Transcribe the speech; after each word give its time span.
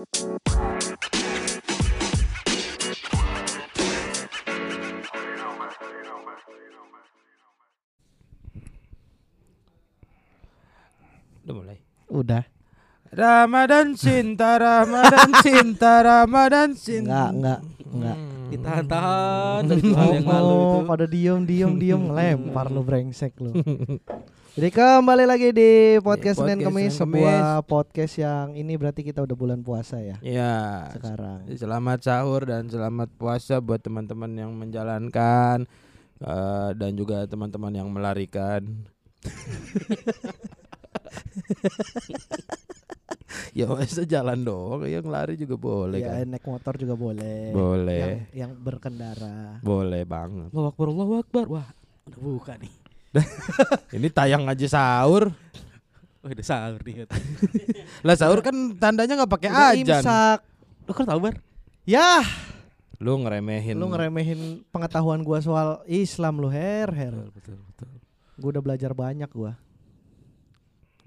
Udah 0.00 0.08
mulai. 11.52 11.78
Udah. 12.08 12.44
Ramadan 13.10 13.98
cinta, 13.98 14.54
Ramadan 14.56 15.30
cinta, 15.44 16.00
Ramadan 16.00 16.72
cinta. 16.72 17.28
Enggak, 17.34 17.60
enggak, 17.60 17.60
enggak. 17.92 18.16
Ditahan-tahan 18.50 19.60
dari 19.70 19.82
hari 19.92 20.16
yang 20.22 20.28
lalu 20.30 20.54
Oh, 20.56 20.80
itu. 20.80 20.88
pada 20.88 21.04
diem 21.04 21.40
diem 21.44 21.72
diem 21.76 22.00
ngelempar 22.08 22.72
lu 22.72 22.80
brengsek 22.80 23.34
lu. 23.36 23.52
Jadi 24.50 24.74
kembali 24.74 25.30
lagi 25.30 25.54
di 25.54 25.70
podcast 26.02 26.42
Di 26.42 26.44
Senin 26.44 26.58
podcast 26.58 26.74
Kemis, 26.74 26.90
Senin 26.90 26.98
sebuah 26.98 27.62
podcast 27.64 28.14
yang 28.18 28.58
ini 28.58 28.74
berarti 28.74 29.06
kita 29.06 29.22
udah 29.22 29.36
bulan 29.38 29.62
puasa 29.62 30.02
ya 30.02 30.18
Ya. 30.26 30.90
sekarang. 30.90 31.46
Selamat 31.54 32.02
sahur 32.02 32.42
dan 32.42 32.66
selamat 32.66 33.14
puasa 33.14 33.62
buat 33.62 33.78
teman-teman 33.78 34.26
yang 34.34 34.50
menjalankan 34.50 35.70
eh, 36.18 36.70
dan 36.74 36.90
juga 36.98 37.30
teman-teman 37.30 37.70
yang 37.70 37.86
melarikan. 37.94 38.66
ya 43.54 43.70
masa 43.70 44.02
jalan 44.02 44.42
doang, 44.42 44.82
yang 44.82 45.06
lari 45.06 45.38
juga 45.38 45.54
boleh 45.54 46.02
ya, 46.02 46.22
kan? 46.22 46.26
naik 46.26 46.42
motor 46.42 46.74
juga 46.74 46.98
boleh. 46.98 47.54
Boleh. 47.54 48.26
Yang, 48.34 48.34
yang 48.34 48.50
berkendara. 48.58 49.62
Boleh 49.62 50.02
banget. 50.02 50.50
Allahu 50.50 50.74
Akbar, 50.74 50.86
Allahu 50.90 51.14
Akbar. 51.22 51.46
Wah, 51.46 51.70
udah 52.10 52.18
buka 52.18 52.58
nih. 52.58 52.79
Ini 53.96 54.08
tayang 54.08 54.46
aja 54.46 54.66
sahur. 54.66 55.34
Wah, 56.20 56.30
udah 56.30 56.46
sahur 56.46 56.78
nih. 56.82 57.08
Lah 58.06 58.14
sahur 58.14 58.38
kan 58.40 58.52
tandanya 58.76 59.18
nggak 59.18 59.32
pakai 59.32 59.50
ajan. 59.50 60.00
imsak. 60.00 60.38
Lu 60.84 60.92
kan 60.92 61.04
tahu 61.04 61.18
bar? 61.20 61.36
Ya, 61.82 62.22
Lu 63.00 63.16
ngeremehin. 63.16 63.74
lu 63.74 63.88
ngeremehin 63.88 64.40
pengetahuan 64.68 65.20
gua 65.20 65.40
soal 65.40 65.80
Islam 65.84 66.38
lu 66.38 66.46
her 66.46 66.86
her. 66.88 67.14
betul, 67.32 67.56
betul. 67.66 67.88
Gua 68.36 68.50
udah 68.52 68.62
belajar 68.62 68.92
banyak 68.92 69.30
gua. 69.30 69.56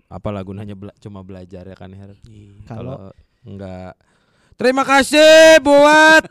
Apalah 0.07 0.41
gunanya 0.41 0.73
bela- 0.73 0.97
cuma 0.97 1.21
belajar 1.21 1.63
ya 1.63 1.73
kan 1.73 1.89
Her. 1.89 2.13
Iya. 2.23 2.65
Kalau 2.67 2.97
Kalau 2.99 3.13
enggak 3.43 3.93
Terima 4.53 4.83
kasih 4.83 5.57
buat 5.59 6.25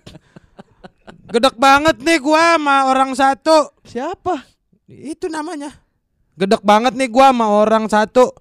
Gedek 1.33 1.57
banget 1.57 1.99
nih 1.99 2.19
gua 2.19 2.55
sama 2.55 2.77
orang 2.87 3.11
satu. 3.13 3.71
siapa? 3.83 4.43
Itu 5.01 5.33
namanya. 5.33 5.73
Gedek 6.37 6.65
banget 6.65 6.93
nih 6.97 7.09
gua 7.09 7.33
sama 7.33 7.47
orang 7.49 7.85
satu 7.89 8.33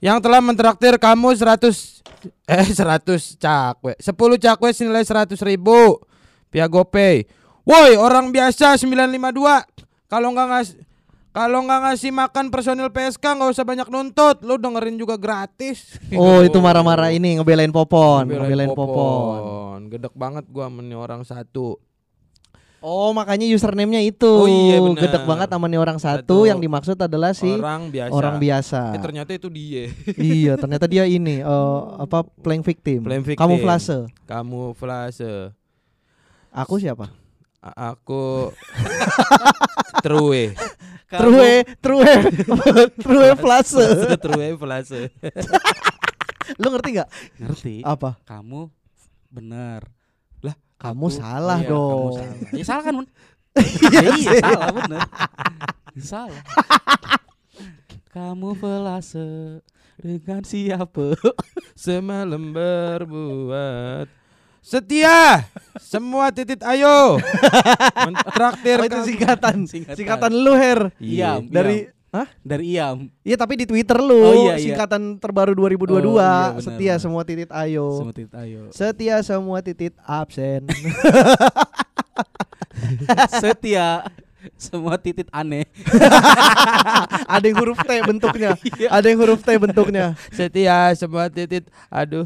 yang 0.00 0.20
telah 0.24 0.40
mentraktir 0.40 0.96
kamu 0.96 1.36
100 1.36 2.00
eh 2.48 2.68
100 2.68 3.36
cakwe. 3.36 3.92
10 4.00 4.44
cakwe 4.44 4.68
senilai 4.72 5.04
100 5.04 5.36
ribu 5.44 6.00
via 6.48 6.66
GoPay. 6.68 7.24
Woi, 7.64 7.92
orang 7.96 8.32
biasa 8.32 8.80
952. 8.80 10.08
Kalau 10.10 10.28
nggak 10.34 10.48
ngas 10.50 10.68
kalau 11.30 11.62
nggak 11.62 11.80
ngasih 11.86 12.10
makan 12.10 12.50
personil 12.50 12.90
PSK 12.90 13.22
nggak 13.22 13.50
usah 13.54 13.62
banyak 13.62 13.86
nuntut. 13.86 14.42
Lu 14.42 14.58
dengerin 14.58 14.98
juga 14.98 15.14
gratis. 15.14 15.94
Oh, 16.18 16.42
itu 16.42 16.58
marah-marah 16.58 17.14
ini 17.14 17.38
ngebelain 17.38 17.70
Popon, 17.70 18.26
ngebelain 18.26 18.74
Popon. 18.74 19.38
Popon. 19.38 19.80
Gedek 19.92 20.14
banget 20.18 20.44
gua 20.50 20.66
nih 20.66 20.98
orang 20.98 21.22
satu. 21.22 21.78
Oh, 22.80 23.12
makanya 23.12 23.44
username-nya 23.44 24.00
itu. 24.00 24.24
Oh, 24.24 24.48
iya, 24.48 24.80
benar. 24.80 25.04
Gedek 25.04 25.24
banget 25.28 25.48
sama 25.52 25.68
nih 25.68 25.76
orang 25.76 25.98
satu 26.00 26.24
Satu. 26.24 26.48
yang 26.48 26.56
dimaksud 26.58 26.96
adalah 26.96 27.36
si 27.36 27.44
orang 27.46 27.92
biasa. 27.92 28.12
orang 28.16 28.34
biasa. 28.40 28.80
Eh, 28.96 29.02
ternyata 29.04 29.30
itu 29.36 29.48
dia. 29.52 29.84
iya, 30.16 30.52
ternyata 30.56 30.88
dia 30.88 31.04
ini 31.04 31.44
eh, 31.44 31.80
apa 32.00 32.24
playing 32.40 32.64
victim. 32.64 33.04
Playing 33.04 33.24
victim. 33.28 33.40
Kamuflase. 33.44 34.08
Kamuflase. 34.24 35.52
Aku 36.50 36.80
siapa? 36.80 37.12
A- 37.60 37.92
aku 37.92 38.48
True. 40.04 40.56
True, 41.10 41.52
true, 41.82 42.06
true 43.04 43.30
flase. 43.36 43.84
True 44.16 44.56
flase. 44.56 45.10
Lu 46.56 46.70
ngerti 46.70 46.88
nggak? 46.96 47.08
Ngerti? 47.36 47.74
Apa? 47.84 48.16
Kamu 48.24 48.70
benar. 49.28 49.99
Kamu 50.80 51.06
Aku- 51.06 51.12
salah 51.12 51.58
iya, 51.60 51.68
dong. 51.68 51.92
Kamu 51.92 52.16
salah. 52.16 52.36
Ya 52.56 52.64
salah 52.64 52.82
kan, 52.82 52.94
Mun? 52.96 53.06
iya, 53.92 54.00
iya, 54.16 54.32
salah 54.40 54.68
bener. 54.72 55.00
salah. 56.00 56.42
Kamu 58.14 58.48
velase 58.56 59.60
dengan 59.96 60.42
siapa? 60.42 61.14
Semalam 61.78 62.50
berbuat 62.50 64.08
setia 64.60 65.48
semua 65.80 66.28
titit 66.28 66.60
ayo 66.60 67.16
mentraktir 67.96 68.76
Oh, 68.76 68.84
itu 68.84 68.98
singkatan. 69.08 69.64
Singkatan. 69.64 69.96
Singkatan 69.96 70.32
lu, 70.36 70.52
Her. 70.52 70.92
Iya, 71.00 71.40
Dari 71.40 71.88
Hah? 72.10 72.26
dari 72.42 72.74
Iam. 72.74 73.06
Iya 73.22 73.38
tapi 73.38 73.54
di 73.54 73.64
Twitter 73.64 73.94
lu 73.96 74.18
Oh, 74.18 74.34
iya, 74.42 74.58
iya. 74.58 74.74
singkatan 74.74 75.14
terbaru 75.16 75.54
2022 75.54 75.94
Oh, 75.94 76.18
iya, 76.18 76.58
setia 76.58 76.94
semua 76.98 77.22
titit 77.22 77.46
ayo. 77.48 77.86
Semua 78.02 78.10
titit 78.12 78.34
ayo. 78.34 78.60
Setia 78.70 79.16
semua 79.22 79.58
titit 79.62 79.94
absen. 80.02 80.66
Setia 83.38 84.02
semua 84.56 84.96
titit 84.96 85.28
aneh. 85.30 85.68
Ada 87.30 87.44
yang 87.44 87.58
huruf 87.60 87.78
T 87.78 87.90
bentuknya. 88.02 88.56
Iya. 88.80 88.88
Ada 88.90 89.06
yang 89.06 89.20
huruf 89.20 89.40
T 89.44 89.50
bentuknya. 89.54 90.16
setia 90.32 90.96
semua 90.96 91.28
titit 91.28 91.68
aduh 91.86 92.24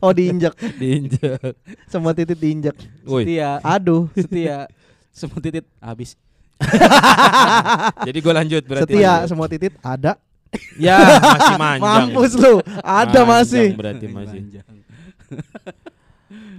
Oh 0.00 0.10
diinjak. 0.10 0.56
diinjak. 0.80 1.54
Semua 1.86 2.16
titit 2.16 2.34
diinjak. 2.34 2.76
Setia, 3.04 3.60
Aduh. 3.62 4.08
setia 4.16 4.66
semua 5.12 5.38
titit 5.38 5.68
habis. 5.78 6.16
jadi 8.08 8.18
gue 8.18 8.34
lanjut 8.34 8.62
berarti. 8.66 8.92
Setia 8.94 9.14
semua 9.26 9.46
titit 9.50 9.74
ada. 9.82 10.18
Ya, 10.76 11.00
masih 11.20 11.56
manjang. 11.64 12.12
Mampus 12.12 12.32
lu. 12.36 12.60
Ada 12.84 13.24
Manjang 13.24 13.26
masih. 13.28 13.66
Berarti 13.72 14.06
masih. 14.08 14.40
Panjang. 14.44 14.66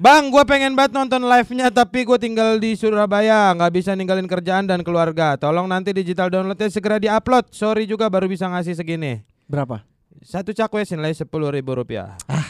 Bang, 0.03 0.27
gue 0.27 0.43
pengen 0.43 0.75
banget 0.75 0.99
nonton 0.99 1.23
live-nya 1.23 1.71
tapi 1.71 2.03
gue 2.03 2.17
tinggal 2.19 2.59
di 2.59 2.75
Surabaya, 2.75 3.55
nggak 3.55 3.71
bisa 3.71 3.95
ninggalin 3.95 4.27
kerjaan 4.27 4.67
dan 4.67 4.83
keluarga. 4.83 5.39
Tolong 5.39 5.63
nanti 5.69 5.95
digital 5.95 6.27
downloadnya 6.27 6.67
segera 6.67 6.99
diupload. 6.99 7.53
Sorry 7.55 7.87
juga 7.87 8.11
baru 8.11 8.27
bisa 8.27 8.49
ngasih 8.51 8.75
segini. 8.75 9.23
Berapa? 9.47 9.85
Satu 10.19 10.51
cakwe 10.51 10.83
nilai 10.83 11.15
sepuluh 11.15 11.49
ribu 11.55 11.71
rupiah. 11.77 12.19
Ah, 12.27 12.47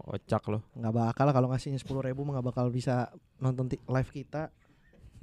kocak 0.00 0.48
loh. 0.48 0.62
Nggak 0.72 0.94
bakal 0.94 1.26
kalau 1.36 1.48
ngasihnya 1.52 1.80
sepuluh 1.80 2.00
ribu 2.00 2.24
mah 2.24 2.40
nggak 2.40 2.46
bakal 2.48 2.66
bisa 2.72 3.12
nonton 3.36 3.68
live 3.68 4.10
kita 4.14 4.48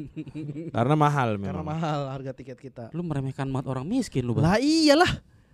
Karena 0.76 0.96
mahal 0.96 1.30
karena 1.36 1.52
memang. 1.54 1.66
mahal 1.68 2.00
harga 2.10 2.32
tiket 2.32 2.58
kita. 2.58 2.84
Lu 2.92 3.02
meremehkan 3.02 3.46
mat 3.46 3.64
orang 3.64 3.84
miskin 3.84 4.24
lu, 4.24 4.34
Bang. 4.34 4.44
Lah 4.44 4.58
iyalah 4.58 5.10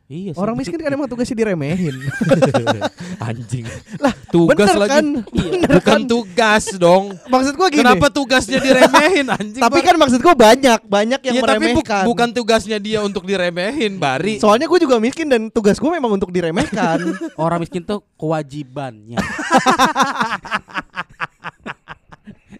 Iya 0.08 0.32
sih. 0.32 0.40
orang 0.40 0.56
miskin 0.56 0.80
kan 0.80 0.88
emang 0.88 1.04
tugasnya 1.06 1.36
diremehin. 1.36 1.92
Anjing. 3.20 3.68
Lah, 4.00 4.16
tugas 4.26 4.56
Bener 4.66 4.80
lagi. 4.80 4.92
kan? 4.96 5.06
Bener 5.28 5.68
Bukan 5.74 5.84
kan? 5.84 6.08
tugas 6.08 6.64
dong. 6.74 7.12
Maksud 7.28 7.54
gua 7.54 7.68
gini. 7.68 7.84
Kenapa 7.84 8.08
tugasnya 8.08 8.56
diremehin 8.58 9.28
anjing? 9.28 9.60
Tapi 9.60 9.80
kan 9.82 10.00
maksud 10.00 10.24
gua 10.24 10.32
banyak, 10.32 10.80
banyak 10.82 11.20
yang 11.22 11.36
Iya, 11.36 11.44
tapi 11.44 11.60
bu- 11.60 11.84
meremehkan. 11.84 12.04
bukan 12.08 12.30
tugasnya 12.32 12.80
dia 12.80 13.04
untuk 13.04 13.28
diremehin, 13.28 14.00
Bari. 14.00 14.40
Soalnya 14.40 14.66
gue 14.66 14.80
juga 14.80 14.96
miskin 14.96 15.28
dan 15.28 15.52
tugas 15.52 15.76
gue 15.76 15.92
memang 15.92 16.16
untuk 16.16 16.32
diremehkan. 16.32 17.04
Orang 17.36 17.60
miskin 17.60 17.84
tuh 17.84 18.00
kewajibannya. 18.16 19.20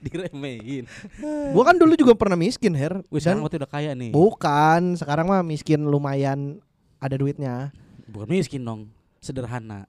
Diremehin. 0.08 0.88
gue 1.56 1.64
kan 1.68 1.76
dulu 1.76 1.94
juga 2.00 2.16
pernah 2.16 2.40
miskin, 2.40 2.72
Her. 2.72 3.04
Wih, 3.12 3.20
sekarang 3.20 3.44
waktu 3.44 3.60
udah 3.60 3.72
kaya 3.72 3.92
nih. 3.92 4.16
bukan, 4.16 4.96
sekarang 4.96 5.28
mah 5.28 5.44
miskin 5.44 5.84
lumayan 5.84 6.64
ada 7.04 7.20
duitnya. 7.20 7.76
Bukan 8.08 8.32
miskin 8.32 8.64
dong. 8.64 8.88
Sederhana. 9.20 9.84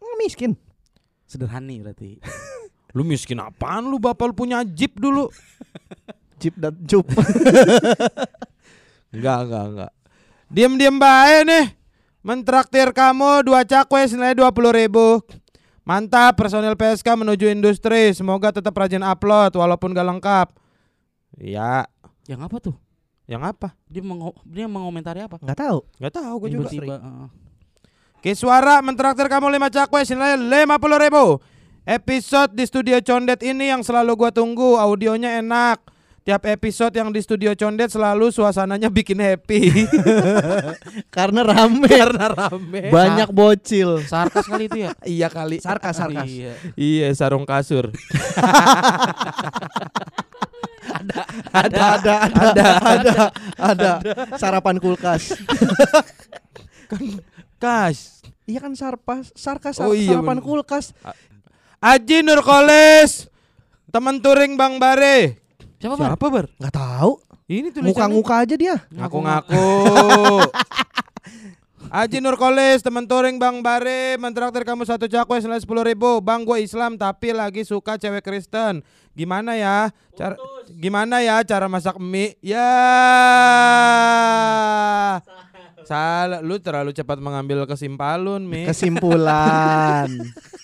Nggak 0.00 0.18
miskin. 0.24 0.50
Sederhani 1.28 1.84
berarti. 1.84 2.16
Lu 2.96 3.02
miskin 3.02 3.42
apaan 3.42 3.90
lu? 3.90 3.98
Bapak 3.98 4.30
lu 4.30 4.34
punya 4.34 4.62
jeep 4.62 4.96
dulu. 4.96 5.26
Jeep 6.42 6.54
dan 6.58 6.74
cup. 6.86 7.06
Enggak, 9.14 9.38
enggak, 9.46 9.64
enggak. 9.70 9.92
Diam-diam 10.50 10.96
baik 10.98 11.42
nih. 11.46 11.66
Mentraktir 12.22 12.90
kamu 12.90 13.46
dua 13.46 13.62
cakwe 13.62 14.02
senilai 14.06 14.34
dua 14.34 14.50
puluh 14.50 14.74
ribu. 14.74 15.22
Mantap, 15.84 16.40
personil 16.40 16.72
PSK 16.72 17.04
menuju 17.12 17.44
industri. 17.52 18.10
Semoga 18.16 18.48
tetap 18.48 18.72
rajin 18.72 19.04
upload 19.04 19.52
walaupun 19.52 19.92
gak 19.92 20.08
lengkap. 20.08 20.48
Ya, 21.36 21.84
Yang 22.24 22.40
apa 22.40 22.56
tuh? 22.58 22.76
yang 23.24 23.40
apa? 23.40 23.72
Dia 23.88 24.04
mengo 24.04 24.36
dia 24.44 24.68
mengomentari 24.68 25.24
apa? 25.24 25.40
Nggak 25.40 25.56
tahu. 25.56 25.78
Gak 25.96 26.12
tahu 26.12 26.34
gue 26.44 26.48
juga. 26.60 26.68
Heeh. 26.68 27.26
Kiswara 28.20 28.80
mentraktir 28.84 29.28
kamu 29.28 29.48
lima 29.52 29.68
cakwe 29.72 30.04
senilai 30.04 30.36
lima 30.36 30.76
puluh 30.76 31.00
ribu. 31.00 31.40
Episode 31.84 32.56
di 32.56 32.64
studio 32.64 32.96
Condet 33.04 33.44
ini 33.44 33.68
yang 33.68 33.84
selalu 33.84 34.16
gua 34.16 34.30
tunggu. 34.32 34.76
Audionya 34.80 35.40
enak. 35.40 35.84
Tiap 36.24 36.48
episode 36.48 36.96
yang 36.96 37.12
di 37.12 37.20
studio 37.20 37.52
Condet 37.52 37.92
selalu 37.92 38.32
suasananya 38.32 38.88
bikin 38.88 39.20
happy 39.20 39.84
Karena 41.16 41.44
rame. 41.44 41.84
karena 41.84 42.32
rame. 42.32 42.88
Banyak 42.88 43.28
bocil. 43.28 44.00
Sarkas 44.08 44.48
kali 44.48 44.72
itu 44.72 44.88
ya. 44.88 44.96
Iya 45.04 45.28
kali. 45.28 45.60
Sarkas, 45.60 46.00
sarkas. 46.00 46.24
Iya. 46.24 46.56
Iya 46.80 47.12
sarung 47.12 47.44
kasur. 47.44 47.92
ada, 51.04 51.22
ada, 51.52 51.84
ada, 51.92 52.14
ada, 52.32 52.64
ada, 52.80 53.14
ada. 53.60 53.92
Sarapan 54.40 54.80
kulkas. 54.80 55.36
Kas. 57.60 58.24
Iya 58.44 58.64
kan 58.64 58.72
sarpas, 58.72 59.28
sarkas, 59.32 59.76
Oh 59.76 59.92
iya, 59.92 60.16
sarapan 60.16 60.40
bener. 60.40 60.48
kulkas. 60.48 60.96
Aji 61.80 62.24
Nurkolis. 62.24 63.28
Teman 63.92 64.24
touring 64.24 64.56
Bang 64.56 64.80
Bare. 64.80 65.43
Siapa 65.84 66.00
bar? 66.00 66.08
Siapa 66.16 66.26
bar? 66.32 66.46
Nggak 66.56 66.74
tahu. 66.80 67.12
Ini 67.44 67.68
tulisannya. 67.68 67.92
Muka-muka 67.92 68.34
aja 68.40 68.56
dia. 68.56 68.76
Ngaku-ngaku. 68.88 69.68
Aji 72.00 72.24
Nurkolis, 72.24 72.80
teman 72.80 73.04
touring 73.04 73.36
Bang 73.36 73.60
Bare, 73.60 74.16
mentraktir 74.16 74.64
kamu 74.64 74.88
satu 74.88 75.04
cakwe 75.04 75.44
senilai 75.44 75.60
sepuluh 75.60 75.84
ribu. 75.84 76.24
Bang, 76.24 76.48
gue 76.48 76.64
Islam 76.64 76.96
tapi 76.96 77.36
lagi 77.36 77.68
suka 77.68 78.00
cewek 78.00 78.24
Kristen. 78.24 78.80
Gimana 79.12 79.60
ya? 79.60 79.92
Cara, 80.16 80.40
gimana 80.72 81.20
ya 81.20 81.44
cara 81.44 81.68
masak 81.68 82.00
mie? 82.00 82.40
Ya. 82.40 82.64
Salah, 85.84 86.40
lu 86.40 86.56
terlalu 86.64 86.96
cepat 86.96 87.20
mengambil 87.20 87.68
kesimpulan, 87.68 88.40
Mi. 88.40 88.64
Kesimpulan. 88.64 90.08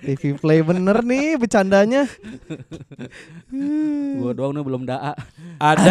TV 0.00 0.36
Play 0.40 0.64
bener 0.64 1.04
nih 1.04 1.36
bercandanya. 1.36 2.08
Gua 4.16 4.32
doang 4.32 4.56
nih 4.56 4.64
belum 4.64 4.82
daa. 4.88 5.12
Ada. 5.60 5.90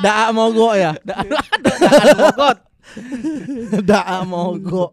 Daa 0.00 0.30
mogok 0.30 0.74
ya. 0.78 0.92
Daa 1.02 1.22
mogok. 1.26 2.56
Daa 3.82 4.18
mogok. 4.24 4.90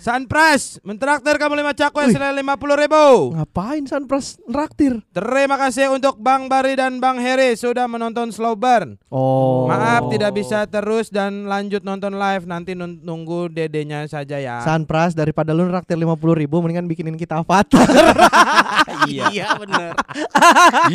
Sunpress, 0.00 0.80
mentraktir 0.80 1.36
kamu 1.36 1.60
lima 1.60 1.76
cakwe 1.76 2.08
senilai 2.08 2.40
lima 2.40 2.56
puluh 2.56 2.72
ribu. 2.72 3.36
Ngapain 3.36 3.84
Sunpras 3.84 4.40
neraktir? 4.48 5.04
Terima 5.12 5.60
kasih 5.60 5.92
untuk 5.92 6.16
Bang 6.16 6.48
Bari 6.48 6.72
dan 6.72 7.04
Bang 7.04 7.20
Heri 7.20 7.52
sudah 7.52 7.84
menonton 7.84 8.32
Slow 8.32 8.56
Burn. 8.56 8.96
Oh. 9.12 9.68
Maaf 9.68 10.08
tidak 10.08 10.32
bisa 10.32 10.64
terus 10.64 11.12
dan 11.12 11.44
lanjut 11.44 11.84
nonton 11.84 12.16
live 12.16 12.48
nanti 12.48 12.72
nun- 12.72 12.96
nunggu 13.04 13.52
dedenya 13.52 14.08
saja 14.08 14.40
ya. 14.40 14.64
Sunpras 14.64 15.12
daripada 15.12 15.52
lu 15.52 15.68
neraktir 15.68 16.00
50 16.00 16.16
ribu 16.32 16.64
mendingan 16.64 16.88
bikinin 16.88 17.20
kita 17.20 17.44
avatar. 17.44 17.84
iya 19.12 19.52
bener. 19.60 19.92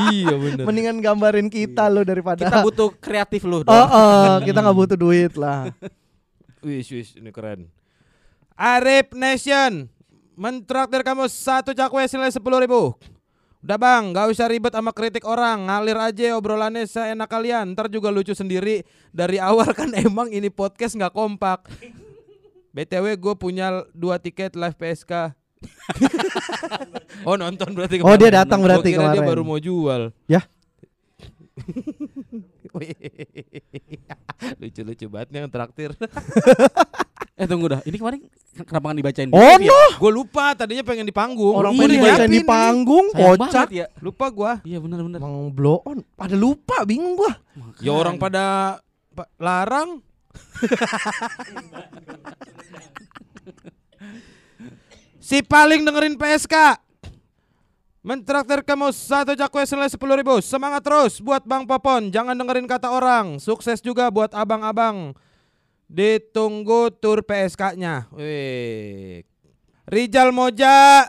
iya 0.10 0.34
bener. 0.34 0.66
mendingan 0.66 0.98
gambarin 0.98 1.54
kita 1.54 1.94
lu 1.94 2.02
daripada 2.02 2.42
Kita 2.42 2.66
butuh 2.66 2.90
kreatif 2.98 3.46
lu. 3.46 3.62
Oh, 3.70 3.86
oh, 3.86 4.34
kita 4.42 4.66
nggak 4.66 4.78
butuh 4.82 4.98
duit 4.98 5.38
lah. 5.38 5.70
Wis 6.66 6.90
wis 6.90 7.14
ini 7.14 7.30
keren. 7.30 7.70
Arif 8.56 9.12
Nation 9.12 9.92
mentraktir 10.36 11.04
kamu 11.04 11.28
satu 11.28 11.72
cakwe 11.72 12.08
senilai 12.08 12.32
sepuluh 12.32 12.60
ribu. 12.60 12.96
Udah 13.66 13.82
bang, 13.82 14.14
gak 14.14 14.30
usah 14.30 14.46
ribet 14.46 14.70
sama 14.78 14.94
kritik 14.94 15.26
orang, 15.26 15.66
ngalir 15.66 15.98
aja 15.98 16.38
obrolannya 16.38 16.86
seenak 16.86 17.26
kalian. 17.26 17.74
Ntar 17.74 17.90
juga 17.90 18.14
lucu 18.14 18.38
sendiri. 18.38 18.86
Dari 19.10 19.42
awal 19.42 19.74
kan 19.74 19.90
emang 19.98 20.30
ini 20.30 20.54
podcast 20.54 20.94
nggak 20.94 21.10
kompak. 21.12 21.66
BTW 22.72 23.18
gue 23.18 23.34
punya 23.34 23.82
dua 23.90 24.22
tiket 24.22 24.54
live 24.54 24.78
PSK. 24.78 25.34
oh 27.28 27.34
nonton 27.40 27.74
berarti 27.74 27.98
Oh, 28.06 28.14
dia 28.14 28.30
kemarin. 28.30 28.38
datang 28.46 28.60
Gua 28.62 28.68
berarti 28.70 28.90
kira 28.94 29.02
dia 29.10 29.18
kemarin. 29.18 29.30
baru 29.34 29.42
mau 29.42 29.58
jual. 29.58 30.14
Ya. 30.30 30.46
Lucu-lucu 34.60 35.06
banget 35.08 35.28
nih 35.30 35.40
yang 35.40 35.52
traktir. 35.52 35.92
Eh 37.36 37.44
tunggu 37.44 37.68
dah. 37.68 37.84
Ini 37.84 38.00
kemarin 38.00 38.24
kenapa 38.64 38.88
nggak 38.88 39.00
dibacain? 39.04 39.28
di 39.28 39.36
Oh 39.36 39.44
live 39.60 39.68
ya? 39.68 39.76
no, 39.76 40.00
Gue 40.00 40.12
lupa 40.16 40.56
tadinya 40.56 40.88
pengen 40.88 41.04
di 41.04 41.12
panggung. 41.12 41.52
orang 41.52 41.76
Iya, 41.76 41.80
pengen 41.82 41.92
dibacain 41.92 42.32
di 42.32 42.40
panggung, 42.42 43.06
Sayang 43.12 43.36
kocak. 43.36 43.68
ya. 43.76 43.86
Lupa 44.00 44.26
gua. 44.32 44.52
Iya 44.64 44.80
bener. 44.80 45.04
Emang 45.04 45.52
blow 45.52 45.84
on, 45.84 46.00
pada 46.16 46.32
lupa, 46.32 46.88
bingung 46.88 47.20
gua. 47.20 47.36
Ya 47.84 47.92
orang 47.92 48.16
pada 48.16 48.80
pa- 49.12 49.28
larang. 49.36 50.00
si 55.20 55.44
paling 55.44 55.84
dengerin 55.84 56.16
PSK. 56.16 56.56
Mentraktir 58.06 58.62
kamu 58.62 58.94
satu 58.94 59.34
cakwe 59.34 59.66
senilai 59.66 59.90
sepuluh 59.90 60.14
ribu. 60.14 60.38
Semangat 60.38 60.86
terus 60.86 61.18
buat 61.18 61.42
Bang 61.42 61.66
Popon. 61.66 62.14
Jangan 62.14 62.38
dengerin 62.38 62.70
kata 62.70 62.94
orang. 62.94 63.42
Sukses 63.42 63.82
juga 63.82 64.14
buat 64.14 64.30
abang-abang. 64.30 65.18
Ditunggu 65.90 66.94
tur 66.94 67.26
PSK-nya. 67.26 68.06
Wih. 68.14 69.26
Rijal 69.90 70.30
Moja 70.30 71.02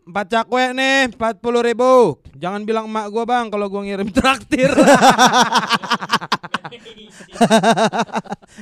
empat 0.00 0.32
cakwe 0.32 0.72
nih 0.72 1.12
empat 1.12 1.44
puluh 1.44 1.60
ribu. 1.60 2.16
Jangan 2.32 2.64
bilang 2.64 2.88
emak 2.88 3.12
gua 3.12 3.28
bang 3.28 3.52
kalau 3.52 3.68
gua 3.68 3.84
ngirim 3.84 4.08
traktir. 4.16 4.72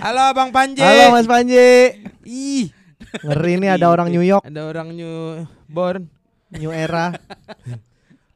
Halo 0.02 0.34
Bang 0.34 0.50
Panji. 0.50 0.82
Halo 0.82 1.14
Mas 1.14 1.30
Panji. 1.30 1.94
Ih, 2.26 2.74
Ngeri 3.22 3.62
nih 3.62 3.78
ada 3.78 3.86
orang 3.86 4.10
New 4.10 4.26
York, 4.26 4.42
ada 4.42 4.66
orang 4.66 4.98
New 4.98 5.46
Born. 5.70 6.17
New 6.54 6.72
Era. 6.72 7.12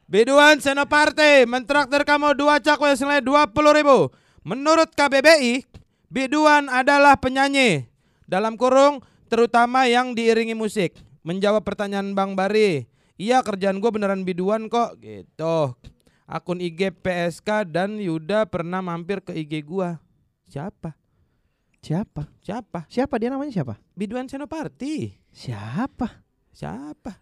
Biduan 0.04 0.60
Senoparte 0.60 1.48
mentraktir 1.48 2.04
kamu 2.04 2.36
dua 2.36 2.60
cakwe 2.60 2.92
senilai 2.92 3.24
dua 3.24 3.48
puluh 3.48 3.72
ribu. 3.72 4.12
Menurut 4.44 4.92
KBBI, 4.92 5.64
Biduan 6.12 6.68
adalah 6.68 7.16
penyanyi 7.16 7.88
dalam 8.28 8.60
kurung 8.60 9.00
terutama 9.32 9.88
yang 9.88 10.12
diiringi 10.12 10.52
musik. 10.52 11.00
Menjawab 11.24 11.64
pertanyaan 11.64 12.12
Bang 12.12 12.36
Bari, 12.36 12.84
iya 13.16 13.40
kerjaan 13.40 13.80
gue 13.80 13.88
beneran 13.88 14.20
biduan 14.26 14.68
kok 14.68 15.00
gitu. 15.00 15.72
Akun 16.28 16.60
IG 16.60 16.92
PSK 17.00 17.64
dan 17.64 17.96
Yuda 17.96 18.44
pernah 18.44 18.84
mampir 18.84 19.24
ke 19.24 19.32
IG 19.32 19.64
gua. 19.64 19.96
Siapa? 20.52 20.92
Siapa? 21.80 22.28
Siapa? 22.44 22.84
Siapa 22.92 23.16
dia 23.16 23.32
namanya 23.32 23.56
siapa? 23.56 23.80
Biduan 23.96 24.28
Senopati. 24.28 25.16
Siapa? 25.32 26.20
Siapa? 26.52 27.16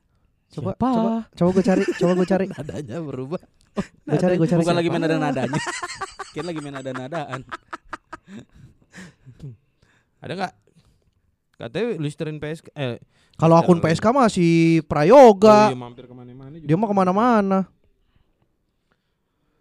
Coba, 0.50 0.74
Siapa? 0.74 0.88
coba, 0.90 1.12
coba 1.30 1.48
gue 1.54 1.62
cari, 1.62 1.82
coba 1.94 2.12
gue 2.18 2.26
cari, 2.26 2.44
Nadanya 2.58 2.98
berubah. 2.98 3.38
gue 3.78 4.18
cari, 4.18 4.34
gue 4.34 4.48
cari. 4.50 4.58
Bukan 4.58 4.66
siapa. 4.66 4.80
lagi 4.82 4.90
main 4.90 5.02
nada-nadanya. 5.06 5.60
Kira 6.34 6.44
lagi 6.50 6.58
main 6.58 6.74
nada-nadaan. 6.74 7.40
Ada 10.20 10.32
nggak? 10.34 10.54
Katanya 11.54 11.86
listerin 11.96 12.36
PSK. 12.36 12.66
Eh, 12.74 12.98
Kalau 13.38 13.56
akun 13.56 13.78
PSK 13.78 14.04
mah 14.10 14.28
si 14.28 14.76
oh 14.76 14.84
Prayoga, 14.84 15.70
iya, 15.70 15.78
mampir 15.78 16.04
ke 16.04 16.12
mana-mana 16.12 16.58
juga. 16.58 16.66
dia 16.66 16.76
mah 16.76 16.88
ke 16.90 16.96
mana-mana. 16.96 17.58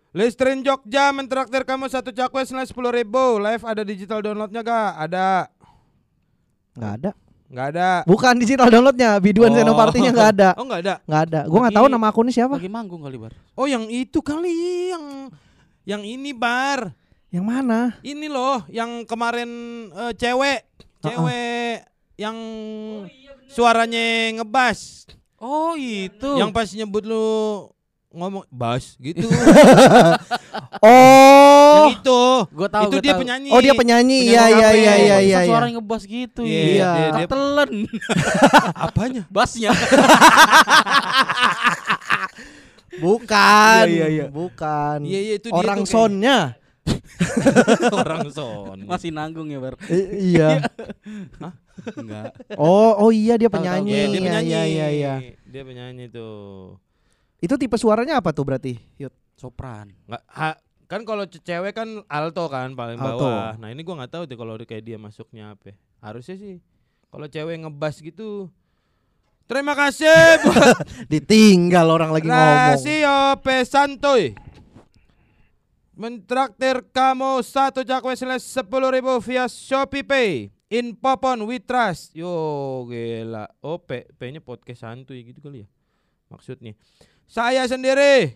Listerin 0.09 0.65
Jogja 0.65 1.13
mentraktir 1.13 1.61
kamu 1.63 1.85
satu 1.85 2.09
cakwe 2.09 2.41
senilai 2.41 2.65
sepuluh 2.65 2.89
ribu. 2.89 3.37
Live 3.37 3.61
ada 3.61 3.85
digital 3.85 4.25
downloadnya 4.25 4.65
gak? 4.65 4.89
Ada. 5.05 5.27
Nggak 6.73 6.91
ada. 6.97 7.11
Nggak 7.49 7.67
ada. 7.73 7.89
Bukan 8.05 8.33
digital 8.37 8.69
downloadnya, 8.69 9.17
biduan 9.17 9.49
Oh. 9.49 9.57
Senopartinya 9.57 10.13
nggak 10.13 10.29
ada, 10.37 10.49
Oh 10.53 10.65
nggak 10.69 10.81
ada. 10.85 10.95
nggak 11.01 11.21
ada. 11.25 11.39
Gue 11.49 11.59
nggak 11.59 11.73
Lagi- 11.73 11.79
tahu 11.81 11.87
nama 11.89 12.05
akunnya 12.07 12.33
siapa. 12.33 12.55
Lagi 12.55 12.69
manggung 12.69 13.01
kali 13.01 13.17
bar. 13.17 13.33
Oh 13.57 13.65
yang 13.65 13.89
itu 13.89 14.21
kali 14.21 14.53
yang 14.93 15.05
yang 15.83 16.01
ini 16.01 16.29
bar. 16.29 16.93
Yang 17.29 17.45
mana? 17.45 17.79
Ini 18.01 18.25
loh 18.25 18.61
yang 18.69 19.01
kemarin 19.03 19.49
eh, 19.89 20.13
cewek, 20.13 20.61
cewek 21.01 21.85
yang 22.15 22.37
suaranya 23.47 24.05
ngebas. 24.35 25.09
Oh 25.39 25.73
itu. 25.73 26.37
Yang 26.37 26.51
pas 26.51 26.69
nyebut 26.69 27.01
lu 27.01 27.25
ngomong 28.09 28.43
bas 28.49 28.97
gitu. 28.97 29.25
Oh, 30.79 31.91
yang 31.91 31.99
itu. 31.99 32.21
Gue 32.49 32.67
tahu. 32.67 32.83
itu 32.87 32.95
gua 32.95 33.03
dia 33.03 33.11
tahu. 33.11 33.21
penyanyi. 33.21 33.49
oh 33.51 33.59
dia 33.59 33.73
penyanyi. 33.75 34.17
Iya, 34.23 34.43
Penyanyi 34.47 34.55
iya, 34.55 34.69
iya, 34.71 34.93
iya, 34.95 34.95
iya. 34.95 35.17
iya. 35.19 35.39
Suaranya 35.43 35.73
ngebas 35.75 36.03
gitu 36.03 36.41
Iya, 36.41 36.55
Iya. 36.63 36.69
dia- 36.71 37.11
dia- 37.11 37.27
Ketelen. 37.27 37.71
apanya? 38.87 39.21
Bassnya. 39.27 39.71
Bukan, 42.99 43.85
Iya, 43.85 44.07
iya, 44.07 44.07
iya. 44.09 44.25
bukan. 44.27 44.97
Iya, 45.03 45.19
iya, 45.21 45.33
itu 45.37 45.47
dia 45.47 45.55
Orang 45.55 45.81
sonnya. 45.85 46.37
Orang 47.93 48.27
son. 48.29 48.77
Masih 48.83 49.11
nanggung 49.11 49.47
ya 49.47 49.59
bar. 49.59 49.75
I- 49.87 50.09
iya. 50.33 50.49
Enggak. 51.93 52.33
Oh, 52.55 52.91
oh 52.97 53.11
iya 53.11 53.35
dia 53.35 53.45
Tahu, 53.45 53.55
tahu. 53.55 53.63
penyanyi. 53.63 53.91
Iya, 53.91 54.03
dia 54.03 54.09
Iya, 54.09 54.19
penyanyi. 54.21 54.49
Iya, 54.49 54.61
iya, 54.65 54.87
iya. 54.89 55.13
Dia 55.45 55.63
penyanyi 55.63 56.05
tuh. 56.09 56.79
Itu 57.39 57.55
tipe 57.55 57.79
suaranya 57.79 58.19
apa 58.19 58.35
tuh 58.35 58.43
berarti? 58.43 58.75
Yud. 58.99 59.11
Sopran. 59.39 59.95
Nggak, 60.05 60.23
ha- 60.27 60.59
kan 60.91 61.01
kalau 61.07 61.23
ce- 61.23 61.39
cewek 61.39 61.71
kan 61.71 62.03
alto 62.11 62.43
kan 62.51 62.75
paling 62.75 62.99
Alto. 62.99 63.23
bawah. 63.23 63.55
Nah, 63.55 63.71
ini 63.71 63.81
gua 63.81 64.03
nggak 64.03 64.11
tahu 64.11 64.23
tuh 64.27 64.35
kalau 64.35 64.59
kayak 64.59 64.83
dia 64.83 64.97
masuknya 64.99 65.55
apa. 65.55 65.71
Harusnya 66.03 66.35
sih 66.35 66.59
kalau 67.07 67.25
cewek 67.25 67.55
ngebas 67.59 67.99
gitu 67.99 68.51
Terima 69.49 69.73
kasih 69.73 70.45
buat 70.45 70.77
Ditinggal 71.11 71.89
orang 71.89 72.13
lagi 72.13 72.29
ngomong. 72.29 72.77
Rasio 72.77 73.17
Pesantoy. 73.41 74.37
Mentraktir 75.97 76.85
kamu 76.93 77.41
satu 77.41 77.81
cakwe 77.81 78.13
senilai 78.13 78.37
sepuluh 78.37 78.93
ribu 78.93 79.09
via 79.19 79.49
Shopee 79.49 80.05
Pay. 80.05 80.31
In 80.69 80.93
Popon 80.93 81.49
We 81.49 81.57
Trust. 81.57 82.13
Yo 82.13 82.29
gila. 82.85 83.49
Oh 83.65 83.81
P-nya 83.81 84.37
podcast 84.37 84.85
santuy 84.85 85.25
gitu 85.25 85.41
kali 85.41 85.65
ya. 85.65 85.67
Maksudnya. 86.29 86.77
Saya 87.29 87.61
sendiri. 87.69 88.33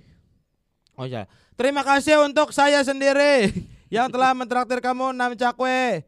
Oh 0.93 1.09
ya. 1.09 1.25
Terima 1.57 1.81
kasih 1.81 2.21
untuk 2.21 2.53
saya 2.53 2.85
sendiri 2.85 3.49
yang 3.95 4.05
telah 4.13 4.37
mentraktir 4.37 4.77
kamu 4.77 5.17
6 5.17 5.33
cakwe 5.41 6.05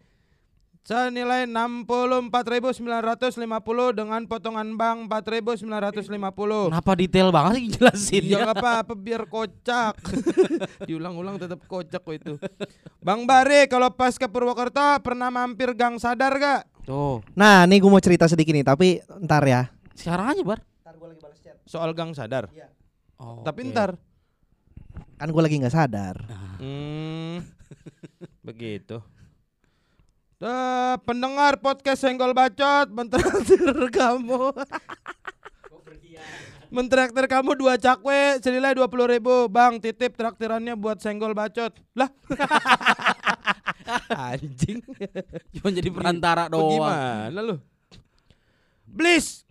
senilai 0.86 1.50
64.950 1.50 2.77
dengan 3.98 4.22
potongan 4.30 4.77
bank 4.77 5.10
4.950. 5.10 6.70
Kenapa 6.70 6.92
detail 6.94 7.34
banget 7.34 7.51
sih 7.58 7.65
jelasin 7.74 8.22
Ya 8.22 8.46
nggak 8.46 8.62
apa-apa 8.62 8.94
biar 8.94 9.25
kocak. 9.25 9.98
Diulang-ulang 10.89 11.42
tetap 11.42 11.65
kocak 11.65 12.06
kok 12.06 12.13
itu. 12.13 12.38
Bang 13.01 13.25
Bare 13.25 13.65
kalau 13.65 13.89
pas 13.89 14.13
ke 14.13 14.30
Purwokerto 14.30 15.01
pernah 15.01 15.34
mampir 15.34 15.74
Gang 15.74 15.98
Sadar 15.98 16.38
gak? 16.38 16.70
Tuh, 16.86 17.25
Nah, 17.34 17.65
nih 17.65 17.82
gue 17.82 17.89
mau 17.89 17.98
cerita 17.98 18.30
sedikit 18.30 18.54
nih, 18.54 18.62
tapi 18.62 19.01
ntar 19.25 19.42
ya. 19.42 19.74
sekarang 19.98 20.38
aja, 20.38 20.46
Bar. 20.46 20.75
Soal 21.65 21.91
Gang 21.91 22.13
Sadar. 22.13 22.48
Oh, 23.17 23.41
Tapi 23.41 23.63
oke. 23.63 23.69
ntar. 23.74 23.91
Kan 25.15 25.27
gue 25.27 25.41
lagi 25.41 25.55
nggak 25.55 25.72
sadar. 25.72 26.15
Hmm, 26.60 27.43
begitu. 28.41 29.00
Tuh, 30.36 30.95
pendengar 31.01 31.57
podcast 31.57 32.03
Senggol 32.03 32.31
Bacot 32.31 32.91
mentraktir 32.91 33.63
kamu. 33.89 34.51
mentraktir 36.67 37.24
kamu 37.24 37.55
dua 37.55 37.79
cakwe 37.79 38.43
senilai 38.43 38.75
dua 38.75 38.91
puluh 38.91 39.07
ribu 39.07 39.48
Bang 39.48 39.79
titip 39.79 40.12
traktirannya 40.12 40.75
buat 40.75 41.00
Senggol 41.00 41.31
Bacot 41.31 41.72
Lah 41.95 42.12
Anjing 44.36 44.84
Cuma 45.55 45.72
jadi 45.72 45.88
perantara 45.88 46.51
doang. 46.51 46.67
Bagaimana 46.67 47.39
lu? 47.39 47.55
Bliss 48.84 49.44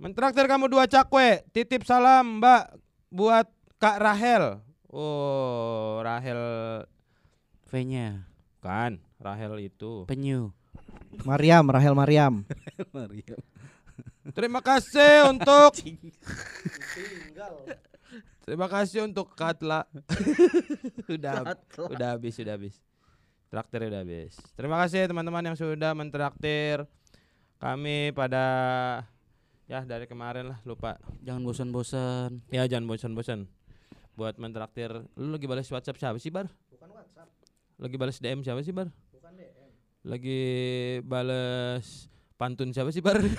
Mentraktir 0.00 0.48
kamu 0.48 0.72
dua 0.72 0.88
cakwe. 0.88 1.44
Titip 1.52 1.84
salam 1.84 2.40
mbak 2.40 2.72
Buat 3.12 3.52
Kak 3.76 4.00
Rahel. 4.00 4.64
Oh 4.88 6.00
Rahel 6.00 6.40
V-nya. 7.68 8.24
Kan 8.64 9.04
Rahel 9.20 9.68
itu. 9.68 10.08
Penyu. 10.08 10.56
Mariam, 11.28 11.68
Rahel 11.68 11.92
Mariam. 11.92 12.48
Terima 14.36 14.64
kasih 14.64 15.28
untuk 15.28 15.76
Terima 18.48 18.72
kasih 18.72 19.04
untuk 19.04 19.36
Katla. 19.36 19.84
Udah 21.12 21.60
Udah 21.92 22.16
habis 22.16 22.40
Udah 22.40 22.56
habis. 22.56 22.80
Traktir 23.52 23.90
udah 23.90 24.00
habis. 24.06 24.38
Terima 24.54 24.78
kasih 24.78 25.10
teman-teman 25.10 25.42
yang 25.42 25.58
sudah 25.58 25.90
mentraktir. 25.92 26.86
Kami 27.58 28.14
pada 28.14 28.46
Ya 29.70 29.86
dari 29.86 30.02
kemarin 30.10 30.50
lah 30.50 30.58
lupa 30.66 30.98
Jangan 31.22 31.46
bosan-bosan. 31.46 32.42
Ya 32.50 32.66
jangan 32.66 32.90
bosan-bosan 32.90 33.46
buat 34.18 34.34
mentraktir. 34.34 34.90
Lu 35.14 35.30
lagi 35.30 35.46
balas 35.46 35.70
WhatsApp 35.70 35.94
siapa 35.94 36.18
sih, 36.18 36.34
Bar? 36.34 36.50
Bukan 36.74 36.90
WhatsApp. 36.90 37.30
Lagi 37.78 37.94
balas 37.94 38.18
DM 38.18 38.42
siapa 38.42 38.66
sih, 38.66 38.74
Bar? 38.74 38.90
Bukan 39.14 39.30
DM. 39.38 39.70
Lagi 40.02 40.42
balas 41.06 42.10
pantun 42.34 42.74
siapa 42.74 42.90
sih, 42.90 42.98
Bar? 42.98 43.22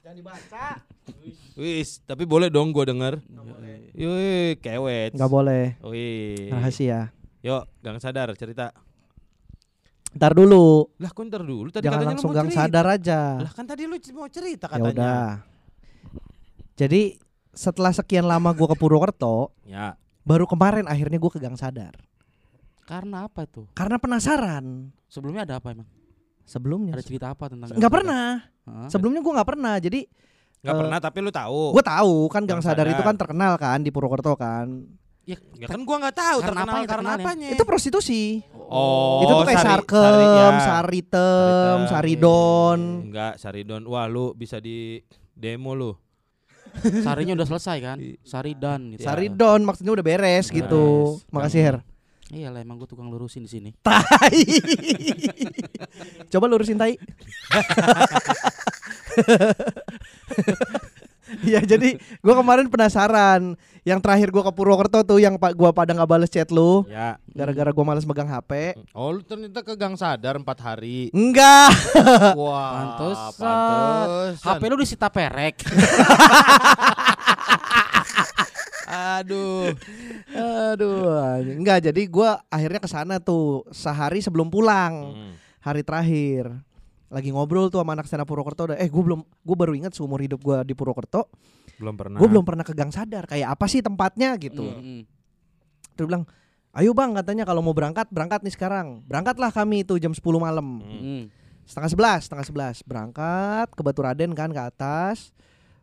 Jangan 0.00 0.16
dibaca. 0.16 0.80
Wis, 1.60 2.00
tapi 2.08 2.24
boleh 2.24 2.48
dong 2.48 2.72
gua 2.72 2.88
denger. 2.88 3.20
Yoi, 3.92 4.56
kewet. 4.56 5.12
Nggak 5.12 5.28
boleh. 5.28 5.76
Wih. 5.84 6.48
Rahasia. 6.48 7.12
Yuk, 7.44 7.68
Gang 7.84 8.00
Sadar 8.00 8.32
cerita. 8.40 8.72
Ntar 10.12 10.32
dulu. 10.32 10.92
Lah, 10.96 11.08
kok 11.08 11.24
ntar 11.24 11.40
dulu 11.40 11.68
tadi 11.68 11.84
Jangan 11.84 11.96
katanya 11.98 12.10
langsung 12.12 12.30
gang 12.30 12.50
sadar 12.50 12.86
aja. 12.86 13.20
Lah 13.38 13.52
kan 13.52 13.64
tadi 13.64 13.82
lu 13.84 13.96
mau 14.12 14.28
cerita 14.28 14.66
Ya 14.66 14.72
katanya. 14.74 14.92
udah. 14.92 15.24
Jadi 16.74 17.16
setelah 17.50 17.92
sekian 17.92 18.24
lama 18.24 18.50
gua 18.50 18.68
ke 18.68 18.76
Purwokerto, 18.76 19.52
Ya. 19.62 19.96
baru 20.22 20.44
kemarin 20.44 20.84
akhirnya 20.84 21.16
gua 21.16 21.28
ke 21.28 21.38
Gang 21.38 21.54
Sadar. 21.54 21.92
Karena 22.82 23.24
apa 23.24 23.44
tuh? 23.44 23.68
Karena 23.72 23.96
penasaran. 23.96 24.90
Sebelumnya 25.06 25.44
ada 25.44 25.56
apa 25.56 25.72
emang? 25.72 25.88
Sebelumnya 26.42 26.92
Ada 26.92 27.04
cerita 27.04 27.26
apa 27.30 27.46
tentang? 27.46 27.72
nggak 27.72 27.92
pernah. 27.92 28.42
Hah? 28.64 28.88
Sebelumnya 28.88 29.20
gua 29.20 29.40
nggak 29.40 29.48
pernah. 29.48 29.76
Jadi 29.78 30.00
Nggak 30.62 30.74
Eh, 30.74 30.80
pernah 30.86 30.98
tapi 31.00 31.18
lu 31.18 31.34
tahu. 31.34 31.74
gua 31.74 31.82
tahu 31.82 32.14
kan 32.30 32.46
Gang, 32.46 32.58
Gang 32.58 32.62
Sadar, 32.62 32.86
itu 32.86 32.94
Sadar. 32.94 33.06
kan 33.08 33.16
terkenal 33.18 33.52
kan 33.56 33.78
di 33.80 33.90
Purwokerto 33.90 34.38
kan. 34.38 34.86
Ya, 35.22 35.38
Ya 35.54 35.66
kan 35.70 35.86
gua 35.86 36.02
nggak 36.02 36.14
tahu 36.14 36.38
Karena 36.42 36.66
terkenal 36.66 36.74
apanya, 36.74 36.90
karena 36.90 37.10
apanya. 37.14 37.48
Itu 37.54 37.62
prostitusi. 37.62 38.42
Oh, 38.66 39.22
itu 39.22 39.32
tuh 39.32 39.46
kayak 39.46 39.58
sari- 39.60 39.70
sarkem, 39.70 40.02
sari- 40.02 40.18
ya. 40.18 40.58
saritem, 40.58 40.58
Saritem. 40.58 41.78
saridon. 41.86 42.80
Enggak, 43.06 43.32
Saridon. 43.38 43.82
Wah, 43.86 44.06
lu 44.06 44.32
bisa 44.32 44.58
di 44.58 44.98
demo 45.30 45.72
lu. 45.72 45.92
Sarinya 47.06 47.36
udah 47.36 47.46
selesai 47.46 47.78
kan? 47.78 47.96
Sari 48.22 48.52
dan 48.56 48.90
gitu. 48.90 49.04
Saridon 49.04 49.60
maksudnya 49.62 49.92
udah 49.92 50.02
beres 50.02 50.48
Beres. 50.48 50.50
gitu. 50.50 50.84
Makasih 51.30 51.62
Her. 51.62 51.76
Iya 52.32 52.48
lah 52.48 52.58
emang 52.58 52.76
gue 52.76 52.88
tukang 52.88 53.06
lurusin 53.06 53.44
di 53.44 53.50
sini. 53.52 53.70
Tai. 53.84 54.40
Coba 56.26 56.48
lurusin 56.48 56.74
tai. 56.74 56.96
Iya 61.42 61.58
jadi 61.60 61.94
gua 62.18 62.38
kemarin 62.38 62.66
penasaran 62.66 63.58
yang 63.82 63.98
terakhir 63.98 64.30
gua 64.30 64.46
ke 64.46 64.52
Purwokerto 64.52 65.02
tuh 65.02 65.18
yang 65.18 65.34
pak 65.34 65.52
gua 65.52 65.70
pada 65.70 65.90
nggak 65.90 66.06
bales 66.06 66.26
chat 66.26 66.46
lu 66.48 66.86
Ya. 66.86 67.18
gara-gara 67.28 67.68
gua 67.68 67.84
males 67.84 68.06
megang 68.06 68.26
HP. 68.26 68.78
Oh, 68.92 69.10
lu 69.10 69.20
ternyata 69.20 69.60
ke 69.60 69.74
Gang 69.74 69.94
Sadar 69.94 70.36
empat 70.36 70.58
hari. 70.58 71.10
Enggak. 71.10 71.74
Wah, 72.38 72.94
Pantesan. 72.96 73.34
pantesan. 73.36 74.46
HP 74.46 74.62
lu 74.64 74.76
disita 74.78 75.06
perek. 75.06 75.56
Aduh. 79.18 79.72
Aduh, 80.72 81.06
enggak 81.40 81.82
jadi 81.82 82.02
gua 82.06 82.40
akhirnya 82.48 82.78
ke 82.78 82.86
sana 82.86 83.16
tuh 83.18 83.64
sehari 83.70 84.20
sebelum 84.20 84.46
pulang. 84.46 85.14
Hmm. 85.16 85.32
Hari 85.62 85.82
terakhir. 85.82 86.50
Lagi 87.12 87.28
ngobrol 87.28 87.68
tuh 87.68 87.84
sama 87.84 87.92
anak 87.92 88.08
stand 88.08 88.24
up 88.24 88.28
Purwokerto 88.28 88.72
udah 88.72 88.80
eh 88.80 88.88
gua 88.88 89.02
belum 89.04 89.20
gua 89.44 89.56
baru 89.56 89.76
ingat 89.76 89.92
seumur 89.92 90.16
hidup 90.24 90.40
gua 90.40 90.64
di 90.64 90.72
Purwokerto, 90.72 91.28
Belum 91.76 91.92
pernah. 91.92 92.16
gua 92.16 92.28
belum 92.28 92.40
pernah 92.40 92.64
ke 92.64 92.72
Gang 92.72 92.88
Sadar. 92.88 93.28
Kayak 93.28 93.52
apa 93.52 93.68
sih 93.68 93.84
tempatnya 93.84 94.32
gitu. 94.40 94.64
Mm-mm. 94.64 95.04
Terus 95.92 96.08
bilang, 96.08 96.24
"Ayo 96.72 96.96
Bang, 96.96 97.12
katanya 97.12 97.44
kalau 97.44 97.60
mau 97.60 97.76
berangkat, 97.76 98.08
berangkat 98.08 98.40
nih 98.40 98.54
sekarang." 98.56 99.04
Berangkatlah 99.04 99.52
kami 99.52 99.84
itu 99.84 100.00
jam 100.00 100.16
10 100.16 100.40
malam. 100.40 100.80
Hmm. 100.80 101.04
Mm. 101.04 101.24
Setengah 101.68 101.90
sebelas, 101.92 102.20
setengah 102.26 102.46
sebelas 102.48 102.76
berangkat 102.82 103.68
ke 103.70 103.80
Batu 103.84 104.00
Raden 104.00 104.32
kan 104.32 104.48
ke 104.48 104.58
atas. 104.58 105.36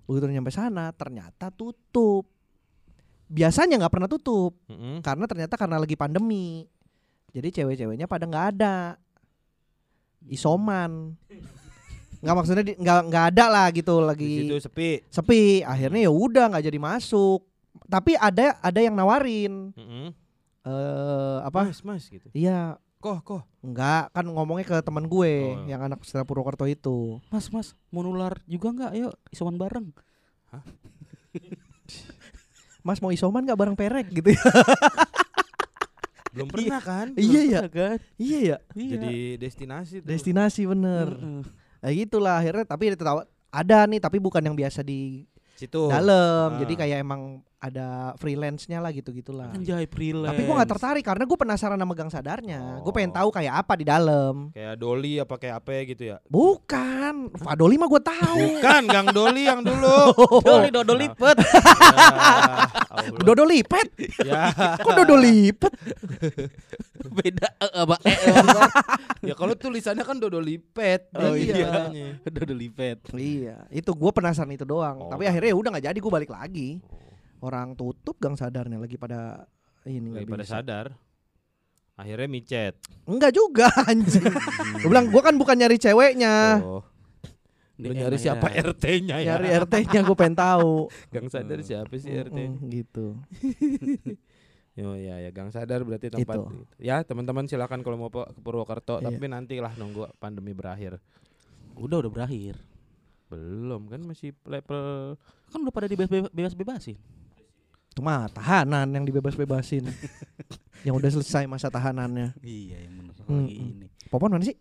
Begitu 0.10 0.26
nyampe 0.34 0.50
sana 0.50 0.90
ternyata 0.92 1.54
tutup. 1.54 2.26
Biasanya 3.30 3.78
nggak 3.78 3.94
pernah 3.94 4.10
tutup 4.10 4.58
Mm-mm. 4.66 5.06
karena 5.06 5.30
ternyata 5.30 5.54
karena 5.54 5.78
lagi 5.78 5.94
pandemi. 5.94 6.66
Jadi 7.30 7.62
cewek-ceweknya 7.62 8.10
pada 8.10 8.26
nggak 8.26 8.46
ada. 8.58 8.98
Isoman. 10.26 11.16
Nggak 12.20 12.36
maksudnya 12.36 12.64
di- 12.64 12.76
nggak 12.76 13.00
nggak 13.06 13.26
ada 13.32 13.46
lah 13.48 13.66
gitu 13.70 13.96
Di 13.96 14.06
lagi 14.06 14.32
situ 14.44 14.56
sepi. 14.60 14.90
sepi. 15.06 15.44
Akhirnya 15.62 16.04
ya 16.04 16.12
udah 16.12 16.50
nggak 16.50 16.66
jadi 16.66 16.76
masuk. 16.78 17.48
Tapi 17.86 18.14
ada 18.14 18.60
ada 18.60 18.80
yang 18.80 18.94
nawarin 18.94 19.72
Mm-mm. 19.72 20.12
eh 20.62 21.38
apa? 21.42 21.66
Mas, 21.66 21.80
mas 21.82 22.04
gitu. 22.06 22.28
Iya, 22.32 22.76
Koh, 23.00 23.22
koh. 23.22 23.42
enggak 23.62 24.12
kan 24.12 24.26
ngomongnya 24.26 24.68
ke 24.68 24.78
teman 24.82 25.06
gue 25.06 25.34
Oh. 25.48 25.64
yang 25.64 25.80
anak 25.82 26.04
setelah 26.04 26.24
Purwokerto 26.24 26.68
itu. 26.68 27.24
Mas, 27.30 27.48
mas, 27.48 27.72
mau 27.88 28.02
nular 28.02 28.36
juga 28.44 28.68
nggak? 28.70 28.92
Ayo, 28.92 29.10
isoman 29.30 29.56
bareng. 29.56 29.88
Mas 32.80 33.00
mau 33.00 33.10
isoman 33.10 33.44
nggak 33.44 33.56
bareng 33.58 33.78
perek 33.78 34.08
gitu 34.10 34.32
ya? 34.32 34.40
Belum 36.30 36.48
pernah 36.48 36.82
kan? 36.82 37.08
iya 37.18 37.42
ya, 37.46 37.62
kan? 37.66 37.98
iya 38.22 38.40
ya. 38.40 38.58
Iya. 38.78 38.92
Jadi 38.98 39.14
destinasi 39.42 39.94
tuh. 40.04 40.08
Destinasi 40.10 40.62
bener. 40.70 41.08
Heeh. 41.18 41.42
Nah 41.80 41.92
gitulah 41.96 42.36
akhirnya 42.38 42.66
tapi 42.68 42.94
ada 43.50 43.78
nih 43.90 44.00
tapi 44.00 44.18
bukan 44.22 44.44
yang 44.46 44.54
biasa 44.54 44.86
di 44.86 45.26
situ. 45.58 45.90
dalam. 45.90 46.56
Ah. 46.56 46.60
Jadi 46.62 46.74
kayak 46.78 46.98
emang 47.02 47.42
ada 47.60 48.16
freelance-nya 48.16 48.80
lah 48.80 48.88
gitu 48.96 49.12
gitulah. 49.12 49.52
Anjay, 49.52 49.84
freelance. 49.84 50.32
Tapi 50.32 50.48
gue 50.48 50.56
nggak 50.56 50.72
tertarik 50.72 51.04
karena 51.04 51.28
gue 51.28 51.38
penasaran 51.38 51.76
sama 51.76 51.92
gang 51.92 52.08
sadarnya. 52.08 52.80
Gue 52.80 52.94
pengen 52.96 53.12
Oh. 53.12 53.16
tau 53.20 53.30
kayak 53.36 53.54
apa 53.68 53.74
di 53.76 53.84
dalam. 53.84 54.56
Kayak 54.56 54.80
Doli 54.80 55.20
apa 55.20 55.36
kayak 55.36 55.56
apa 55.60 55.72
gitu 55.84 56.04
ya? 56.16 56.18
Bukan, 56.32 57.36
Fadoli 57.36 57.76
mah 57.76 57.92
gue 57.92 58.02
tahu. 58.02 58.40
Bukan 58.40 58.82
Gang 58.88 59.08
Doli 59.12 59.44
yang 59.44 59.60
dulu. 59.60 60.16
Doli 60.48 60.70
dodo 60.72 60.94
lipet. 60.96 61.38
Ya. 63.00 63.16
Dodo 63.24 63.44
lipet. 63.48 63.88
ya, 64.28 64.52
Kok 64.84 64.92
dodo 64.92 65.16
lipet? 65.16 65.72
Beda 67.18 67.48
eh, 67.58 67.72
apa? 67.74 67.96
Eh, 68.04 68.12
eh, 68.12 68.36
ya 69.32 69.34
kalau 69.34 69.56
tulisannya 69.56 70.04
kan 70.04 70.20
Dodo 70.20 70.38
Lipet. 70.44 71.10
Oh 71.16 71.34
iya. 71.34 71.56
bilangnya. 71.56 72.10
Udah 72.28 72.42
udah 72.44 72.58
lipet. 72.58 72.98
Iya, 73.16 73.56
itu 73.72 73.92
gue 73.92 74.12
penasaran 74.12 74.52
itu 74.52 74.68
doang. 74.68 75.08
Oh. 75.08 75.10
Tapi 75.10 75.26
akhirnya 75.26 75.50
ya 75.52 75.58
udah 75.58 75.70
nggak 75.74 75.86
jadi, 75.90 75.98
gue 75.98 76.12
balik 76.12 76.32
lagi. 76.32 76.70
Orang 77.40 77.74
tutup 77.74 78.16
gang 78.18 78.36
sadarnya 78.36 78.76
lagi 78.76 78.96
pada 78.96 79.48
ini 79.84 80.12
nggak 80.12 80.28
Daripada 80.28 80.44
bisa. 80.44 80.54
sadar. 80.56 80.86
Akhirnya 81.96 82.28
micet. 82.28 82.76
Enggak 83.04 83.32
juga 83.32 83.68
anjing. 83.90 84.24
gue 84.78 84.88
bilang 84.88 85.08
gue 85.08 85.20
kan 85.20 85.36
bukan 85.36 85.56
nyari 85.56 85.76
ceweknya, 85.76 86.60
Oh. 86.64 86.84
Lu 87.80 87.92
Dia 87.92 88.04
nyari 88.04 88.16
siapa 88.16 88.52
ya. 88.52 88.64
RT-nya 88.66 89.18
ya? 89.20 89.36
nyari 89.36 89.48
RT-nya 89.58 90.00
gue 90.04 90.12
pengen 90.14 90.36
tahu. 90.36 90.92
Gang 91.16 91.28
sadar 91.28 91.60
siapa 91.60 91.96
sih 91.96 92.12
RT? 92.12 92.38
Gitu. 92.66 93.16
Oh 94.80 94.96
iya 94.96 95.20
ya, 95.20 95.30
Gang 95.30 95.52
Sadar 95.52 95.84
berarti 95.84 96.08
tempat 96.08 96.40
Itu. 96.40 96.44
itu. 96.46 96.60
Ya, 96.78 97.04
teman-teman 97.04 97.44
silakan 97.46 97.84
kalau 97.84 98.00
mau 98.00 98.08
ke 98.08 98.24
Purwokerto, 98.40 99.00
Iya. 99.00 99.12
tapi 99.12 99.28
nantilah 99.28 99.76
nunggu 99.76 100.08
pandemi 100.16 100.52
berakhir. 100.52 101.04
Udah 101.76 102.00
udah 102.00 102.08
berakhir. 102.10 102.56
Belum 103.28 103.86
kan 103.86 104.00
masih 104.02 104.32
level 104.42 105.20
Kan 105.46 105.60
udah 105.62 105.74
pada 105.74 105.86
dibebas 105.86 106.32
bebas 106.32 106.54
bebasin. 106.54 106.96
Itu 108.00 108.08
mah 108.08 108.32
tahanan 108.32 108.88
yang 108.90 109.04
dibebas-bebasin. 109.04 109.84
yang 110.88 110.96
udah 110.96 111.12
selesai 111.12 111.44
masa 111.46 111.68
tahanannya. 111.68 112.32
Iya 112.40 112.88
yang 112.88 112.96
benar 112.96 113.16
Mm, 113.28 113.44
lagi 113.44 113.56
ini. 113.60 113.86
Popon 114.08 114.32
mana 114.32 114.42
sih? 114.42 114.56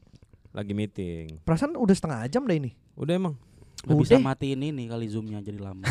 lagi 0.51 0.75
meeting. 0.75 1.39
Perasaan 1.41 1.73
udah 1.73 1.95
setengah 1.95 2.27
jam 2.27 2.43
deh 2.43 2.59
ini. 2.59 2.75
Udah 2.99 3.15
emang. 3.15 3.39
Nggak 3.87 3.95
bisa 3.97 4.13
Udah. 4.13 4.27
matiin 4.27 4.59
ini 4.61 4.91
kali 4.91 5.07
zoomnya 5.07 5.39
jadi 5.39 5.55
lama. 5.57 5.87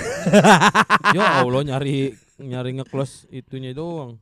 ya 1.16 1.40
Allah 1.40 1.64
nyari 1.64 2.12
nyari 2.36 2.76
nge-close 2.76 3.32
itunya 3.32 3.72
doang. 3.72 4.20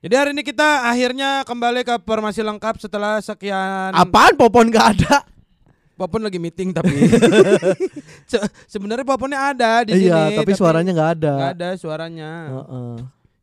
Jadi 0.00 0.14
hari 0.16 0.30
ini 0.32 0.40
kita 0.40 0.88
akhirnya 0.88 1.44
kembali 1.44 1.80
ke 1.82 2.00
formasi 2.00 2.40
lengkap 2.40 2.76
setelah 2.78 3.20
sekian 3.20 3.92
Apaan 3.92 4.32
Popon 4.34 4.72
gak 4.72 4.96
ada? 4.96 5.28
Popon 5.94 6.26
lagi 6.26 6.42
meeting 6.42 6.74
tapi 6.74 6.90
Se- 8.30 8.50
sebenarnya 8.66 9.06
Poponnya 9.06 9.54
ada 9.54 9.86
di 9.86 9.94
sini. 9.94 10.10
iya, 10.10 10.34
tapi, 10.34 10.52
suaranya 10.58 10.90
nggak 10.90 11.10
ada. 11.20 11.32
nggak 11.38 11.52
ada 11.54 11.68
suaranya. 11.78 12.30
Heeh. 12.50 12.94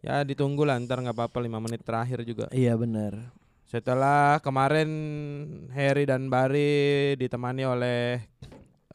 Ya 0.02 0.16
ditunggu 0.26 0.68
lah 0.68 0.76
ntar 0.84 1.00
nggak 1.00 1.16
apa-apa 1.16 1.38
5 1.40 1.64
menit 1.64 1.82
terakhir 1.86 2.20
juga. 2.28 2.52
Iya 2.52 2.76
benar. 2.76 3.32
Setelah 3.70 4.44
kemarin 4.44 4.90
Harry 5.72 6.04
dan 6.04 6.28
Bari 6.28 7.16
ditemani 7.16 7.64
oleh 7.64 8.20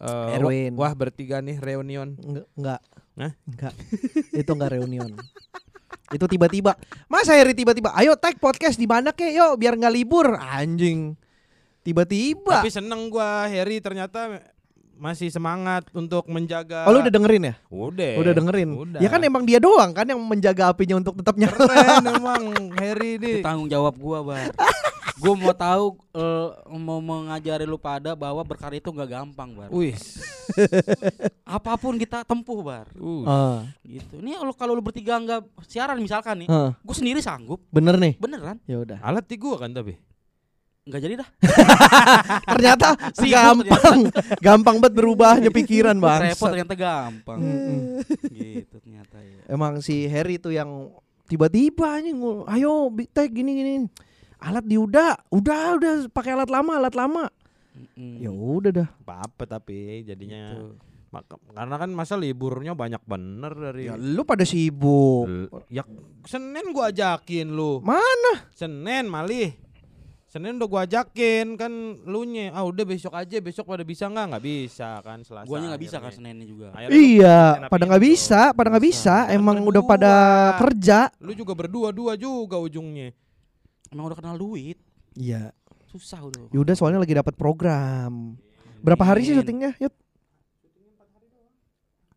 eh, 0.05 0.37
Erwin. 0.37 0.77
Wah, 0.77 0.93
bertiga 0.93 1.41
nih 1.41 1.57
reunion. 1.57 2.13
Enggak. 2.53 2.85
Hah? 3.17 3.33
Enggak. 3.49 3.73
itu 4.37 4.51
enggak 4.53 4.77
reunion. 4.77 5.17
itu 6.07 6.23
tiba-tiba. 6.31 6.79
Mas 7.11 7.27
Heri 7.27 7.51
tiba-tiba, 7.51 7.91
"Ayo 7.97 8.15
tag 8.15 8.39
podcast 8.39 8.79
di 8.79 8.87
mana 8.87 9.11
kek? 9.11 9.33
Yuk, 9.33 9.59
biar 9.59 9.75
nggak 9.75 9.95
libur." 9.97 10.39
Anjing. 10.39 11.19
Tiba-tiba. 11.87 12.59
Tapi 12.59 12.71
seneng 12.75 13.07
gua 13.07 13.47
Harry 13.47 13.79
ternyata 13.79 14.43
masih 14.97 15.29
semangat 15.29 15.87
untuk 15.93 16.25
menjaga. 16.27 16.89
Oh, 16.89 16.91
lu 16.91 17.05
udah 17.05 17.13
dengerin 17.13 17.53
ya? 17.53 17.55
Udah. 17.69 18.13
Udah 18.19 18.33
dengerin. 18.35 18.69
Udah. 18.75 19.01
Ya 19.01 19.09
kan 19.13 19.21
emang 19.23 19.45
dia 19.45 19.61
doang 19.61 19.93
kan 19.93 20.09
yang 20.09 20.19
menjaga 20.19 20.73
apinya 20.73 20.99
untuk 20.99 21.21
tetap 21.21 21.37
nyala. 21.37 21.55
keren 21.55 22.05
emang 22.11 22.43
Harry 22.81 23.21
Itu 23.21 23.25
nih. 23.39 23.43
tanggung 23.45 23.69
jawab 23.71 23.95
gua, 24.01 24.25
Bar. 24.25 24.51
gua 25.23 25.33
mau 25.33 25.55
tahu 25.55 25.85
eh, 26.17 26.49
mau 26.75 26.99
mengajari 26.99 27.65
lu 27.65 27.79
pada 27.79 28.13
bahwa 28.17 28.43
berkarya 28.43 28.81
itu 28.81 28.89
nggak 28.91 29.11
gampang, 29.15 29.53
Bar. 29.55 29.69
Wih. 29.71 29.95
Apa 31.47 31.77
pun 31.77 32.01
kita 32.01 32.25
tempuh, 32.25 32.59
Bar. 32.65 32.89
Uh. 32.97 33.23
Ah, 33.29 33.61
Gitu. 33.85 34.19
Ini 34.19 34.41
kalau 34.41 34.53
kalau 34.57 34.73
lu 34.75 34.83
bertiga 34.83 35.21
nggak 35.21 35.45
siaran 35.69 36.01
misalkan 36.01 36.43
nih, 36.43 36.49
ah, 36.49 36.73
gua 36.81 36.95
sendiri 36.97 37.21
sanggup. 37.21 37.61
bener 37.69 38.01
nih. 38.01 38.17
Beneran? 38.19 38.59
Ya 38.65 38.81
udah. 38.81 38.99
Alat 39.05 39.29
di 39.29 39.37
gua 39.37 39.61
kan 39.61 39.71
tapi. 39.71 39.95
Nggak 40.87 41.01
jadi 41.03 41.15
dah. 41.19 41.29
Ternyata 42.55 42.87
Sibuk 43.13 43.35
gampang. 43.67 44.01
gampang 44.39 44.77
banget 44.79 44.95
berubahnya 44.95 45.51
pikiran, 45.59 45.99
Bang. 45.99 46.23
Repot 46.23 46.47
ternyata 46.49 46.75
gampang. 46.75 47.39
gitu 48.31 48.77
ternyata 48.79 49.17
ya. 49.19 49.41
Emang 49.51 49.83
si 49.83 50.07
Harry 50.07 50.39
tuh 50.39 50.55
yang 50.55 50.95
tiba-tiba 51.27 51.91
anjing, 51.93 52.23
ayo 52.47 52.87
big 52.89 53.11
tag 53.11 53.29
gini 53.29 53.51
gini. 53.53 53.75
Alat 54.39 54.63
di 54.63 54.77
udah, 54.77 55.19
udah 55.29 55.75
udah 55.75 55.93
pakai 56.07 56.33
alat 56.33 56.47
lama, 56.47 56.79
alat 56.79 56.95
lama. 56.95 57.25
Mm-mm. 57.75 58.23
Ya 58.23 58.31
udah 58.31 58.71
dah. 58.73 58.89
Apa-apa 59.03 59.43
tapi 59.45 60.01
jadinya 60.03 60.55
Gitu. 60.55 60.79
Maka- 61.07 61.39
karena 61.49 61.77
kan 61.77 61.91
masa 61.91 62.15
liburnya 62.15 62.75
banyak 62.75 63.01
bener 63.03 63.53
dari 63.55 63.87
Ya 63.87 63.97
lu 63.97 64.23
pada 64.23 64.43
sibuk. 64.43 65.25
L- 65.27 65.51
Ya 65.67 65.83
Senin 66.23 66.71
gua 66.71 66.91
ajakin 66.91 67.49
lu. 67.49 67.81
Mana? 67.81 68.47
Senin 68.53 69.07
malih. 69.07 69.55
Senin 70.27 70.59
udah 70.59 70.67
gua 70.67 70.81
ajakin 70.83 71.55
kan 71.55 71.71
lu 72.03 72.27
nya 72.27 72.51
ah 72.51 72.67
udah 72.67 72.83
besok 72.83 73.15
aja 73.15 73.39
besok 73.39 73.71
pada 73.71 73.87
bisa 73.87 74.11
nggak 74.11 74.27
nggak 74.35 74.45
bisa 74.45 74.99
kan 75.01 75.23
Selasa. 75.23 75.47
Guanya 75.47 75.67
nggak 75.73 75.83
bisa 75.87 75.97
kan. 76.03 76.11
Seninnya 76.11 76.43
juga. 76.45 76.67
Akhirnya 76.75 76.99
Iya, 76.99 77.39
pada 77.71 77.79
gitu. 77.79 77.91
nggak 77.95 78.05
bisa, 78.05 78.41
pada 78.51 78.69
nggak 78.75 78.85
bisa. 78.85 79.15
Emang 79.31 79.57
Berdua. 79.63 79.71
udah 79.71 79.83
pada 79.87 80.13
kerja. 80.59 80.99
Lu 81.23 81.31
juga 81.31 81.55
berdua-dua 81.55 82.13
juga 82.19 82.59
ujungnya. 82.59 83.15
Emang 83.89 84.11
udah 84.11 84.19
kenal 84.19 84.35
duit. 84.35 84.83
Iya. 85.15 85.55
Susah 85.87 86.19
udah. 86.21 86.51
Yaudah 86.51 86.75
soalnya 86.75 86.99
lagi 86.99 87.15
dapat 87.15 87.39
program. 87.39 88.35
Berapa 88.83 89.07
hari 89.07 89.23
sih 89.23 89.33
syutingnya? 89.33 89.79
Yud? 89.79 89.95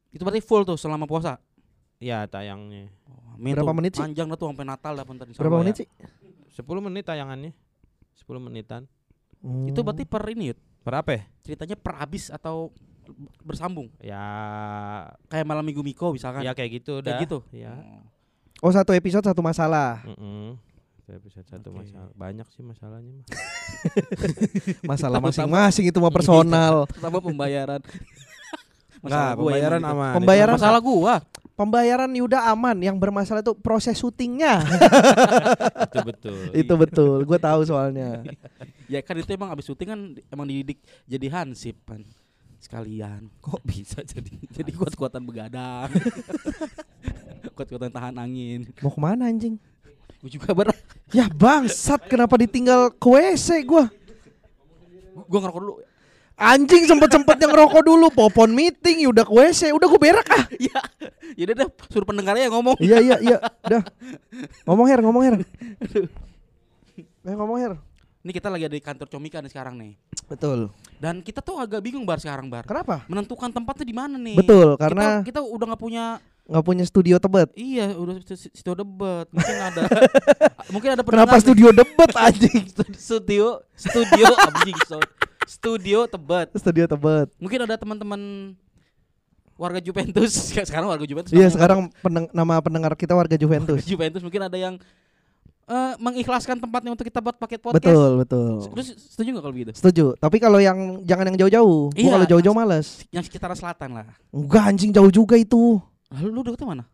Itu 0.10 0.26
berarti 0.26 0.42
full 0.42 0.66
tuh 0.66 0.76
selama 0.76 1.06
puasa. 1.06 1.38
Iya 2.02 2.26
tayangnya. 2.26 2.90
Oh, 3.06 3.38
Berapa 3.38 3.70
menit 3.72 3.94
sih? 3.94 4.02
Panjang 4.02 4.26
dah 4.26 4.38
tuh 4.40 4.50
sampai 4.50 4.66
Natal 4.66 4.94
dah 4.98 5.06
bentar 5.06 5.26
insya 5.30 5.40
Berapa 5.40 5.62
menit 5.62 5.76
sih? 5.78 5.88
10 6.58 6.66
menit 6.82 7.06
tayangannya. 7.06 7.54
10 8.20 8.40
menitan. 8.40 8.84
Itu 9.66 9.80
Hmm. 9.80 9.86
berarti 9.86 10.04
per 10.04 10.24
ini 10.28 10.52
Yud. 10.52 10.60
Berapa 10.82 11.10
ya? 11.10 11.24
Ceritanya 11.42 11.76
per 11.76 11.94
habis 11.98 12.28
atau 12.28 12.72
bersambung. 13.42 13.90
Ya, 14.00 14.22
Kayak 15.28 15.46
malam 15.46 15.64
minggu 15.64 15.80
Miko 15.80 16.12
misalkan. 16.12 16.42
ya 16.42 16.52
kayak 16.52 16.72
gitu 16.78 17.00
Kayak 17.00 17.08
dah. 17.10 17.22
gitu. 17.22 17.38
Ya. 17.50 17.74
Oh. 17.74 18.04
Oh 18.62 18.72
satu 18.72 18.92
episode 18.92 19.24
satu 19.24 19.40
masalah. 19.40 20.04
Mm-mm. 20.06 20.60
Satu 21.00 21.12
episode 21.16 21.48
satu 21.48 21.70
masalah. 21.72 22.12
Banyak 22.14 22.48
sih 22.50 22.62
masalahnya 22.62 23.12
mah. 23.14 23.26
Masalah 24.86 25.20
masing-masing 25.26 25.88
itu 25.88 25.98
mah 25.98 26.12
personal. 26.12 26.84
Tambah 27.02 27.24
pembayaran. 27.24 27.80
Gua 29.00 29.08
yang 29.08 29.38
pembayaran 29.38 29.80
gitu. 29.80 29.90
aman. 29.90 30.14
Pembayaran 30.14 30.56
Masalah 30.56 30.82
gua. 30.84 31.16
Pembayaran 31.60 32.08
Yuda 32.16 32.48
aman. 32.56 32.80
Yang 32.80 32.96
bermasalah 33.04 33.44
itu 33.44 33.52
proses 33.52 34.00
syutingnya. 34.00 34.64
Itu 35.92 36.00
betul. 36.08 36.38
itu 36.56 36.74
betul. 36.80 37.18
Gue 37.28 37.36
tahu 37.36 37.68
soalnya. 37.68 38.24
Ya 38.90 39.06
kan 39.06 39.14
itu 39.22 39.30
emang 39.38 39.54
abis 39.54 39.70
syuting 39.70 39.86
kan 39.86 40.02
emang 40.34 40.50
dididik 40.50 40.82
jadi 41.06 41.30
hansip 41.30 41.78
kan 41.86 42.02
sekalian. 42.58 43.30
Kok 43.38 43.62
bisa 43.62 44.02
jadi? 44.02 44.34
Jadi 44.50 44.74
kuat-kuatan 44.74 45.22
begadang. 45.30 45.94
kuat-kuatan 47.54 47.94
tahan 47.94 48.18
angin. 48.18 48.66
Mau 48.82 48.90
ke 48.90 48.98
mana 48.98 49.30
anjing? 49.30 49.62
Gue 50.26 50.34
juga 50.34 50.58
ber 50.58 50.74
Ya 51.14 51.30
bangsat 51.30 52.10
kenapa 52.10 52.34
ditinggal 52.42 52.90
ke 52.98 53.08
WC 53.14 53.62
gue? 53.70 53.86
gue 55.30 55.38
ngerokok 55.38 55.62
dulu. 55.62 55.74
Anjing 56.40 56.88
sempet-sempet 56.88 57.36
yang 57.38 57.52
ngerokok 57.52 57.84
dulu 57.84 58.08
Popon 58.10 58.56
meeting 58.56 59.04
udah 59.06 59.28
ke 59.28 59.34
WC 59.36 59.76
Udah 59.76 59.92
gue 59.92 60.00
berak 60.00 60.28
ah. 60.32 60.44
Ya, 60.56 60.80
ya 61.36 61.44
udah 61.52 61.56
deh 61.60 61.70
suruh 61.92 62.08
pendengarnya 62.08 62.48
yang 62.48 62.56
ngomong. 62.56 62.80
Iya 62.80 62.98
iya 63.04 63.16
iya. 63.20 63.38
Udah 63.68 63.84
Ngomong 64.64 64.88
Her 64.88 65.00
ngomong 65.04 65.24
Her. 65.28 65.36
Eh 67.22 67.36
ngomong 67.36 67.58
Her. 67.60 67.74
Ini 68.20 68.32
kita 68.32 68.48
lagi 68.48 68.68
ada 68.68 68.76
di 68.76 68.84
kantor 68.84 69.08
Comika 69.08 69.40
nih 69.40 69.52
sekarang 69.52 69.76
nih. 69.76 69.96
Betul. 70.28 70.72
Dan 71.00 71.24
kita 71.24 71.40
tuh 71.40 71.56
agak 71.56 71.80
bingung 71.80 72.04
bar 72.04 72.20
sekarang 72.20 72.48
bar. 72.48 72.68
Kenapa? 72.68 73.04
Menentukan 73.08 73.48
tempatnya 73.48 73.86
di 73.88 73.96
mana 73.96 74.16
nih? 74.16 74.36
Betul 74.36 74.76
Kita, 74.76 74.82
karena 74.82 75.06
kita 75.24 75.40
udah 75.40 75.66
nggak 75.76 75.82
punya 75.82 76.06
nggak 76.50 76.66
punya 76.66 76.84
studio 76.84 77.16
tebet. 77.16 77.48
Iya 77.54 77.94
udah 77.94 78.16
st- 78.26 78.52
studio 78.52 78.84
debat 78.84 79.30
mungkin 79.30 79.56
ada 79.72 79.82
mungkin 80.68 80.90
ada 80.98 81.02
Kenapa 81.06 81.38
studio 81.38 81.70
debat 81.72 82.12
anjing? 82.18 82.64
Studio 83.00 83.64
studio 83.72 84.28
anjing 84.36 84.78
so- 84.84 85.04
studio 85.50 86.06
tebat 86.06 86.54
Studio 86.54 86.86
tebet. 86.86 87.28
Mungkin 87.42 87.66
ada 87.66 87.74
teman-teman 87.74 88.54
warga 89.58 89.82
Juventus. 89.82 90.32
Sekarang 90.70 90.88
warga 90.88 91.04
Juventus 91.04 91.34
Iya 91.34 91.50
sekarang 91.50 91.90
pendeng- 92.00 92.30
nama 92.32 92.62
pendengar 92.62 92.94
kita 92.94 93.18
warga 93.18 93.34
warga 93.34 93.42
Juventus. 93.42 93.82
Juventus 93.84 94.22
mungkin 94.22 94.46
ada 94.46 94.56
yang 94.56 94.78
eh, 95.66 95.94
mengikhlaskan 96.00 96.58
tempatnya 96.58 96.94
untuk 96.94 97.04
kita 97.04 97.20
buat 97.20 97.36
paket 97.36 97.60
podcast. 97.60 97.82
Betul 97.82 98.10
betul. 98.22 98.50
Lu 98.72 98.82
setuju 98.86 99.30
nggak 99.34 99.44
kalau 99.44 99.56
begitu? 99.58 99.72
Setuju. 99.74 100.06
Tapi 100.16 100.38
kalau 100.38 100.62
yang 100.62 101.02
Jangan 101.04 101.34
yang 101.34 101.38
jauh-jauh. 101.42 101.92
Iya, 101.94 102.10
kalau 102.14 102.26
jauh-jauh 102.30 102.56
males. 102.56 103.04
yang 103.10 103.26
sekitaran 103.26 103.58
selatan 103.58 103.90
lah. 104.00 104.08
Enggak 104.30 104.64
anjing 104.64 104.92
jauh 104.94 105.12
juga 105.12 105.36
itu. 105.36 105.82
Lalu 106.10 106.28
lu 106.30 106.42
deketnya 106.42 106.70
mana? 106.70 106.86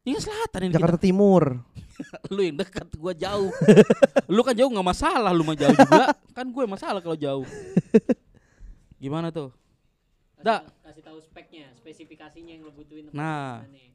Ini 0.00 0.16
kan 0.16 0.22
selatan 0.32 0.60
ini 0.64 0.72
Jakarta 0.72 0.98
Timur. 0.98 1.42
kita. 1.60 1.69
lu 2.34 2.40
yang 2.40 2.56
dekat 2.58 2.88
gua 2.96 3.12
jauh 3.12 3.50
lu 4.34 4.40
kan 4.42 4.54
jauh 4.54 4.70
nggak 4.70 4.88
masalah 4.88 5.30
lu 5.34 5.42
mah 5.44 5.56
jauh 5.58 5.74
juga 5.74 6.14
kan 6.36 6.46
gue 6.46 6.64
masalah 6.64 7.00
kalau 7.02 7.18
jauh 7.18 7.46
gimana 9.00 9.32
tuh 9.32 9.50
Kasih, 10.40 10.56
Da. 10.56 10.64
kasih 10.88 11.04
tahu 11.04 11.18
speknya, 11.20 11.68
spesifikasinya 11.76 12.56
yang 12.56 12.64
lo 12.64 12.72
butuhin. 12.72 13.12
Nah. 13.12 13.60
Nih. 13.68 13.92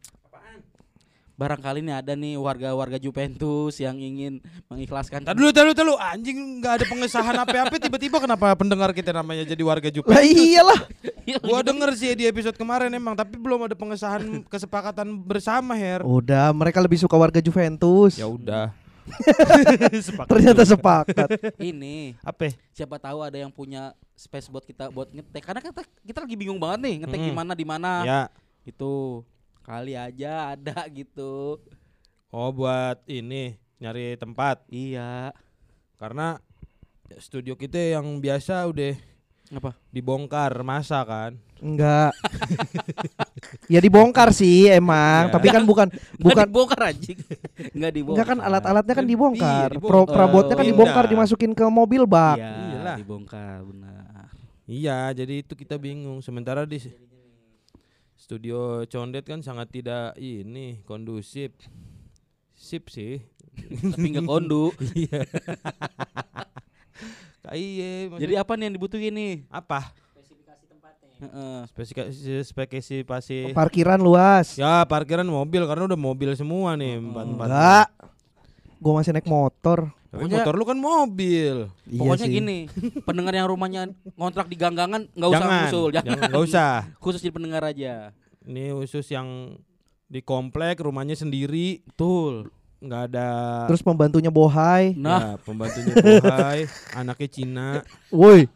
Barangkali 1.36 1.80
nih 1.82 1.96
ada 1.96 2.14
nih 2.14 2.36
warga-warga 2.36 2.96
Juventus 2.96 3.76
yang 3.78 3.96
ingin 3.96 4.40
mengikhlaskan. 4.66 5.22
Tadi 5.22 5.36
dulu, 5.36 5.52
tadi 5.52 5.72
dulu. 5.72 5.94
Anjing 5.96 6.38
nggak 6.58 6.74
ada 6.74 6.86
pengesahan 6.86 7.36
apa-apa 7.38 7.76
tiba-tiba 7.76 8.18
kenapa 8.18 8.56
pendengar 8.56 8.90
kita 8.90 9.12
namanya 9.12 9.44
jadi 9.44 9.60
warga 9.62 9.88
Lah 9.88 9.94
Juventus? 9.94 10.24
iyalah. 10.34 10.80
Iya, 11.26 11.38
Gua 11.40 11.60
gitu. 11.60 11.70
denger 11.70 11.90
sih 11.94 12.12
di 12.14 12.24
episode 12.24 12.54
kemarin 12.54 12.88
emang, 12.90 13.14
tapi 13.14 13.36
belum 13.36 13.66
ada 13.66 13.74
pengesahan 13.74 14.22
kesepakatan 14.46 15.10
bersama, 15.18 15.74
Her. 15.74 16.02
Udah, 16.02 16.50
mereka 16.52 16.78
lebih 16.78 16.96
suka 16.96 17.14
warga 17.14 17.42
Juventus. 17.42 18.16
Ya 18.16 18.26
udah. 18.26 18.70
Sepakat 20.02 20.28
Ternyata 20.28 20.62
juga. 20.62 20.72
sepakat. 20.72 21.30
Ini 21.58 22.18
apa? 22.22 22.50
siapa 22.72 22.98
tahu 22.98 23.22
ada 23.22 23.38
yang 23.38 23.50
punya 23.50 23.94
space 24.12 24.48
buat 24.48 24.64
kita 24.64 24.90
buat 24.90 25.10
ngetek 25.10 25.44
karena 25.44 25.62
kita 25.62 25.82
kita 26.02 26.20
lagi 26.22 26.36
bingung 26.36 26.58
banget 26.58 26.80
nih 26.82 26.96
ngetek 27.04 27.20
Mm. 27.20 27.26
di 27.26 27.34
mana 27.34 27.52
di 27.54 27.66
mana 27.66 27.92
Ya. 28.02 28.22
itu 28.64 29.22
kali 29.66 29.98
aja 29.98 30.54
ada 30.54 30.86
gitu 30.94 31.58
Oh, 32.30 32.52
buat 32.52 33.00
ini 33.06 33.56
nyari 33.76 34.16
tempat 34.16 34.62
iya 34.68 35.32
karena 35.96 36.38
studio 37.18 37.56
kita 37.56 37.80
yang 37.96 38.20
biasa 38.20 38.68
udah 38.68 38.92
apa 39.48 39.72
dibongkar 39.88 40.52
masa 40.60 41.00
kan. 41.02 41.38
Enggak. 41.62 42.12
ya 43.72 43.80
dibongkar 43.80 44.34
sih 44.34 44.68
emang, 44.68 45.30
Ya. 45.30 45.32
tapi 45.32 45.48
kan 45.48 45.64
bukan 45.64 45.88
bukan 46.18 46.20
bukan 46.20 46.46
dibongkar 46.50 46.82
anjing 46.92 47.18
nggak 47.72 47.92
dibongkar 47.94 48.12
enggak 48.20 48.28
kan 48.28 48.40
alat-alatnya 48.42 48.94
kan 48.94 49.06
Iya, 49.06 49.12
dibongkar. 49.14 49.70
dibongkar. 49.72 49.88
Pro 49.88 50.02
perabotnya 50.04 50.56
kan 50.56 50.66
Oh, 50.66 50.72
dibongkar 50.74 51.06
dimasukin 51.08 51.52
ke 51.54 51.66
mobil 51.66 52.04
bak. 52.04 52.36
iya 52.36 52.94
dibongkar 52.98 53.64
benar 53.64 54.28
Iya, 54.66 55.14
jadi 55.14 55.46
itu 55.46 55.54
kita 55.54 55.78
bingung. 55.78 56.26
Sementara 56.26 56.66
di 56.66 56.82
studio 58.26 58.82
Condet 58.90 59.22
kan 59.30 59.46
sangat 59.46 59.70
tidak 59.70 60.18
ini 60.18 60.82
kondusif. 60.82 61.54
Sip 62.58 62.90
sih. 62.90 63.22
tapi 63.94 64.12
nggak 64.12 64.26
kondu 64.26 64.74
Iya. 64.98 65.22
Iya, 67.46 67.92
jadi 68.18 68.34
apa 68.42 68.58
nih 68.58 68.68
yang 68.68 68.76
dibutuhin 68.82 69.14
nih 69.14 69.34
apa? 69.54 69.94
Heeh. 71.16 71.58
Spesifikasi 71.70 72.42
spesifikasi 72.44 73.38
Parkiran 73.54 74.02
luas. 74.02 74.58
Ya 74.58 74.82
parkiran 74.84 75.24
mobil 75.30 75.62
karena 75.70 75.86
udah 75.86 76.00
mobil 76.00 76.34
semua 76.34 76.74
nih 76.74 76.98
empat 76.98 77.26
empat. 77.30 77.48
Enggak. 77.48 77.88
Gua 78.82 78.94
masih 79.00 79.14
naik 79.14 79.30
motor. 79.30 79.94
Tapi 80.16 80.22
Pokoknya- 80.22 80.38
motor 80.42 80.54
lu 80.54 80.64
kan 80.64 80.78
mobil. 80.78 81.56
pokoknya 81.86 82.00
iya 82.18 82.26
sih. 82.26 82.34
gini 82.34 82.58
pendengar 83.04 83.34
yang 83.34 83.48
rumahnya 83.48 83.82
ngontrak 84.14 84.48
di 84.48 84.56
ganggangan 84.56 85.12
nggak 85.12 85.28
usah 85.30 85.40
jangan, 85.42 85.64
usul 85.66 85.88
jangan, 85.92 86.18
nggak 86.26 86.44
usah. 86.46 86.74
khusus 87.04 87.20
di 87.20 87.30
pendengar 87.30 87.62
aja 87.62 88.16
Ini 88.42 88.72
khusus 88.74 89.04
yang 89.08 89.60
di 90.06 90.22
komplek 90.22 90.80
rumahnya 90.80 91.14
sendiri 91.14 91.84
betul 91.84 92.48
nggak 92.78 93.02
ada 93.10 93.30
Terus 93.68 93.82
pembantunya 93.82 94.30
bohai. 94.30 94.96
nah 94.96 95.36
ya, 95.36 95.38
pembantunya 95.38 95.92
Bohai, 95.94 96.64
anaknya 96.94 97.28
Cina. 97.28 97.70
Woi. 98.08 98.48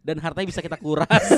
dan 0.00 0.16
hartanya 0.18 0.46
bisa 0.46 0.60
kita 0.60 0.76
kuras 0.76 1.10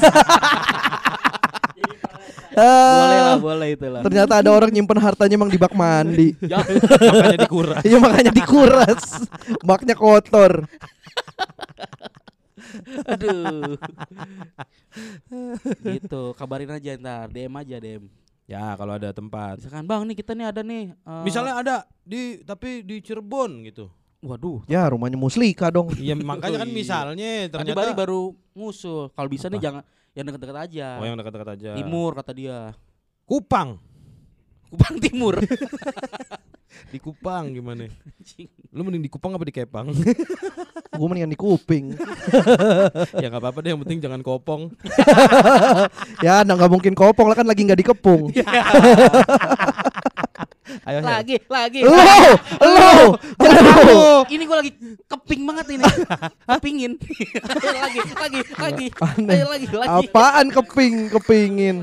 boleh 2.52 3.18
lah 3.20 3.36
boleh 3.38 3.68
itu 3.72 3.86
lah 3.86 4.00
Ternyata 4.02 4.32
ada 4.38 4.50
orang 4.50 4.70
nyimpen 4.70 4.98
hartanya 4.98 5.34
emang 5.34 5.48
di 5.48 5.56
bak 5.56 5.72
mandi. 5.72 6.34
Ya, 6.50 6.58
Makanya 6.62 7.38
dikuras. 7.40 7.82
Iya 7.82 7.98
makanya 7.98 8.32
dikuras. 8.32 9.02
Baknya 9.60 9.94
kotor. 9.94 10.52
aduh 13.02 13.74
gitu 15.84 16.22
kabarin 16.34 16.70
aja 16.70 16.94
ntar 16.96 17.26
DM 17.28 17.50
aja 17.56 17.76
DM 17.78 18.04
Ya 18.46 18.74
kalau 18.74 18.94
ada 18.94 19.10
tempat. 19.10 19.58
misalkan 19.58 19.86
bang 19.86 20.02
nih 20.04 20.16
kita 20.16 20.34
nih 20.34 20.46
ada 20.46 20.60
nih 20.60 20.90
eh, 20.90 21.22
Misalnya 21.22 21.54
ada 21.56 21.74
di 22.02 22.42
tapi 22.42 22.82
di 22.82 22.98
Cirebon 22.98 23.62
gitu. 23.64 23.86
waduh 24.20 24.66
Ya 24.66 24.86
rumahnya 24.86 25.14
Muslika 25.14 25.70
dong. 25.70 25.94
Iya 25.94 26.14
makanya 26.14 26.58
kan 26.60 26.70
misalnya 26.70 27.46
tadi 27.46 27.70
ternyata 27.70 27.78
Bari 27.80 27.92
baru 27.96 28.20
ngusul 28.52 29.14
kalau 29.14 29.28
bisa 29.28 29.46
nih 29.46 29.56
Apa? 29.56 29.64
jangan 29.64 29.82
yang 30.14 30.24
dekat-dekat 30.26 30.58
aja 30.70 30.88
Oh 30.98 31.06
yang 31.06 31.16
dekat-dekat 31.18 31.48
aja. 31.54 31.70
timur 31.78 32.10
kata 32.18 32.32
dia 32.34 32.56
Kupang. 33.26 33.78
Kupang 34.70 34.98
Timur 34.98 35.38
Di 36.94 36.98
Kupang 37.02 37.50
gimana? 37.54 37.86
Lu 38.70 38.82
mending 38.86 39.02
di 39.06 39.10
Kupang 39.10 39.34
apa 39.34 39.42
di 39.46 39.54
Kepang? 39.54 39.90
Gue 41.00 41.06
mendingan 41.06 41.30
di 41.30 41.38
kuping. 41.38 41.94
ya 43.16 43.30
nggak 43.30 43.40
apa-apa 43.40 43.62
deh 43.62 43.70
yang 43.72 43.80
penting 43.86 44.02
jangan 44.02 44.20
kopong. 44.26 44.74
ya 46.26 46.42
nah 46.42 46.58
nggak 46.58 46.68
mungkin 46.68 46.92
kopong 46.98 47.30
lah 47.30 47.38
kan 47.38 47.46
lagi 47.46 47.62
nggak 47.62 47.78
dikepung. 47.80 48.34
Ayo 50.86 50.98
lagi 51.02 51.36
lagi. 51.50 51.80
Lo, 51.82 51.96
lo, 52.62 52.90
lo. 53.40 54.10
ini 54.30 54.44
gue 54.46 54.56
lagi 54.56 54.72
keping 55.06 55.42
banget 55.46 55.66
ini. 55.74 55.84
Kepingin. 56.50 56.92
Ayo 56.98 57.80
lagi 57.80 58.00
lagi 58.14 58.40
lagi. 58.54 58.86
Aneh. 59.02 59.34
ayo 59.34 59.46
lagi 59.50 59.66
lagi. 59.70 60.06
Apaan 60.06 60.46
keping 60.54 60.94
kepingin? 61.10 61.76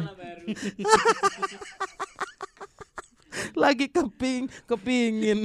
lagi 3.54 3.86
keping 3.92 4.48
kepingin. 4.66 5.40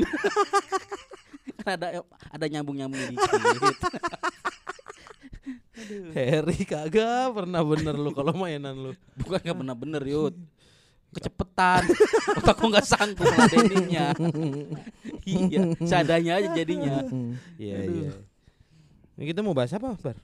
ada 1.67 2.03
ada 2.31 2.45
nyambung 2.47 2.79
nyambung 2.79 3.03
dikit. 3.11 3.79
Harry 6.15 6.63
kagak 6.63 7.35
pernah 7.35 7.63
bener 7.67 7.99
lu 7.99 8.15
kalau 8.15 8.31
mainan 8.39 8.77
lu. 8.79 8.93
bukan 9.19 9.41
nggak 9.43 9.59
pernah 9.59 9.77
bener 9.77 10.03
yud 10.07 10.35
kecepetan 11.13 11.83
otak 12.39 12.57
gua 12.57 12.69
nggak 12.71 12.87
sanggup 12.87 13.23
ngeladeninnya 13.23 14.07
iya 15.29 15.61
seadanya 15.79 16.33
aja 16.37 16.49
jadinya 16.53 17.05
Iya 17.57 17.79
iya. 17.85 18.11
Ini 19.13 19.29
kita 19.29 19.41
mau 19.41 19.53
bahas 19.53 19.71
apa, 19.71 19.93
Bar? 19.95 20.17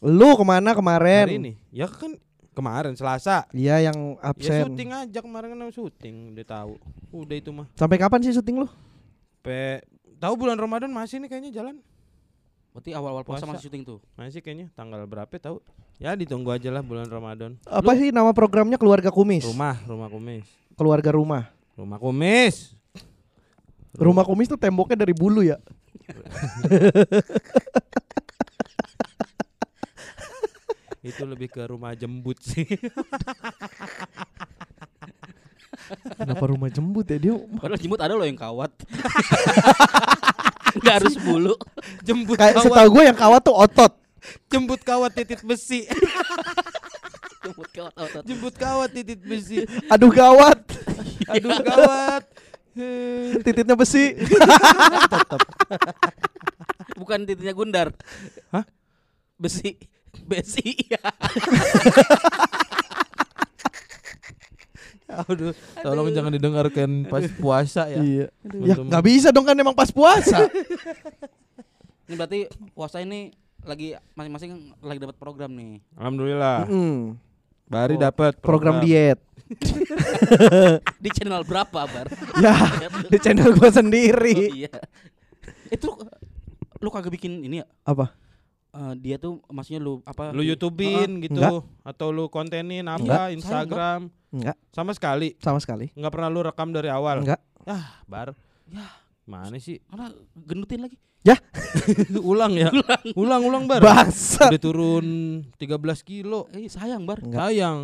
Lu 0.00 0.32
ke 0.32 0.42
mana 0.42 0.72
Hari 0.72 0.78
kemarin? 0.80 1.26
ini. 1.28 1.52
Ya 1.68 1.84
kan 1.84 2.16
kemarin 2.50 2.96
Selasa. 2.96 3.44
Iya 3.52 3.84
yang 3.84 4.16
Ya 4.16 4.24
absen. 4.24 4.64
syuting 4.64 4.90
aja 4.90 5.18
kemarin 5.20 5.52
kan 5.52 5.68
syuting, 5.68 6.32
udah 6.32 6.46
tahu. 6.48 6.72
Udah 7.12 7.36
itu 7.36 7.52
mah. 7.52 7.68
Sampai 7.74 8.00
kapan 8.00 8.24
sih 8.24 8.32
syuting 8.32 8.64
lu? 8.64 8.68
Pe 9.38 9.84
tahu 10.16 10.34
bulan 10.36 10.56
Ramadan 10.56 10.88
masih 10.88 11.20
nih 11.20 11.28
kayaknya 11.28 11.52
jalan. 11.52 11.76
berarti 12.68 12.94
awal-awal 12.94 13.22
puasa 13.22 13.42
Puasa. 13.42 13.52
masih 13.52 13.64
syuting 13.66 13.82
tuh 13.82 13.98
Masih 14.14 14.38
kayaknya 14.38 14.70
tanggal 14.72 15.02
berapa 15.04 15.30
tahu. 15.34 15.58
Ya 15.98 16.14
ditunggu 16.14 16.54
aja 16.54 16.70
lah 16.70 16.78
bulan 16.78 17.10
Ramadan. 17.10 17.58
Apa 17.66 17.98
sih 17.98 18.14
nama 18.14 18.30
programnya 18.30 18.78
Keluarga 18.78 19.10
Kumis? 19.10 19.42
Rumah, 19.42 19.82
rumah 19.82 20.06
kumis. 20.06 20.46
Keluarga 20.78 21.10
rumah. 21.10 21.50
Rumah 21.74 21.98
kumis. 21.98 22.70
Rumah 23.98 24.22
kumis 24.22 24.46
tuh 24.46 24.54
temboknya 24.54 24.94
dari 25.02 25.10
bulu 25.10 25.42
ya. 25.42 25.58
Itu 31.00 31.22
lebih 31.24 31.48
ke 31.48 31.62
rumah 31.64 31.94
jembut 31.94 32.38
sih. 32.42 32.66
Kenapa 36.18 36.44
rumah 36.46 36.68
jembut 36.68 37.06
ya 37.08 37.16
dia? 37.16 37.32
padahal 37.32 37.80
jemput 37.80 37.96
ada 37.96 38.12
loh 38.12 38.26
yang 38.28 38.36
kawat 38.36 38.68
nggak 40.76 40.94
harus 41.00 41.16
bulu 41.16 41.56
jembut 42.04 42.36
Kayak 42.36 42.60
kawat. 42.60 42.68
setahu 42.68 42.88
gue 42.92 43.08
yang 43.08 43.16
kawat 43.16 43.40
tuh 43.40 43.56
otot. 43.56 43.92
Jembut 44.48 44.80
kawat 44.82 45.12
titit 45.14 45.40
besi. 45.44 45.84
jemput 47.44 47.70
kawat 47.70 47.94
otot 47.96 48.22
jembut 48.26 48.54
kawat 48.58 48.90
titit 48.92 49.20
besi. 49.22 49.64
Aduh 49.88 50.10
gawat. 50.10 50.58
Aduh 51.30 51.56
kawat. 51.62 52.24
Eh, 52.78 53.34
Tititnya 53.44 53.74
besi. 53.74 54.14
bukan 56.98 57.22
titiknya 57.24 57.54
gundar 57.54 57.88
Hah? 58.50 58.66
besi 59.38 59.78
besi 60.26 60.74
ya 60.90 60.98
Aduh, 65.08 65.56
tolong 65.80 66.12
jangan 66.12 66.28
didengarkan 66.36 67.08
pas 67.08 67.24
puasa 67.40 67.88
ya. 67.88 68.04
Iya. 68.04 68.26
Ya 68.60 68.76
nggak 68.76 69.04
bisa 69.08 69.32
dong 69.32 69.48
kan 69.48 69.56
emang 69.56 69.72
pas 69.72 69.88
puasa. 69.88 70.52
ini 72.04 72.12
berarti 72.12 72.44
puasa 72.76 73.00
ini 73.00 73.32
lagi 73.62 73.94
masing-masing 74.14 74.50
lagi 74.78 74.98
dapat 74.98 75.16
program 75.16 75.50
nih 75.52 75.82
Alhamdulillah. 75.94 76.66
Mm. 76.66 77.18
Bari 77.68 77.94
Oh, 77.94 78.00
dapat 78.00 78.32
Program 78.40 78.80
diet. 78.80 79.20
di 81.04 81.08
channel 81.12 81.40
berapa 81.42 81.80
bar 81.84 82.06
Ya 82.44 82.52
di 83.08 83.16
channel 83.16 83.52
gue 83.52 83.64
oh, 83.64 83.72
sendiri. 83.72 84.34
iya 84.52 84.72
itu 85.68 85.88
lu 86.78 86.88
kagak 86.88 87.12
bikin 87.12 87.40
ini 87.42 87.60
ya 87.60 87.66
Apa? 87.82 88.12
Eh, 88.68 88.94
dia 89.00 89.16
tuh 89.16 89.40
maksudnya 89.48 89.80
lu 89.80 90.04
apa 90.04 90.32
Lu 90.32 90.44
YouTubein 90.44 91.16
Heeh. 91.16 91.24
gitu 91.28 91.40
Enggak. 91.40 91.64
atau 91.82 92.08
lu 92.08 92.28
kontenin 92.28 92.84
apa 92.84 93.00
Enggak. 93.00 93.28
Instagram 93.34 94.00
Enggak, 94.28 94.56
sama 94.68 94.92
sekali 94.92 95.32
sama 95.40 95.56
sekali. 95.58 95.88
nggak 95.92 96.12
pernah 96.12 96.28
lu 96.28 96.44
rekam 96.44 96.68
dari 96.68 96.92
awal. 96.92 97.24
Enggak. 97.24 97.40
Ah, 97.64 98.00
bar. 98.04 98.36
Ya. 98.68 98.84
Mana 99.24 99.56
sih? 99.56 99.80
karena 99.84 100.12
gendutin 100.36 100.84
lagi 100.84 100.96
ulang 102.22 102.52
ya. 102.54 102.70
ulang 103.14 103.42
ulang 103.42 103.64
bar. 103.66 103.80
Bangsat. 103.80 104.48
Udah 104.48 104.60
turun 104.60 105.06
13 105.54 105.76
kilo. 106.00 106.46
eh 106.50 106.66
sayang 106.66 107.04
bar 107.04 107.20
Enggak. 107.20 107.50
Sayang. 107.50 107.80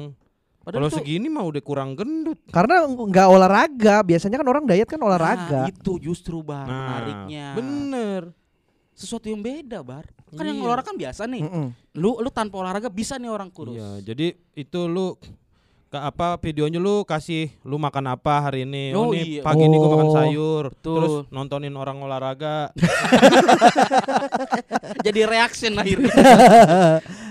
Kalau 0.64 0.88
segini 0.88 1.28
mah 1.28 1.44
udah 1.44 1.60
kurang 1.60 1.92
gendut. 1.92 2.40
Karena 2.48 2.88
nggak 2.88 3.28
olahraga. 3.28 4.00
Biasanya 4.00 4.40
kan 4.40 4.48
orang 4.48 4.64
diet 4.64 4.88
kan 4.88 4.96
Nah, 4.96 5.06
olahraga. 5.06 5.60
itu 5.68 6.00
justru 6.00 6.40
bar 6.40 6.64
Nah, 6.64 6.76
menariknya. 6.88 7.46
Bener. 7.52 8.22
Sesuatu 8.94 9.28
yang 9.28 9.44
beda 9.44 9.84
bar. 9.84 10.08
Kan 10.32 10.44
yang 10.46 10.56
Iya. 10.56 10.64
olahraga 10.64 10.88
kan 10.88 10.96
biasa 10.96 11.22
nih. 11.26 11.42
Mm-mm. 11.44 11.66
Lu 11.94 12.16
lu 12.16 12.30
tanpa 12.32 12.56
olahraga 12.56 12.88
bisa 12.88 13.18
nih 13.18 13.28
orang 13.28 13.52
kurus. 13.52 13.76
Iya, 13.76 14.00
jadi 14.02 14.26
itu 14.54 14.80
lu 14.86 15.20
ke 15.94 15.96
apa 15.96 16.36
videonya 16.36 16.76
lu 16.76 17.00
kasih 17.02 17.48
lu 17.62 17.76
makan 17.76 18.10
apa 18.10 18.42
hari 18.42 18.62
ini? 18.62 18.90
Oh, 18.90 19.04
Oh, 19.04 19.10
ini 19.14 19.38
iya. 19.38 19.40
pagi 19.40 19.62
ini 19.62 19.72
gua 19.72 19.88
makan 19.92 20.04
Oh, 20.04 20.12
sayur. 20.12 20.62
betul. 20.68 20.96
Terus 20.96 21.12
nontonin 21.30 21.72
orang 21.72 21.96
olahraga. 22.00 22.68
Jadi 25.00 25.18
reaction 25.22 25.72
akhirnya. 25.74 26.10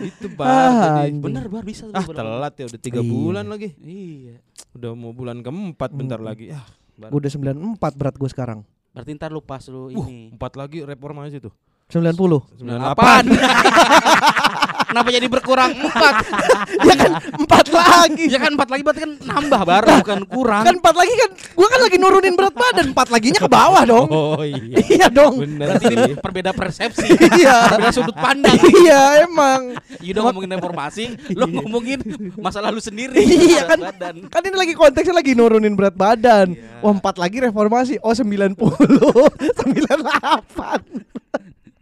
itu 0.05 0.25
bar 0.31 0.47
Ah, 0.47 1.03
jadi. 1.03 1.19
Bener 1.19 1.43
bar 1.47 1.61
bisa 1.61 1.83
Ah 1.89 2.01
bener. 2.01 2.15
telat 2.15 2.53
ya 2.55 2.63
udah 2.65 2.79
tiga 2.79 2.99
Iya. 2.99 3.09
bulan 3.09 3.45
lagi. 3.45 3.67
Iya. 3.77 4.35
Udah 4.71 4.89
mau 4.93 5.11
bulan 5.11 5.37
keempat 5.39 5.89
bentar 5.91 6.17
Mm. 6.17 6.23
lagi. 6.23 6.45
Ah, 6.49 6.63
bar. 6.95 7.09
Gua 7.11 7.17
udah 7.19 7.29
94 7.29 7.91
berat 7.93 8.15
gue 8.15 8.29
sekarang. 8.29 8.59
Berarti 8.89 9.09
ntar 9.11 9.27
lu 9.27 9.41
pas 9.41 9.61
lu 9.65 9.89
Uh, 9.89 9.99
ini. 9.99 10.31
empat 10.31 10.53
lagi 10.53 10.81
reformasi 10.81 11.41
tuh. 11.41 11.51
90. 11.91 12.63
98. 12.63 12.63
Kenapa 14.93 15.09
jadi 15.09 15.25
berkurang 15.25 15.73
empat? 15.73 16.21
ya 16.85 16.93
kan 16.93 17.17
4 17.49 17.65
lagi. 17.73 18.29
ya 18.29 18.37
kan 18.37 18.53
empat 18.53 18.69
lagi 18.69 18.85
berarti 18.85 19.09
kan 19.09 19.17
nambah 19.25 19.61
bar 19.65 19.89
bukan 20.05 20.21
kurang. 20.29 20.69
Kan 20.69 20.77
4 20.77 21.01
lagi 21.01 21.13
kan 21.17 21.33
gua 21.57 21.65
kan 21.65 21.81
lagi 21.81 21.97
nurunin 21.97 22.37
berat 22.37 22.53
badan, 22.53 22.93
4 22.93 23.09
laginya 23.09 23.41
ke 23.41 23.49
bawah 23.49 23.81
dong. 23.89 24.05
Oh 24.23 24.45
iya. 24.45 24.77
iya 24.93 25.09
dong. 25.09 25.41
Bener 25.41 25.73
Berarti 25.73 25.89
ini 25.89 26.13
perbeda 26.13 26.53
persepsi. 26.53 27.09
Iya. 27.17 27.73
Perbeda 27.73 27.89
sudut 27.89 28.13
pandang. 28.13 28.53
iya 28.85 29.25
emang. 29.25 29.73
Yuda 29.97 30.29
ngomongin 30.29 30.53
reformasi, 30.53 31.17
lu 31.33 31.49
ngomongin 31.49 31.97
masa 32.37 32.61
lalu 32.61 32.77
sendiri. 32.77 33.17
Iya 33.17 33.65
kan. 33.65 33.81
Badan. 33.81 34.29
Kan 34.29 34.45
ini 34.45 34.53
lagi 34.53 34.77
konteksnya 34.77 35.17
lagi 35.17 35.33
nurunin 35.33 35.73
berat 35.73 35.97
badan. 35.97 36.53
Iya. 36.53 36.85
Wah, 36.85 36.93
4 36.93 37.17
lagi 37.17 37.41
reformasi. 37.41 37.97
Oh, 38.05 38.13
90. 38.13 38.53
98. 38.53 41.17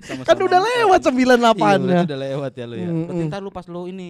Sama-sama 0.02 0.28
Kan 0.28 0.38
udah 0.40 0.60
lewat 0.60 1.00
Iya, 1.00 1.08
98-nya. 1.08 1.78
berarti 1.80 2.06
udah 2.06 2.20
lewat 2.22 2.52
ya 2.54 2.66
lu 2.66 2.76
ya. 2.76 2.86
Mm-mm. 2.86 3.06
Berarti 3.06 3.24
ntar 3.28 3.40
lu 3.40 3.50
pas 3.50 3.66
lu 3.66 3.82
ini 3.86 4.10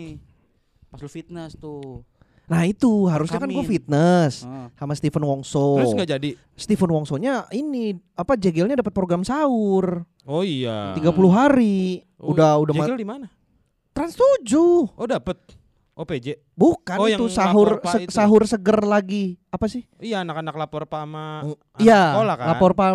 pas 0.88 0.98
lu 0.98 1.08
fitness 1.08 1.56
tuh. 1.56 2.04
Nah, 2.44 2.64
itu 2.64 3.08
harusnya 3.08 3.38
kan 3.38 3.48
gue 3.48 3.56
Rekamin. 3.58 3.72
fitness 3.72 4.44
Ah. 4.44 4.68
sama 4.76 4.92
Stephen 4.92 5.22
Wongso. 5.22 5.78
Terus 5.78 5.94
nggak 5.94 6.10
jadi. 6.12 6.30
Stephen 6.54 6.90
Wongsonya 6.90 7.48
ini 7.50 7.92
apa 8.12 8.36
jegelnya 8.36 8.76
dapat 8.76 8.92
program 8.92 9.22
sahur 9.22 10.04
Oh 10.22 10.42
iya. 10.42 10.92
30 10.94 11.00
hari. 11.30 12.04
Oh, 12.16 12.32
udah 12.32 12.60
udah 12.60 12.74
Jegel 12.76 12.96
di 12.96 13.06
mana? 13.06 13.32
Trans 13.92 14.14
7. 14.14 14.92
Oh 14.92 15.06
dapat. 15.06 15.40
OPJ. 15.92 16.40
Bukan 16.52 16.98
Oh, 16.98 17.06
itu 17.06 17.28
sahur 17.28 17.78
lapor 17.78 17.88
se- 17.90 18.02
itu. 18.02 18.12
sahur 18.12 18.42
seger 18.44 18.80
lagi. 18.82 19.36
Apa 19.48 19.68
sih? 19.68 19.84
Iya 19.98 20.20
anak-anak 20.22 20.56
lapor 20.58 20.84
Pak 20.86 20.98
sama 21.00 21.26
Mm, 21.42 21.52
anak 21.52 21.80
Iya, 21.80 22.02
sekolah 22.10 22.36
kan. 22.36 22.48
lapor 22.48 22.72
Pak 22.74 22.92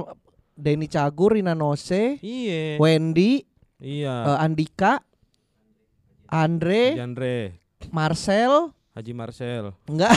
Denny 0.56 0.88
Cagur, 0.88 1.36
Rina 1.36 1.54
Nose, 1.54 2.16
Iya. 2.18 2.80
Wendy, 2.80 3.44
Iya. 3.78 4.24
eh, 4.24 4.38
Andika, 4.40 5.04
Andre, 6.26 6.96
Jandre, 6.96 7.60
Marcel, 7.92 8.72
Haji 8.96 9.12
Marcel. 9.12 9.76
enggak. 9.86 10.16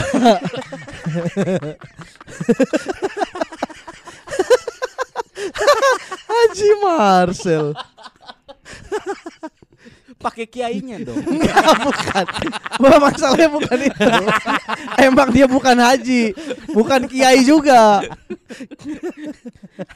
Haji 6.28 6.70
Marcel. 6.82 7.74
Pakai 10.20 10.44
kiainya 10.44 11.00
dong. 11.00 11.16
bukan. 11.88 12.24
Bah, 12.76 13.00
masalahnya 13.00 13.48
bukan 13.48 13.78
itu. 13.88 14.08
Emang 15.00 15.28
dia 15.32 15.48
bukan 15.48 15.76
haji, 15.80 16.36
bukan 16.76 17.08
kiai 17.08 17.40
juga. 17.40 18.04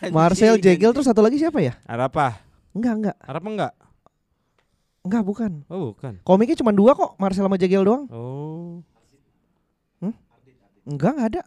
Marcel 0.08 0.56
Jegel 0.56 0.96
terus 0.96 1.04
satu 1.04 1.20
lagi 1.20 1.36
siapa 1.36 1.60
ya? 1.60 1.76
Arapa? 1.84 2.40
Enggak, 2.72 2.94
enggak. 2.96 3.16
Arapa 3.20 3.48
enggak? 3.52 3.72
Enggak, 5.04 5.22
bukan. 5.28 5.52
Oh 5.68 5.92
bukan. 5.92 6.12
Komiknya 6.24 6.56
cuma 6.56 6.72
dua 6.72 6.96
kok, 6.96 7.20
Marcel 7.20 7.44
sama 7.44 7.60
Jegel 7.60 7.84
doang. 7.84 8.08
Oh. 8.08 8.80
Enggak, 10.88 11.16
enggak 11.16 11.28
ada. 11.36 11.42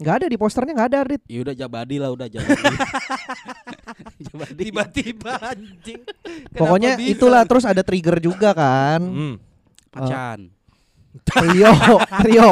Enggak 0.00 0.14
ada 0.24 0.26
di 0.32 0.36
posternya 0.40 0.72
enggak 0.72 0.88
ada 0.88 0.98
Ardit. 1.04 1.22
Ya 1.28 1.38
udah 1.44 1.54
jabadi 1.54 1.96
lah 2.00 2.10
udah 2.16 2.26
jabadi. 2.32 2.64
jabadi. 4.26 4.62
Tiba-tiba 4.72 5.32
anjing. 5.44 6.00
Pokoknya 6.60 6.96
itulah 7.04 7.44
terus 7.44 7.68
ada 7.68 7.84
trigger 7.84 8.16
juga 8.16 8.56
kan. 8.56 9.00
Hmm. 9.04 9.34
Macan. 9.92 10.48
Trio, 11.20 11.72
trio. 12.24 12.50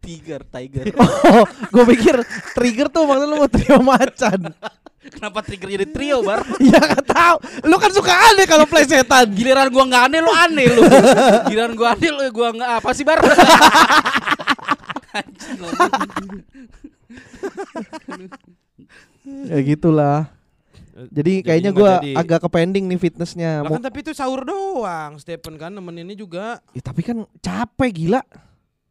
Tiger, 0.00 0.40
tiger. 0.48 0.84
Oh, 1.30 1.46
gue 1.48 1.84
pikir 1.96 2.16
trigger 2.52 2.92
tuh 2.92 3.08
maksud 3.08 3.26
lu 3.30 3.36
mau 3.40 3.48
trio 3.48 3.78
macan. 3.80 4.52
Kenapa 5.00 5.40
trigger 5.40 5.80
jadi 5.80 5.86
trio, 5.88 6.20
Bar? 6.20 6.44
ya 6.60 6.76
gak 6.76 7.08
tahu. 7.08 7.36
Lu 7.64 7.80
kan 7.80 7.88
suka 7.88 8.12
aneh 8.12 8.44
kalau 8.44 8.68
plesetan. 8.68 9.32
Giliran 9.32 9.72
gua 9.72 9.88
nggak 9.88 10.02
aneh 10.12 10.20
lu 10.20 10.28
aneh 10.28 10.66
lu. 10.76 10.82
Giliran 11.48 11.72
gua 11.72 11.96
aneh 11.96 12.10
lu 12.12 12.20
gua 12.28 12.52
nggak 12.52 12.70
apa 12.84 12.90
sih, 12.92 13.04
Bar? 13.06 13.16
Ya 19.24 19.58
gitulah. 19.60 20.32
Jadi 21.08 21.40
kayaknya 21.40 21.72
jadi. 21.72 22.12
agak 22.12 22.44
ke 22.44 22.48
pending 22.50 22.84
nih 22.84 22.98
fitnessnya. 23.00 23.64
Lah 23.64 23.70
Mau- 23.72 23.76
kan 23.80 23.84
tapi 23.88 24.04
itu 24.04 24.12
sahur 24.12 24.44
doang. 24.44 25.16
Stephen 25.16 25.56
kan 25.56 25.72
nemeninnya 25.72 26.12
juga. 26.12 26.60
Ya, 26.76 26.82
tapi 26.84 27.00
kan 27.00 27.24
capek 27.40 27.90
gila. 27.94 28.20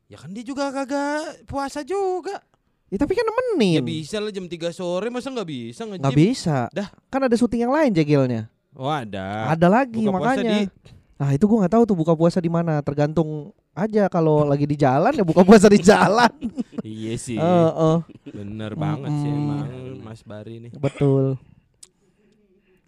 Ya 0.10 0.18
kan 0.18 0.34
dia 0.34 0.42
juga 0.42 0.74
kagak 0.74 1.46
puasa 1.46 1.86
juga. 1.86 2.42
Ya 2.90 2.98
tapi 2.98 3.14
kan 3.14 3.22
Ya 3.22 3.30
nemenin. 3.30 3.86
bisa 3.86 4.18
lah 4.18 4.34
jam 4.34 4.50
3 4.50 4.74
sore 4.74 5.14
masa 5.14 5.30
nggak 5.30 5.46
bisa 5.46 5.86
nge-gym? 5.86 6.02
Nggak 6.02 6.18
bisa. 6.18 6.58
Dah. 6.74 6.90
Kan 7.14 7.22
ada 7.22 7.36
syuting 7.38 7.62
yang 7.62 7.74
lain 7.74 7.94
jegelnya. 7.94 8.50
Oh 8.74 8.90
ada. 8.90 9.54
ada 9.54 9.68
lagi 9.70 10.02
buka 10.02 10.18
puasa 10.18 10.40
makanya. 10.42 10.66
di- 10.66 10.72
Nah 11.20 11.30
itu 11.32 11.44
gua 11.44 11.58
nggak 11.62 11.74
tahu 11.74 11.84
tuh 11.84 11.94
buka 11.94 12.14
puasa 12.14 12.40
di 12.40 12.48
mana. 12.48 12.80
Tergantung 12.80 13.52
aja 13.72 14.08
kalau 14.08 14.44
lagi 14.44 14.64
di 14.64 14.74
jalan 14.74 15.12
ya 15.12 15.22
buka 15.22 15.44
puasa 15.44 15.68
di 15.68 15.80
jalan. 15.86 16.32
Iya 16.80 17.14
sih. 17.16 17.36
Heeh, 17.36 17.98
Bener 18.26 18.72
banget 18.74 19.12
sih 19.14 19.28
Mm-mm. 19.28 19.44
emang 19.44 19.60
Mas 20.02 20.24
Bari 20.24 20.56
nih. 20.60 20.72
betul. 20.74 21.36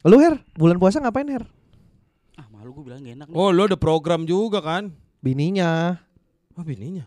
Lu 0.02 0.17
Her, 0.17 0.39
bulan 0.56 0.78
puasa 0.78 0.98
ngapain 0.98 1.28
Her? 1.28 1.44
Ah, 2.34 2.48
malu 2.50 2.72
gua 2.72 2.84
bilang 2.88 3.00
gak 3.02 3.13
enak 3.13 3.28
nih. 3.28 3.36
Oh 3.36 3.52
lo 3.52 3.67
ada 3.67 3.76
program 3.76 4.24
juga 4.24 4.58
kan? 4.60 4.89
Bininya, 5.20 6.02
Oh 6.52 6.63
bininya. 6.63 7.06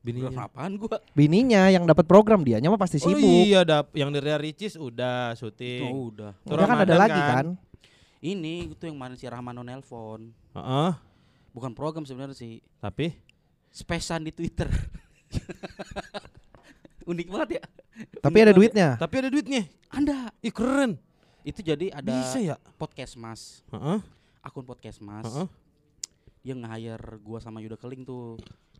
Bininya. 0.00 0.46
apaan 0.46 0.74
gua? 0.76 1.02
bininya 1.12 1.66
yang 1.66 1.82
dapat 1.82 2.02
program 2.04 2.40
dianya 2.40 2.66
mah 2.66 2.78
pasti 2.78 2.98
Oh 2.98 3.10
sibuk. 3.10 3.22
iya 3.22 3.60
dap 3.60 3.90
yang 3.92 4.08
dari 4.08 4.30
Ricis 4.40 4.74
udah 4.74 5.34
syuting. 5.34 5.84
Oh, 5.84 6.08
udah. 6.08 6.32
Udah 6.44 6.64
kan 6.64 6.78
ada 6.80 6.94
lagi 6.96 7.14
kan? 7.14 7.34
kan? 7.36 7.46
Ini 8.18 8.72
itu 8.72 8.82
yang 8.82 8.96
mana 8.96 9.14
si 9.14 9.22
Rahmano 9.24 9.60
nelpon. 9.60 10.30
Heeh. 10.56 10.90
Bukan 11.52 11.72
program 11.72 12.04
sebenarnya 12.04 12.32
sih. 12.32 12.64
Tapi 12.80 13.12
Spesan 13.68 14.24
di 14.24 14.32
Twitter. 14.32 14.68
Unik 17.06 17.28
banget 17.28 17.60
ya. 17.60 17.62
Tapi 18.18 18.38
ada 18.40 18.52
duitnya. 18.52 18.88
tapi 18.96 19.14
ada 19.20 19.28
duitnya. 19.28 19.68
Anda 19.88 20.32
Ih 20.40 20.52
keren. 20.52 21.00
itu 21.46 21.62
jadi 21.62 21.94
ada 21.94 22.10
Bisa 22.10 22.42
ya? 22.42 22.56
podcast 22.74 23.14
Mas, 23.14 23.62
Heeh. 23.70 24.02
akun 24.42 24.66
podcast 24.66 24.98
Mas. 24.98 25.22
Heeh. 25.22 25.46
Dia 26.42 26.54
nge-hire 26.58 27.22
gua 27.22 27.38
sama 27.38 27.62
Yuda 27.62 27.78
Keling 27.78 28.02
tuh 28.02 28.34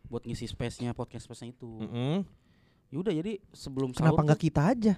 buat 0.07 0.27
ngisi 0.27 0.43
space-nya 0.43 0.91
podcast 0.91 1.23
space-nya 1.23 1.55
itu. 1.55 1.79
Heeh. 1.79 2.27
Yaudah 2.91 3.15
jadi 3.15 3.39
sebelum 3.55 3.95
Kenapa 3.95 4.19
sahur 4.19 4.27
nggak 4.27 4.41
kita 4.41 4.61
aja? 4.67 4.93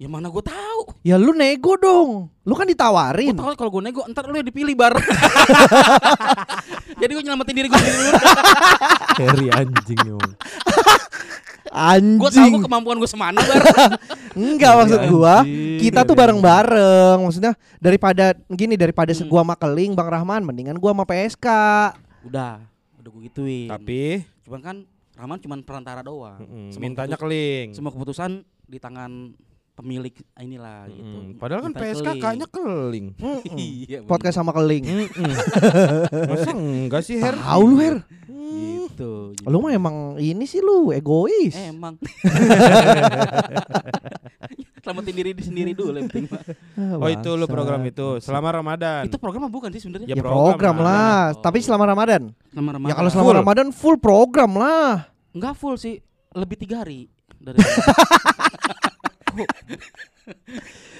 Ya 0.00 0.08
mana 0.08 0.26
gua 0.26 0.40
tahu. 0.40 0.96
Ya 1.02 1.14
lu 1.14 1.30
nego 1.30 1.76
dong. 1.76 2.32
Lu 2.40 2.56
kan 2.56 2.64
ditawarin. 2.64 3.36
tahu 3.36 3.52
kalau 3.52 3.68
gua 3.70 3.84
nego 3.84 4.00
ntar 4.08 4.24
lu 4.24 4.32
yang 4.32 4.48
dipilih 4.48 4.72
bar. 4.72 4.96
jadi 7.00 7.10
gua 7.10 7.22
nyelamatin 7.22 7.52
diri 7.52 7.68
gua 7.68 7.76
sendiri 7.76 7.96
dulu. 8.00 8.12
Harry 9.20 9.46
anjing 9.50 10.00
emang. 10.02 10.32
Gua 12.16 12.28
tahu 12.28 12.40
Anjing. 12.40 12.50
gua 12.50 12.62
kemampuan 12.64 12.96
gua 12.96 13.06
semana 13.06 13.38
bar. 13.38 13.60
Enggak 14.40 14.72
maksud 14.74 15.00
gua, 15.06 15.44
Anjing, 15.44 15.78
kita 15.78 16.00
tuh 16.02 16.16
bareng-bareng. 16.16 17.18
Maksudnya 17.20 17.52
daripada 17.76 18.32
gini 18.48 18.74
daripada 18.74 19.12
Hmm. 19.12 19.28
gua 19.28 19.44
sama 19.44 19.54
Keling 19.54 19.92
Bang 19.92 20.08
Rahman 20.08 20.40
mendingan 20.42 20.76
gua 20.76 20.90
sama 20.92 21.04
PSK. 21.04 21.46
udah, 22.24 22.56
udah 22.96 23.10
gua 23.10 23.20
gituin. 23.22 23.68
Tapi 23.68 24.24
cuman 24.42 24.60
kan 24.60 24.76
Rahman 25.12 25.36
cuman 25.38 25.58
perantara 25.60 26.00
doang. 26.00 26.40
mm, 26.40 26.72
Semua 26.72 26.82
mintanya 26.82 27.14
keputus- 27.14 27.22
keling. 27.22 27.66
semua 27.76 27.90
keputusan 27.92 28.30
di 28.64 28.78
tangan 28.78 29.36
pemilik 29.80 30.12
inilah 30.36 30.84
gitu. 30.86 31.16
Mm, 31.18 31.30
Padahal 31.36 31.60
kan 31.62 31.72
PSK 31.72 32.04
keling. 32.04 32.20
kayaknya 32.20 32.48
keling. 32.48 33.06
Iya. 33.56 33.98
Podcast 34.04 34.36
sama 34.36 34.52
Keling. 34.52 34.84
Mm-mm. 34.84 35.32
Masa 36.30 36.50
enggak 36.52 37.02
sih 37.02 37.16
Her? 37.16 37.34
Tahu 37.34 37.64
lu 37.64 37.76
Her. 37.76 37.96
gitu. 38.30 39.32
Lu 39.42 39.58
mah 39.58 39.70
emang 39.70 39.96
ini 40.16 40.44
sih 40.44 40.58
lu 40.58 40.90
egois. 40.90 41.52
Eh, 41.52 41.68
emang. 41.68 41.96
Selamatin 44.80 45.12
diri 45.12 45.30
di 45.30 45.42
sendiri 45.42 45.70
dulu 45.70 45.92
yang 45.92 46.08
penting 46.08 46.24
Oh 46.96 47.04
itu 47.06 47.30
lu 47.30 47.44
program 47.44 47.84
itu 47.84 48.16
selama 48.18 48.48
Ramadan. 48.54 49.04
Itu 49.04 49.16
program 49.16 49.44
mah 49.44 49.52
bukan 49.52 49.68
sih 49.70 49.80
sebenarnya? 49.80 50.08
Ya, 50.08 50.16
Ya, 50.16 50.22
program 50.22 50.48
program, 50.50 50.76
lah. 50.80 50.88
lah, 50.88 51.24
Oh. 51.30 51.42
tapi 51.42 51.58
selama 51.60 51.84
Ramadan. 51.86 52.22
Selama 52.48 52.70
Ramadan. 52.74 52.88
Ya 52.88 52.94
kalau 52.96 53.10
selama 53.10 53.26
Full. 53.26 53.38
Ramadan 53.38 53.66
full 53.70 53.96
program 53.98 54.50
lah. 54.56 55.12
Enggak 55.30 55.54
full 55.54 55.76
sih, 55.76 56.00
lebih 56.32 56.56
tiga 56.56 56.80
hari 56.80 57.06
dari 57.36 57.60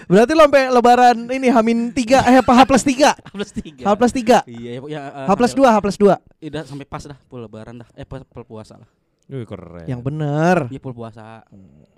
Berarti 0.07 0.33
lo 0.35 0.42
sampai 0.42 0.62
lebaran 0.68 1.16
ini 1.31 1.48
Hamin 1.48 1.94
3 1.94 2.26
eh 2.26 2.37
apa 2.40 2.53
H 2.53 2.61
plus 2.66 2.83
3 2.83 3.14
plus 3.31 3.50
tiga. 3.53 3.85
H 3.87 3.90
plus 3.94 4.12
3 4.12 4.42
Iya, 4.44 4.70
ya, 4.76 4.81
ya 4.88 5.00
eh, 5.07 5.26
H 5.26 5.33
plus 5.33 5.53
sampai- 5.53 5.70
2 5.70 5.74
H 5.74 5.79
plus 5.79 5.96
2 5.96 6.14
Iya, 6.40 6.48
udah 6.50 6.62
sampai 6.66 6.87
pas 6.87 7.03
dah 7.05 7.18
full 7.26 7.40
lebaran 7.40 7.74
dah. 7.79 7.88
Eh 7.94 8.03
pas 8.03 8.20
full 8.24 8.42
puasa 8.42 8.74
lah. 8.76 8.88
Wih 9.26 9.46
keren. 9.46 9.87
Yang 9.87 10.00
bener 10.03 10.57
Iya 10.66 10.81
full 10.81 10.92
puasa 10.92 11.46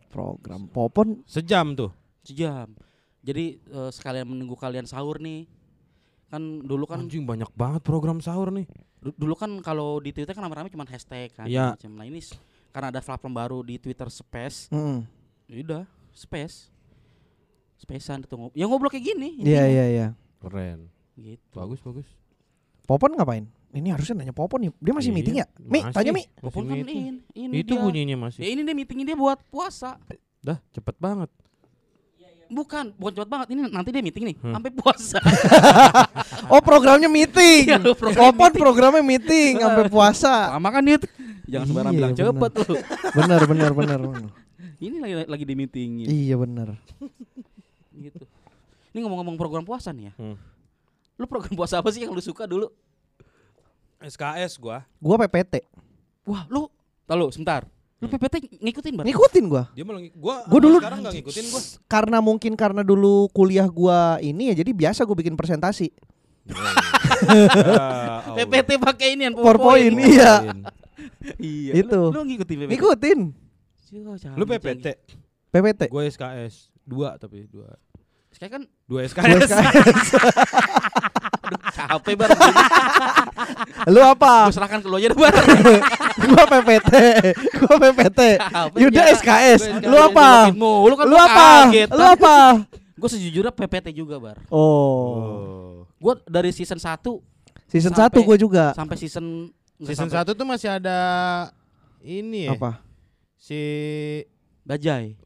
Program 0.08 0.68
Popon 0.68 1.24
Sejam 1.24 1.72
tuh. 1.72 1.90
sejam. 2.20 2.68
Jadi 3.22 3.44
eh, 3.56 3.90
sekalian 3.90 4.28
menunggu 4.28 4.54
kalian 4.54 4.84
sahur 4.84 5.16
nih. 5.16 5.48
Kan 6.28 6.60
dulu 6.60 6.84
kan 6.84 7.00
Anjing 7.02 7.24
banyak 7.24 7.48
banget 7.52 7.80
program 7.80 8.18
sahur 8.18 8.48
nih. 8.50 8.68
du- 8.98 9.16
dulu 9.16 9.34
kan 9.34 9.50
kalau 9.58 9.98
di 9.98 10.10
Twitter 10.10 10.30
kan 10.30 10.42
rame-rame 10.42 10.68
cuma 10.68 10.84
hashtag 10.84 11.32
kan. 11.32 11.44
Iya. 11.44 11.74
macam. 11.74 11.90
Nah 11.92 12.04
ini 12.04 12.20
karena 12.70 12.88
ada 12.88 13.00
platform 13.00 13.32
baru 13.32 13.58
di 13.60 13.76
Twitter 13.76 14.08
Space, 14.08 14.70
Mm. 14.70 15.04
ya 15.44 15.56
udah 15.60 15.82
Space. 16.12 16.68
Spacean 17.74 18.20
itu 18.20 18.30
ngob- 18.32 18.52
ya 18.52 18.64
ngobrol 18.64 18.88
kayak 18.88 19.04
gini. 19.04 19.38
Iya 19.38 19.64
iya 19.66 19.84
iya 19.88 20.06
Keren. 20.38 20.86
Gitu. 21.14 21.42
Bagus 21.52 21.78
bagus. 21.78 22.06
Popon 22.82 23.12
ngapain? 23.12 23.46
Ini 23.72 23.88
harusnya 23.90 24.12
nanya 24.14 24.30
Popon 24.30 24.60
nih 24.60 24.70
Dia 24.76 24.92
masih 24.92 25.08
Iya, 25.08 25.16
meeting 25.16 25.36
ya? 25.38 25.46
Mi 25.58 25.80
masih. 25.80 25.94
tanya 25.94 26.10
Mi 26.12 26.22
Popon 26.36 26.62
kan 26.64 26.76
ini, 26.76 26.94
ini 27.32 27.54
Itu 27.58 27.72
dia. 27.72 27.80
bunyinya 27.80 28.10
Ya 28.10 28.20
masih. 28.20 28.40
ini 28.44 28.60
dia 28.60 28.74
meetingnya 28.74 29.06
dia 29.06 29.16
buat 29.16 29.38
puasa. 29.46 29.96
Dah 30.38 30.60
cepet 30.70 30.96
banget. 30.96 31.30
Bukan, 32.46 32.92
bukan 32.92 33.12
cepat 33.14 33.28
banget. 33.30 33.46
Ini 33.48 33.60
nanti 33.66 33.88
dia 33.88 34.04
meeting 34.04 34.24
nih, 34.28 34.36
Hmm. 34.36 34.52
sampai 34.52 34.70
puasa. 34.70 35.18
Oh 36.44 36.60
programnya 36.60 37.08
meeting 37.08 37.64
lu 37.80 37.94
program 37.94 38.18
Popon 38.20 38.50
meeting. 38.50 38.60
programnya 38.60 39.00
meeting 39.00 39.52
Sampai 39.56 39.88
puasa 39.88 40.52
Lama 40.52 40.68
kan 40.68 40.82
itu. 40.84 41.06
Jangan 41.48 41.66
sembarang 41.66 41.92
Iya, 41.92 41.96
bilang 41.96 42.12
bener. 42.12 42.26
cepet 42.28 42.52
lu. 42.60 42.74
Bener 43.14 43.40
bener 43.46 43.70
bener 43.72 43.98
bener. 44.02 44.30
Ini 44.82 44.98
lagi 44.98 45.14
lagi 45.30 45.44
di 45.46 45.54
meetingin. 45.54 46.06
Iya 46.10 46.34
bener 46.34 46.74
gitu. 48.02 48.18
Ini 48.90 48.98
ngomong-ngomong 49.00 49.38
program 49.38 49.62
puasa 49.62 49.94
nih 49.94 50.10
ya. 50.10 50.12
Hmm. 50.18 50.34
Lu 51.14 51.30
program 51.30 51.54
puasa 51.54 51.78
apa 51.78 51.94
sih 51.94 52.02
yang 52.02 52.10
lu 52.10 52.18
suka 52.18 52.50
dulu? 52.50 52.66
SKS 54.02 54.58
gua. 54.58 54.82
Gua 54.98 55.14
PPT 55.22 55.62
Wah, 56.26 56.42
lu 56.50 56.66
Lalu 57.06 57.30
sebentar. 57.30 57.62
Lu 58.02 58.10
PPT 58.10 58.58
ngikutin 58.58 58.92
banget. 58.98 59.06
Ngikutin 59.14 59.44
gua 59.46 59.70
Dia 59.70 59.84
malah 59.86 60.02
ngik- 60.02 60.18
gua 60.18 60.36
Gua 60.50 60.58
dulu 60.58 60.76
sekarang 60.82 60.98
enggak 60.98 61.14
ngikutin 61.14 61.44
gua. 61.46 61.60
Karena 61.86 62.18
mungkin 62.18 62.52
karena 62.58 62.82
dulu 62.82 63.30
kuliah 63.30 63.70
gua 63.70 64.18
ini 64.18 64.50
ya 64.50 64.54
Jadi 64.58 64.74
biasa 64.74 65.06
gua 65.06 65.14
bikin 65.14 65.38
presentasi 65.38 65.94
Ya, 67.22 68.34
PPT 68.34 68.82
pakai 68.82 69.14
ini 69.14 69.30
PowerPoint 69.30 69.94
iya 69.94 70.32
Iya. 71.38 71.72
Itu. 71.86 72.10
Lu, 72.10 72.18
lu 72.18 72.26
ngikutin 72.26 72.56
PPT. 72.66 72.70
Ngikutin 72.74 73.18
Lu 73.92 74.44
PPT. 74.48 74.86
PPT 75.52 75.80
Gue 75.86 76.08
SKS. 76.08 76.72
Dua 76.82 77.20
tapi 77.20 77.44
dua. 77.46 77.76
Sekarang 78.32 78.52
kan 78.52 78.62
Dua 78.88 79.04
SKS. 79.04 79.44
SKS. 79.44 80.08
capek 81.76 82.14
banget. 82.16 82.38
Lu 83.92 84.00
apa? 84.00 84.48
Gue 84.48 84.54
serahkan 84.56 84.80
ke 84.80 84.88
lu 84.88 84.96
aja 84.96 85.08
deh 85.08 85.18
Bar. 85.18 85.34
gua 86.28 86.44
PPT 86.48 86.92
Gua 87.60 87.74
PPT 87.78 88.20
Yuda 88.78 89.02
ya. 89.02 89.12
SKS 89.12 89.60
Lu 89.84 89.96
SKS, 89.96 90.08
apa? 90.08 90.28
mulu 90.52 90.94
kan 90.96 91.04
Lu 91.04 91.16
apa? 91.16 91.48
Lu 91.92 92.04
apa? 92.04 92.36
Gue 92.96 93.08
sejujurnya 93.10 93.52
PPT 93.52 93.92
juga 93.92 94.16
Bar. 94.16 94.38
Oh. 94.48 95.84
Gue 95.98 96.14
dari 96.24 96.50
season 96.50 96.78
1 96.78 97.02
Season 97.68 97.92
Sampai- 97.92 98.20
1 98.20 98.28
gua 98.28 98.36
juga 98.36 98.64
sampai 98.72 98.96
season 98.96 99.48
Season 99.80 100.08
sampai- 100.08 100.28
1 100.28 100.38
tuh 100.38 100.46
masih 100.46 100.68
ada 100.70 100.98
ini 102.00 102.48
ya. 102.48 102.54
Apa? 102.54 102.80
Si 103.42 103.58
Bajai. 104.62 105.18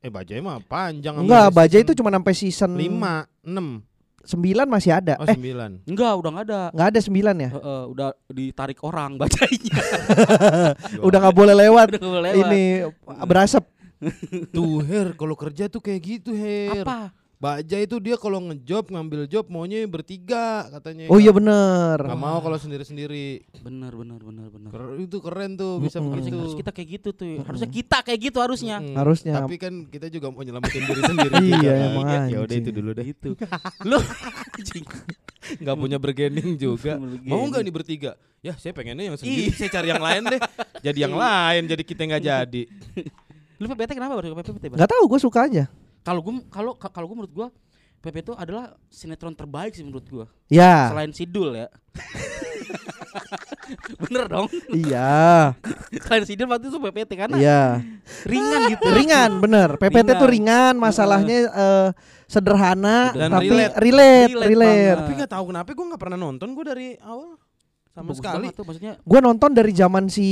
eh 0.00 0.08
Bajai 0.08 0.40
mah 0.40 0.64
panjang 0.64 1.20
Enggak, 1.20 1.52
Bajai 1.52 1.84
itu 1.84 1.92
cuma 1.92 2.08
sampai 2.08 2.32
season 2.32 2.72
5, 2.72 2.88
6, 3.44 3.84
9 4.24 4.64
masih 4.64 4.96
ada. 4.96 5.20
oh 5.20 5.28
eh, 5.28 5.36
9. 5.36 5.84
Enggak, 5.84 6.12
udah 6.16 6.30
enggak 6.32 6.46
ada. 6.48 6.60
enggak 6.72 6.88
ada 6.88 7.00
9 7.04 7.12
ya? 7.36 7.50
Heeh, 7.52 7.82
udah 7.84 8.08
ditarik 8.32 8.80
orang 8.80 9.20
bajainya. 9.20 9.76
Udah 11.06 11.18
nggak 11.20 11.36
boleh 11.36 11.52
lewat. 11.52 11.88
udah 11.92 12.00
nggak 12.00 12.14
boleh 12.16 12.32
lewat. 12.32 12.48
Ini 12.48 12.62
berasap. 13.28 13.64
Tuh 14.48 14.80
Her, 14.80 15.12
kalau 15.12 15.36
kerja 15.36 15.68
tuh 15.68 15.84
kayak 15.84 16.00
gitu 16.00 16.32
Her. 16.32 16.80
apa? 16.80 17.12
Bajai 17.40 17.88
itu 17.88 17.96
dia 18.04 18.20
kalau 18.20 18.36
ngejob 18.36 18.92
ngambil 18.92 19.24
job 19.24 19.48
maunya 19.48 19.80
bertiga 19.88 20.68
katanya. 20.76 21.08
Oh 21.08 21.16
iya 21.16 21.32
bener. 21.32 21.96
nggak 21.96 22.20
mau 22.20 22.36
kalau 22.44 22.60
sendiri-sendiri. 22.60 23.48
Bener 23.64 23.96
bener 23.96 24.20
bener. 24.20 24.68
Ker- 24.68 25.00
itu 25.00 25.16
keren 25.24 25.56
tuh 25.56 25.80
bisa 25.80 26.04
Mm-mm. 26.04 26.12
Harusnya, 26.12 26.36
begitu. 26.36 26.44
harus 26.44 26.56
kita 26.60 26.70
kayak 26.76 26.88
gitu 27.00 27.08
tuh. 27.16 27.40
Harusnya 27.40 27.70
kita 27.72 27.96
kayak 28.04 28.20
gitu 28.20 28.38
harusnya. 28.44 28.76
Mm-mm. 28.84 28.92
Harusnya. 28.92 29.34
Tapi 29.40 29.56
kan 29.56 29.72
kita 29.88 30.12
juga 30.12 30.28
mau 30.28 30.44
nyelamatin 30.44 30.84
diri 30.84 31.00
sendiri. 31.00 31.36
Iya, 31.50 31.56
juga 31.56 31.72
kan. 31.72 31.88
emang 31.88 32.04
Ya 32.28 32.38
udah 32.44 32.56
itu 32.60 32.70
dulu 32.76 32.90
deh. 32.92 33.06
Gitu. 33.08 33.28
Lu. 33.88 33.98
Nggak 35.64 35.76
punya 35.80 35.96
bergening 35.96 36.60
juga. 36.60 37.00
Mau 37.24 37.48
nggak 37.48 37.62
nih 37.64 37.72
bertiga? 37.72 38.10
Ya 38.44 38.52
saya 38.60 38.76
pengennya 38.76 39.08
yang 39.08 39.16
sendiri. 39.16 39.48
Iya. 39.48 39.56
saya 39.56 39.70
cari 39.80 39.88
yang 39.88 40.04
lain 40.04 40.22
deh. 40.28 40.40
Jadi 40.84 40.98
yang 41.08 41.16
lain. 41.16 41.62
Jadi 41.72 41.82
kita 41.88 42.04
nggak 42.04 42.20
jadi. 42.20 42.62
Lu 43.56 43.64
PPT 43.64 43.96
kenapa 43.96 44.12
baru 44.20 44.36
PPT? 44.36 44.76
Enggak 44.76 44.92
tahu, 44.92 45.08
gue 45.08 45.20
suka 45.24 45.48
aja. 45.48 45.64
Kalau 46.00 46.20
gua 46.20 46.32
kalau 46.48 46.72
kalau 46.74 47.06
gua 47.06 47.16
menurut 47.18 47.34
gua 47.34 47.48
PP 48.00 48.22
itu 48.22 48.32
adalah 48.32 48.76
sinetron 48.86 49.32
terbaik 49.32 49.72
sih 49.72 49.82
menurut 49.82 50.04
gua. 50.04 50.24
Ya. 50.46 50.88
Selain 50.88 51.10
Sidul 51.10 51.54
ya. 51.54 51.66
Bener 54.00 54.24
dong. 54.26 54.46
Iya. 54.68 55.52
Selain 56.04 56.24
Sidul 56.24 56.46
waktu 56.48 56.66
itu 56.66 56.78
PPT 56.80 57.10
karena 57.14 57.36
Iya. 57.36 57.62
ringan 58.24 58.60
gitu. 58.68 58.84
Ringan, 58.88 59.30
bener. 59.38 59.68
PPT 59.76 60.08
tuh 60.14 60.26
Ringan. 60.26 60.26
ringan, 60.26 60.72
masalahnya 60.76 61.36
eh, 61.46 61.88
sederhana 62.26 63.12
Dan 63.12 63.30
tapi 63.30 63.46
relate. 63.48 63.74
relate, 63.76 64.30
Relate 64.32 64.48
relate. 64.48 64.96
Tapi 64.98 65.12
nggak 65.16 65.30
tahu 65.30 65.44
kenapa 65.50 65.68
gue 65.70 65.86
nggak 65.86 66.00
pernah 66.00 66.18
nonton 66.18 66.46
gue 66.50 66.64
dari 66.64 66.88
awal 67.00 67.36
sama 67.90 68.06
Bagus 68.08 68.16
sekali. 68.18 68.46
tuh 68.50 68.64
maksudnya 68.64 68.92
Gue 69.02 69.18
nonton 69.20 69.50
dari 69.50 69.72
zaman 69.72 70.04
si 70.06 70.28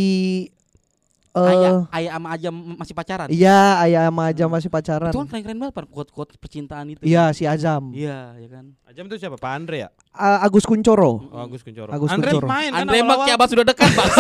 eh 1.39 1.51
ayah 1.55 1.73
ayah 1.95 2.11
sama 2.17 2.29
Ajam 2.35 2.55
masih 2.75 2.95
pacaran. 2.95 3.27
Iya, 3.31 3.61
ayah 3.85 4.01
sama 4.11 4.23
aja 4.27 4.45
masih 4.47 4.71
pacaran. 4.71 5.11
Itu 5.13 5.19
kan 5.23 5.27
keren-keren 5.29 5.59
banget 5.59 5.75
quote-quote 5.87 6.33
percintaan 6.39 6.87
itu. 6.91 7.03
Iya, 7.05 7.31
si 7.31 7.47
Azam. 7.47 7.95
Iya, 7.95 8.35
ya 8.35 8.49
kan. 8.51 8.65
Ajam 8.85 9.05
itu 9.07 9.17
siapa? 9.17 9.37
Pak 9.37 9.53
Andre 9.53 9.77
ya? 9.85 9.89
A- 10.11 10.43
Agus 10.43 10.67
Kuncoro. 10.67 11.31
Oh, 11.31 11.39
Agus 11.47 11.63
Kuncoro. 11.63 11.91
Agus 11.95 12.11
Andre 12.11 12.31
Kuncoro. 12.35 12.47
main 12.49 12.71
kan 12.75 12.83
Andre 12.83 12.99
mah 13.05 13.17
abang 13.29 13.51
sudah 13.51 13.65
dekat, 13.65 13.91
Bang. 13.95 14.09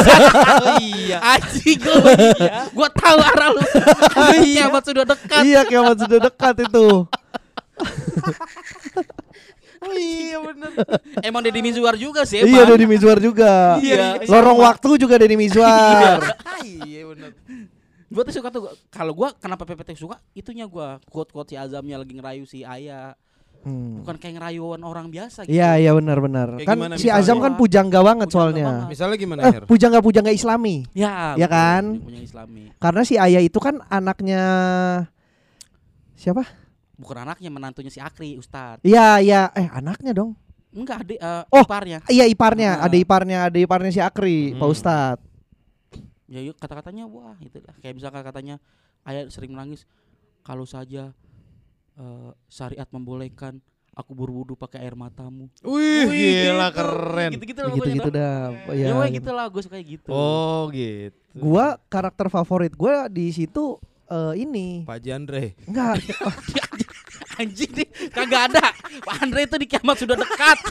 Oh 0.58 0.76
iya. 0.78 1.18
Anjing 1.34 1.80
lu. 1.82 1.98
Gua 2.76 2.88
tahu 2.94 3.18
arah 3.18 3.48
lu. 3.50 3.60
Kayak 4.14 4.70
abang 4.70 4.84
sudah 4.84 5.04
dekat. 5.04 5.42
Iya, 5.42 5.60
kiamat 5.66 5.96
sudah 5.98 6.18
dekat 6.22 6.54
itu. 6.68 6.86
Oh 9.78 9.94
iya 9.94 10.38
bener. 10.40 10.70
Emang 11.20 11.40
Deddy 11.40 11.60
Mizwar 11.60 11.94
juga 11.94 12.22
sih, 12.22 12.40
iya, 12.40 12.62
Bang. 12.62 12.74
Deddy 12.74 12.86
Mizwar 12.86 13.18
juga. 13.18 13.78
Iya, 13.78 14.22
Lorong 14.24 14.58
sama. 14.58 14.66
waktu 14.68 14.88
juga 14.96 15.14
Deddy 15.16 15.36
Mizwar. 15.36 16.18
iya 16.64 17.02
bener. 17.06 17.30
Gua 18.08 18.22
tuh 18.24 18.34
suka 18.34 18.48
tuh 18.48 18.62
kalau 18.88 19.12
gua 19.12 19.30
kenapa 19.32 19.62
PPT 19.62 19.94
suka 19.94 20.16
itunya 20.32 20.64
gua 20.64 20.96
quote-quote 21.06 21.52
si 21.52 21.56
Azamnya 21.56 21.96
lagi 21.96 22.12
ngerayu 22.12 22.42
si 22.42 22.62
Ayah. 22.62 23.12
Hmm. 23.58 24.00
Bukan 24.00 24.16
kayak 24.16 24.38
ngerayuan 24.38 24.80
orang 24.80 25.10
biasa 25.10 25.42
gitu. 25.42 25.50
Iya, 25.50 25.76
iya 25.76 25.90
benar-benar. 25.90 26.56
Kayak 26.56 26.64
Kan 26.64 26.76
gimana 26.78 26.94
si 26.94 27.10
misalnya? 27.10 27.18
Azam 27.20 27.38
kan 27.38 27.52
pujangga 27.54 28.00
banget 28.00 28.26
Pujangga 28.26 28.38
soalnya. 28.38 28.64
banget. 28.64 28.86
Misalnya 28.88 29.16
gimana 29.18 29.40
Eh, 29.42 29.50
Her? 29.50 29.62
pujangga 29.66 29.98
pujangga 29.98 30.30
Islami. 30.30 30.76
Ya, 30.94 31.34
Ya 31.34 31.48
kan? 31.50 31.98
Punya 31.98 32.22
Islami. 32.22 32.70
Karena 32.76 33.02
si 33.02 33.14
Ayah 33.14 33.42
itu 33.42 33.58
kan 33.58 33.82
anaknya 33.88 34.42
siapa? 36.14 36.46
Bukan 36.98 37.16
anaknya, 37.16 37.48
menantunya 37.48 37.88
si 37.88 38.02
Akri, 38.02 38.34
Ustad. 38.34 38.82
Iya, 38.82 39.22
iya. 39.22 39.42
Eh, 39.54 39.70
anaknya 39.70 40.10
dong. 40.12 40.34
Enggak, 40.68 41.06
adik 41.06 41.16
eh, 41.16 41.42
Oh. 41.48 41.62
iparnya. 41.62 41.98
Iya, 42.06 42.24
iparnya, 42.26 42.70
Ah. 42.76 42.84
ada 42.90 42.96
iparnya, 42.98 43.38
ada 43.46 43.56
iparnya 43.56 43.90
si 43.90 44.02
Akri, 44.02 44.52
Hmm. 44.52 44.58
Pak 44.58 44.68
Ustad. 44.68 45.18
Ya 46.28 46.44
yuk 46.44 46.60
kata-katanya 46.60 47.08
wah 47.08 47.38
itu 47.40 47.56
dah. 47.56 47.72
Kayak 47.80 47.94
misalkan 47.96 48.20
katanya 48.20 48.60
ayah 49.06 49.24
sering 49.32 49.48
menangis 49.48 49.88
kalau 50.42 50.68
saja 50.68 51.16
eh, 51.96 52.30
syariat 52.46 52.84
membolehkan 52.92 53.58
aku 53.90 54.12
berwudu 54.12 54.54
pakai 54.54 54.84
air 54.84 54.92
matamu. 54.92 55.48
Wih, 55.64 56.06
gila 56.06 56.68
gitu. 56.68 56.76
keren. 56.76 57.30
Gitu-gitu 57.32 57.58
lah 57.58 57.72
Gitu-gitu 57.74 58.06
pokoknya 58.06 58.20
dah. 58.20 58.44
dah. 58.54 58.70
Iya. 58.70 58.84
Ya, 58.84 58.92
pokoknya 58.92 59.08
gitu. 59.08 59.18
gitu 59.18 59.30
lah, 59.32 59.46
gue 59.48 59.62
suka 59.64 59.74
kayak 59.74 59.88
gitu. 59.88 60.08
Oh 60.12 60.62
gitu. 60.70 61.34
Gua 61.34 61.66
karakter 61.88 62.26
favorit 62.28 62.76
gua 62.76 63.08
di 63.08 63.32
situ 63.32 63.80
eh, 64.06 64.34
ini. 64.36 64.84
Pak 64.84 64.98
Jandre. 65.00 65.56
Enggak. 65.64 65.96
Anjing 67.38 67.70
nih 67.72 67.88
kagak 68.10 68.42
ada. 68.50 68.64
Pak 69.00 69.14
Andre 69.22 69.40
itu 69.46 69.56
di 69.56 69.66
kiamat 69.66 69.96
sudah 69.96 70.14
dekat. 70.14 70.58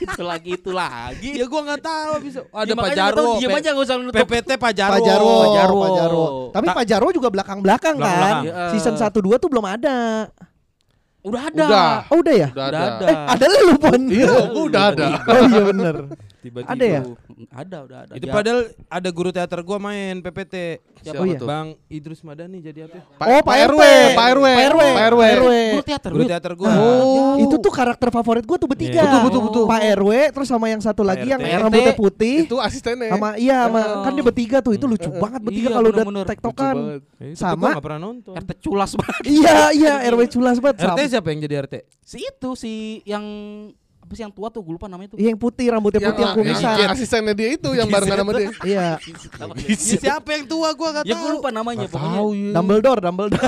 itu 0.00 0.22
lagi 0.22 0.50
itu 0.56 0.70
lagi. 0.72 1.30
Ya 1.36 1.44
gua 1.44 1.60
nggak 1.62 1.82
tahu 1.82 2.12
bisa. 2.22 2.40
Ada 2.48 2.70
Ya, 2.70 2.74
Pak 2.74 2.90
Jarwo. 2.94 3.30
Aja 3.36 3.68
nggak 3.70 3.84
usah 3.84 3.96
nutup. 3.98 4.16
PPT 4.16 4.50
Pak 4.56 4.72
Jarwo. 4.72 4.94
Pak 4.94 5.00
Jarwo, 5.04 5.32
Pak 5.34 5.50
Jarwo. 5.52 5.80
Pak 5.80 5.90
Jarwo. 5.98 6.24
Tapi 6.50 6.66
Ta- 6.66 6.76
Pak 6.76 6.86
Jarwo 6.86 7.08
juga 7.10 7.28
belakang-belakang 7.28 7.94
kan. 7.96 8.06
Belakang-belakang. 8.06 8.44
Iya. 8.46 8.70
Season 8.72 8.94
1 8.94 9.10
2 9.20 9.36
tuh 9.36 9.48
belum 9.48 9.66
ada. 9.66 9.98
Udah 11.20 11.42
ada. 11.52 11.66
Udah. 11.68 11.92
Oh 12.08 12.18
udah 12.24 12.34
ya? 12.34 12.48
Udah 12.48 12.66
Udah 12.70 12.80
ada. 12.80 12.96
ada. 12.96 13.04
Eh, 13.04 13.16
ada 13.28 13.44
lu 13.60 13.74
Pon. 13.76 14.00
Iya, 14.08 14.32
gua 14.48 14.62
udah 14.64 14.82
ada. 14.94 15.06
Oh 15.28 15.42
iya 15.44 15.62
bener. 15.68 15.96
Tiba-tiba. 16.40 16.72
Ada 16.72 16.84
ya? 16.86 17.00
Ada, 17.52 17.76
udah 17.84 17.98
ada. 18.02 18.12
Itu 18.16 18.24
Ya. 18.24 18.32
padahal 18.32 18.60
ada 18.88 19.08
guru 19.10 19.28
teater 19.28 19.60
gua 19.60 19.76
main 19.76 20.18
PPT. 20.18 20.80
Siapa 21.00 21.20
Oh 21.20 21.24
iya. 21.24 21.36
tuh? 21.36 21.44
Bang 21.44 21.68
Idrus 21.86 22.20
Madani 22.20 22.58
jadi 22.58 22.88
apa? 22.88 23.04
Oh, 23.20 23.40
Pak 23.40 23.56
RW. 23.68 23.80
Pak 24.16 24.26
RW. 24.32 24.44
Pak 24.48 24.66
RW. 24.72 24.80
Pak 24.80 25.04
RW. 25.06 25.20
Pak 25.20 25.32
RW. 25.36 25.52
Guru 25.70 25.84
teater. 25.84 26.10
Guru 26.10 26.24
teater 26.24 26.52
gua. 26.56 26.70
Oh, 26.72 27.36
itu 27.36 27.56
tuh 27.56 27.68
karakter 27.70 28.08
favorit 28.08 28.40
gue 28.42 28.56
tuh 28.56 28.68
bertiga. 28.68 28.96
Iya. 28.96 29.04
Betul, 29.04 29.20
betul, 29.28 29.40
betul. 29.46 29.64
Pak 29.68 29.80
RW 30.00 30.10
terus 30.32 30.48
sama 30.48 30.66
yang 30.66 30.80
satu 30.80 31.02
lagi 31.04 31.28
yang 31.28 31.40
rambutnya 31.40 31.92
putih. 31.92 32.48
Itu 32.48 32.56
asistennya. 32.56 33.12
Sama 33.12 33.36
iya 33.36 33.68
sama 33.68 33.80
Oh. 33.80 34.02
kan 34.02 34.12
dia 34.12 34.24
bertiga 34.24 34.56
tuh 34.60 34.72
itu 34.72 34.84
lucu 34.84 35.08
banget 35.12 35.40
bertiga 35.44 35.68
Iya, 35.68 35.74
kalau 35.76 35.88
udah 35.92 36.24
tektokan. 36.24 36.74
Eh, 37.20 37.36
Sama- 37.36 37.56
gua 37.60 37.68
nggak 37.76 37.84
pernah 37.84 38.00
nonton. 38.00 38.32
RT 38.32 38.50
culas 38.60 38.90
banget. 38.96 39.22
Iya 39.28 39.56
iya 39.72 39.92
RW 40.08 40.20
culas 40.30 40.56
banget. 40.56 40.76
RT 40.88 41.00
siapa 41.10 41.28
yang 41.28 41.40
jadi 41.44 41.54
RT? 41.64 41.74
Si 42.00 42.16
itu 42.18 42.50
si 42.56 42.72
yang 43.04 43.24
apa 44.10 44.18
sih 44.18 44.26
yang 44.26 44.34
tua 44.34 44.50
tuh 44.50 44.58
gue 44.58 44.74
lupa 44.74 44.90
namanya 44.90 45.14
tuh. 45.14 45.22
Iya 45.22 45.30
yang 45.30 45.38
putih 45.38 45.70
rambutnya 45.70 46.02
putih 46.02 46.26
yang 46.26 46.34
kumisan. 46.34 46.82
yang 46.82 46.90
asistennya 46.98 47.30
dia 47.30 47.54
itu 47.54 47.70
yang 47.78 47.86
barengan 47.86 48.26
sama 48.26 48.34
dia. 48.34 48.50
Iya. 48.66 48.98
Ya, 48.98 49.78
siapa 49.78 50.34
yang 50.34 50.50
tua 50.50 50.74
gua 50.74 50.98
nggak 50.98 51.06
Ya 51.06 51.14
gue 51.14 51.30
lupa 51.30 51.54
namanya 51.54 51.86
Nggak 51.86 51.94
pokoknya. 51.94 52.18
tahu 52.18 52.34
ya. 52.34 52.50
Dumbledore, 52.58 52.98
Dumbledore. 52.98 53.38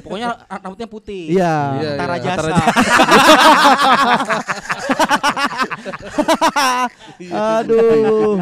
Pokoknya 0.00 0.28
ra- 0.48 0.60
rambutnya 0.64 0.88
putih. 0.88 1.36
Iya. 1.36 1.54
Iya, 1.76 1.90
Antara 1.92 2.16
iya. 2.16 2.24
jasa. 2.24 2.56
Aduh. 7.60 8.40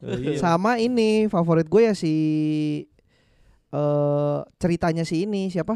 Oh, 0.00 0.16
iya. 0.16 0.36
Sama 0.40 0.80
ini 0.80 1.28
favorit 1.28 1.68
gue 1.68 1.82
ya 1.82 1.92
si 1.92 2.14
eh 3.74 4.38
ceritanya 4.56 5.02
si 5.02 5.26
ini 5.26 5.50
siapa? 5.50 5.74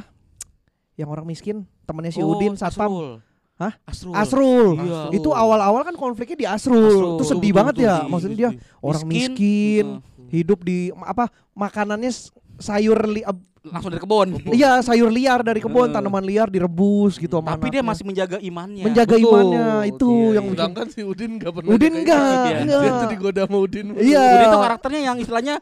Yang 0.94 1.08
orang 1.10 1.26
miskin, 1.26 1.56
temannya 1.82 2.10
si 2.10 2.22
Oh, 2.22 2.34
Udin 2.34 2.54
satpam. 2.54 2.86
Asrul. 2.90 3.10
Hah? 3.58 3.72
Asrul. 3.84 4.14
Asrul. 4.14 4.68
Iya. 4.78 5.00
Itu 5.14 5.30
awal-awal 5.30 5.82
kan 5.82 5.94
konfliknya 5.94 6.38
di 6.38 6.46
Asrul. 6.46 6.78
Asrul. 6.78 7.14
Itu 7.18 7.24
sedih 7.26 7.50
Betul, 7.50 7.58
banget 7.58 7.74
betul, 7.74 7.86
ya. 7.86 7.94
betul. 7.98 8.10
Maksudnya 8.10 8.36
dia 8.36 8.50
orang 8.78 9.02
miskin, 9.04 9.86
hidup 10.30 10.58
di 10.62 10.78
apa? 10.94 11.26
Makanannya 11.52 12.10
sayur 12.58 12.98
li, 13.06 13.22
langsung 13.62 13.90
dari 13.90 14.02
kebun. 14.02 14.28
iya 14.58 14.78
sayur 14.78 15.10
liar 15.10 15.42
dari 15.42 15.58
kebun, 15.58 15.90
tanaman 15.90 16.22
liar 16.22 16.46
direbus 16.46 17.18
gitu 17.18 17.38
sama 17.38 17.54
Tapi 17.54 17.66
dia 17.68 17.82
masih 17.82 18.02
menjaga 18.06 18.38
imannya. 18.38 18.82
menjaga 18.86 19.14
Betul. 19.14 19.26
imannya 19.26 19.66
itu 19.90 20.10
Iya, 20.10 20.34
yang 20.38 20.44
iya. 20.46 20.54
Sedangkan 20.54 20.86
si 20.90 21.00
Udin 21.02 21.30
gak 21.36 21.52
pernah 21.54 21.70
Udin 21.74 21.92
enggak, 21.94 22.18
gitu. 22.18 22.46
Iya. 22.46 22.58
enggak. 22.62 22.82
Dia 22.82 22.90
tuh 22.94 23.08
digoda 23.10 23.40
sama 23.46 23.58
Udin. 23.58 23.86
Iya. 23.94 24.22
Jadi 24.24 24.44
itu 24.46 24.58
karakternya 24.62 25.00
yang 25.02 25.16
istilahnya 25.18 25.54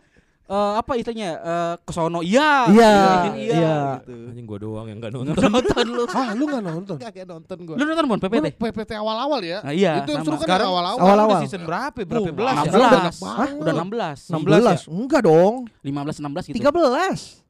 eh, 0.47 0.73
apa 0.77 0.93
istilahnya 0.95 1.31
eh, 1.37 1.75
kesono 1.83 2.21
iya 2.21 2.67
Iya, 2.67 2.93
iya, 3.35 3.55
iya. 3.55 3.77
gitu. 3.99 4.15
Anjing 4.31 4.45
gua 4.45 4.59
doang 4.59 4.87
yang 4.87 4.99
nggak 4.99 5.11
Nggak 5.13 5.27
nonton. 5.37 5.51
nonton 5.53 5.85
lu 5.89 6.03
Ah, 6.17 6.29
lu 6.33 6.45
gak 6.45 6.63
nonton? 6.63 6.97
Kagak 6.97 7.27
nonton 7.27 7.59
gua. 7.63 7.75
lu 7.75 7.83
nonton 7.85 8.05
bon 8.07 8.17
Gua 8.17 8.29
PPT 8.29 8.47
PPT 8.57 8.91
awal-awal 8.95 9.41
ya. 9.43 9.59
Nah, 9.61 9.73
iya, 9.73 9.93
Itu 10.01 10.11
yang 10.13 10.23
seru 10.23 10.37
kan 10.39 10.59
awal-awal. 10.61 10.99
Awal-awal. 10.99 11.37
Udah 11.37 11.43
season 11.43 11.63
berapa? 11.63 11.97
ya? 11.97 12.07
Berapa 12.07 12.23
Oh, 12.23 12.33
belas 12.33 12.57
ya? 12.57 12.71
16 12.71 12.73
banyak 12.73 13.15
Hah? 13.17 13.37
banget. 13.37 13.51
udah 13.59 13.75
16 13.75 14.19
16 14.87 14.87
Enggak 14.89 15.23
dong 15.23 15.55
15 15.83 16.23
16 16.23 16.49
gitu 16.49 16.57
13 16.63 17.43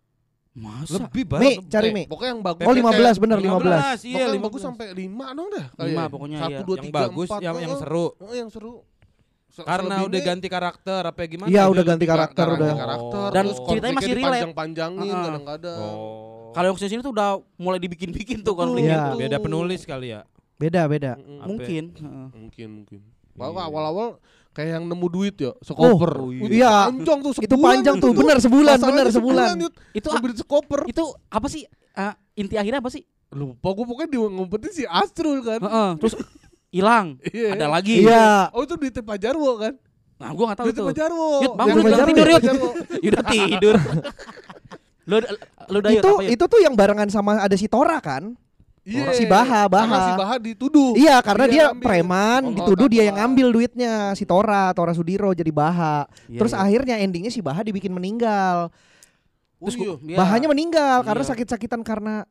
masa 0.57 0.97
Lebih 0.99 1.25
banget. 1.29 1.69
cari 1.69 1.89
Eh, 1.89 1.93
Mi 1.93 2.03
Pokoknya 2.09 2.31
yang 2.33 2.41
bagus. 2.41 2.65
Oh 2.65 2.73
15 2.73 3.21
bener 3.21 3.39
15 3.39 3.45
Iya, 3.45 3.61
Pokoknya 3.61 4.17
yang 4.17 4.33
15. 4.33 4.47
bagus 4.49 4.61
sampai 4.65 4.87
5 4.91 5.27
dong 5.29 5.49
dah. 5.53 5.67
Lima 5.69 5.77
kayaknya. 5.77 6.05
pokoknya, 6.09 6.39
Satu, 6.39 6.49
iya. 6.49 6.61
dua, 6.65 6.73
yang 6.73 6.85
tiga, 6.89 6.97
bagus, 6.97 7.29
empat, 7.29 7.41
yang 7.45 7.57
yang 7.61 7.75
seru. 7.77 8.07
Oh, 8.17 8.33
yang 8.33 8.49
seru. 8.49 8.75
Karena 9.63 10.05
udah 10.05 10.21
ganti 10.21 10.47
karakter 10.47 11.01
apa 11.07 11.19
gimana? 11.25 11.49
Iya, 11.49 11.63
Dia 11.63 11.73
udah 11.73 11.85
ganti 11.87 12.05
karakter, 12.05 12.47
udah. 12.51 12.73
karakter. 12.75 13.29
Dan 13.31 13.45
ceritanya 13.55 13.95
masih 13.95 14.11
relate. 14.11 14.21
dipanjang-panjangin 14.21 15.01
Heeh. 15.09 15.25
kadang-kadang. 15.25 15.81
Oh. 15.81 16.53
kalau 16.53 16.67
yang 16.67 16.79
sini 16.79 17.01
tuh 17.01 17.13
udah 17.13 17.29
mulai 17.55 17.77
dibikin-bikin 17.77 18.41
tuh 18.41 18.53
konfliknya 18.53 18.97
Iya. 18.99 19.09
tuh. 19.13 19.19
beda 19.21 19.37
penulis 19.39 19.81
kali 19.85 20.09
ya. 20.11 20.25
Beda 20.57 20.85
beda. 20.85 21.13
Apa? 21.15 21.45
mungkin 21.45 21.83
heeh. 21.93 22.27
Mungkin 22.35 22.69
mungkin. 22.75 23.01
Iya. 23.05 23.37
Bahwa 23.37 23.61
awal-awal 23.63 24.09
kayak 24.51 24.71
yang 24.73 24.85
nemu 24.85 25.07
duit 25.07 25.37
ya, 25.37 25.53
sekoper. 25.61 26.13
Oh, 26.17 26.33
Itu 26.33 26.49
iya. 26.51 26.89
Panjang 26.89 27.21
tuh 27.21 27.33
Itu 27.37 27.45
sebulan 27.47 27.61
panjang 27.63 27.97
tuh 27.99 28.09
itu. 28.09 28.17
bener 28.19 28.37
sebulan 28.41 28.77
bener 28.79 29.07
sebulan 29.13 29.53
Yud. 29.61 29.75
itu 29.93 30.09
Ngambil 30.09 30.33
sekoper. 30.35 30.81
itu 30.89 31.05
apa 31.29 31.47
sih 31.47 31.63
eh, 31.93 32.13
inti 32.35 32.57
akhirnya 32.57 32.81
apa 32.81 32.89
sih 32.89 33.05
Lupa 33.29 33.69
gue 33.71 33.85
pokoknya 33.85 34.09
di 34.09 34.17
ngumpetin 34.17 34.73
si 34.73 34.85
Astrul 34.87 35.43
kan. 35.43 35.61
Heeh, 35.61 35.91
terus 35.99 36.15
hilang 36.77 37.07
Iya. 37.27 37.49
ada 37.53 37.66
lagi 37.68 37.95
Iya 38.01 38.51
Oh 38.51 38.62
itu 38.62 38.74
duitnya 38.74 39.03
Pak 39.03 39.18
Jarwo 39.18 39.53
kan? 39.57 39.74
nah 40.16 40.31
gua 40.31 40.45
nggak 40.47 40.59
tahu 40.59 40.66
Duitnya 40.66 40.79
tuh 40.79 40.87
Pak 40.87 40.97
Jarwo. 40.97 41.29
Yud, 41.39 41.53
bangun, 41.53 41.68
Yang 41.68 41.77
Yud, 41.77 41.85
duitnya 41.85 42.07
tidur, 42.07 42.29
Yud. 42.29 42.45
Udah 43.09 43.22
tidur 43.24 43.77
lu 45.07 45.16
lu 45.68 45.77
udah 45.79 45.91
yuk 45.93 46.03
Itu 46.03 46.11
apa 46.11 46.20
yuk? 46.20 46.33
itu 46.33 46.45
tuh 46.47 46.61
yang 46.61 46.74
barengan 46.74 47.07
sama 47.07 47.39
ada 47.39 47.55
si 47.55 47.66
Tora 47.66 47.99
kan 47.99 48.35
Iya. 48.83 49.11
Si 49.12 49.27
Baha, 49.27 49.66
Baha. 49.66 49.83
Karena 49.83 49.99
si 49.99 50.12
Baha 50.14 50.35
dituduh. 50.39 50.95
Iya 50.95 51.18
karena 51.18 51.45
Dia 51.45 51.51
dia 51.51 51.64
ngambil. 51.66 51.83
preman 51.83 52.43
Oh, 52.45 52.55
dituduh 52.55 52.87
dia 52.87 53.03
yang 53.03 53.18
ngambil 53.18 53.47
duitnya 53.51 53.93
si 54.14 54.22
Tora 54.22 54.70
Tora 54.72 54.95
Sudiro 54.95 55.27
jadi 55.31 55.51
Baha 55.51 56.07
Iya, 56.24 56.39
Terus 56.39 56.53
iya. 56.53 56.62
akhirnya 56.62 56.95
endingnya 56.97 57.29
si 57.29 57.43
Baha 57.43 57.61
dibikin 57.61 57.91
meninggal 57.91 58.70
Oh, 59.57 59.66
terus 59.66 59.74
iya. 59.74 59.83
gua- 59.85 59.99
iya. 60.01 60.16
Bahanya 60.16 60.47
meninggal 60.47 60.97
karena 61.03 61.18
Iya. 61.20 61.31
sakit-sakitan 61.33 61.83
karena 61.83 62.31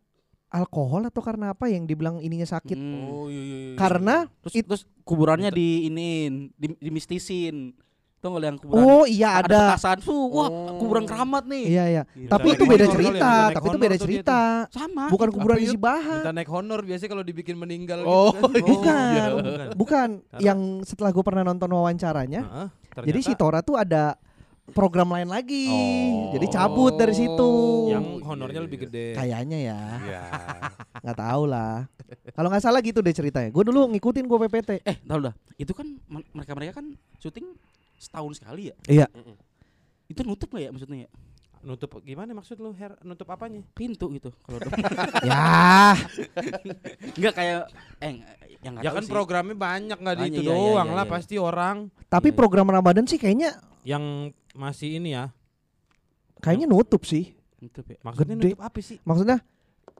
alkohol 0.56 1.04
atau 1.04 1.20
karena 1.20 1.52
apa 1.52 1.68
yang 1.68 1.84
dibilang 1.84 2.18
ininya 2.18 2.48
sakit 2.48 2.74
Hmm. 2.74 3.06
Oh 3.06 3.28
iya 3.28 3.36
iya. 3.38 3.58
iya. 3.68 3.76
Karena 3.76 4.16
terus 4.40 4.54
it- 4.54 4.66
terus 4.66 4.84
kuburannya 5.02 5.50
di 5.50 5.86
iniin 5.86 6.34
di, 6.52 6.68
dimistisin 6.80 7.76
tuh 8.18 8.32
nggak 8.32 8.42
yang 8.44 8.58
kuburan 8.58 8.82
Oh 8.82 9.04
iya 9.06 9.38
ada 9.38 9.46
ada 9.46 9.62
petasan 9.70 10.00
fuh 10.00 10.26
wah 10.30 10.48
Oh. 10.48 10.80
kuburan 10.80 11.04
keramat 11.04 11.46
nih 11.46 11.66
Iya 11.68 11.84
iya 11.86 12.04
Gila. 12.08 12.30
Tapi 12.32 12.48
itu 12.50 12.64
beda 12.66 12.82
ya, 12.82 12.90
cerita 12.90 13.30
naik 13.30 13.54
Tapi 13.54 13.66
itu 13.66 13.78
beda 13.78 13.94
tuh 13.94 14.02
cerita 14.02 14.40
sama 14.72 15.04
Bukan 15.08 15.30
kuburan 15.30 15.56
Apa 15.56 15.64
si 15.64 15.70
itu? 15.70 15.78
Baha 15.80 16.16
Minta 16.18 16.32
naik 16.34 16.50
honor 16.50 16.80
biasanya 16.82 17.10
kalau 17.12 17.22
dibikin 17.22 17.56
meninggal 17.56 18.00
Oh, 18.02 18.34
gitu 18.34 18.50
kan. 18.50 18.66
Bukan 18.72 18.98
iya. 19.12 19.26
bukan. 19.30 19.68
Bukan 19.76 20.10
Karena- 20.26 20.42
Yang 20.42 20.60
setelah 20.86 21.12
gue 21.12 21.22
pernah 21.22 21.44
nonton 21.44 21.70
wawancaranya 21.70 22.42
Heeh, 22.42 22.68
Jadi 23.04 23.20
si 23.20 23.30
ternyata 23.30 23.42
Tora 23.42 23.60
tuh 23.62 23.76
ada 23.76 24.04
program 24.68 25.10
lain 25.10 25.28
lagi 25.28 25.68
Oh. 25.68 26.34
Jadi 26.34 26.46
cabut 26.48 26.94
dari 26.94 27.14
situ 27.14 27.50
yang 27.88 28.18
honornya 28.20 28.60
lebih 28.60 28.88
gede. 28.88 29.14
Kayaknya 29.14 29.58
ya 29.62 29.80
Iya. 30.02 30.24
nggak 31.06 31.18
tahu 31.18 31.44
lah 31.46 31.86
Kalau 32.32 32.48
nggak 32.50 32.64
salah 32.64 32.82
gitu 32.82 33.00
deh 33.00 33.12
ceritanya 33.12 33.50
Gue 33.50 33.62
dulu 33.62 33.86
ngikutin 33.90 34.26
gue 34.26 34.38
PPT 34.42 34.70
eh 34.82 34.98
tahu 35.02 35.20
dah 35.22 35.34
itu 35.56 35.72
kan 35.72 35.88
mereka 36.32 36.52
mereka 36.54 36.72
kan 36.76 36.86
syuting 37.18 37.54
setahun 37.96 38.38
sekali 38.38 38.70
ya 38.70 38.76
Iya 38.88 39.08
itu 40.06 40.22
nutup 40.22 40.50
nggak 40.50 40.64
ya 40.64 40.72
maksudnya 40.72 41.00
ya 41.06 41.12
Nutup 41.66 41.98
gimana 42.00 42.30
maksud 42.32 42.62
lu? 42.62 42.70
Her, 42.72 42.94
nutup 43.02 43.26
apanya? 43.28 43.58
pintu 43.74 44.06
gitu 44.12 44.30
kalau 44.40 44.62
Ya 45.26 45.98
nggak 47.18 47.34
kayak 47.34 47.62
eh 48.00 48.22
yang 48.62 48.78
nggak 48.78 48.84
Ya 48.84 48.92
kan 48.94 49.02
sih. 49.02 49.10
programnya 49.10 49.54
banyak 49.56 49.98
nggak 49.98 50.16
di 50.16 50.24
itu 50.28 50.42
iya, 50.42 50.46
iya, 50.46 50.50
doang 50.52 50.90
iya, 50.90 50.98
lah 50.98 51.06
iya. 51.06 51.14
pasti 51.14 51.36
orang 51.38 51.78
Tapi 52.06 52.30
Iya. 52.30 52.38
program 52.38 52.68
Ramadan 52.70 53.06
sih 53.06 53.18
kayaknya 53.18 53.58
yang 53.86 54.04
masih 54.52 54.98
ini 54.98 55.14
ya. 55.14 55.30
Kayaknya 56.38 56.68
nutup 56.68 57.02
sih 57.02 57.32
nutup 57.58 57.86
ya 57.86 57.98
Maksudnya 58.02 58.36
Gede. 58.36 58.46
nutup 58.52 58.62
apa 58.62 58.78
sih? 58.80 58.98
Maksudnya 59.02 59.38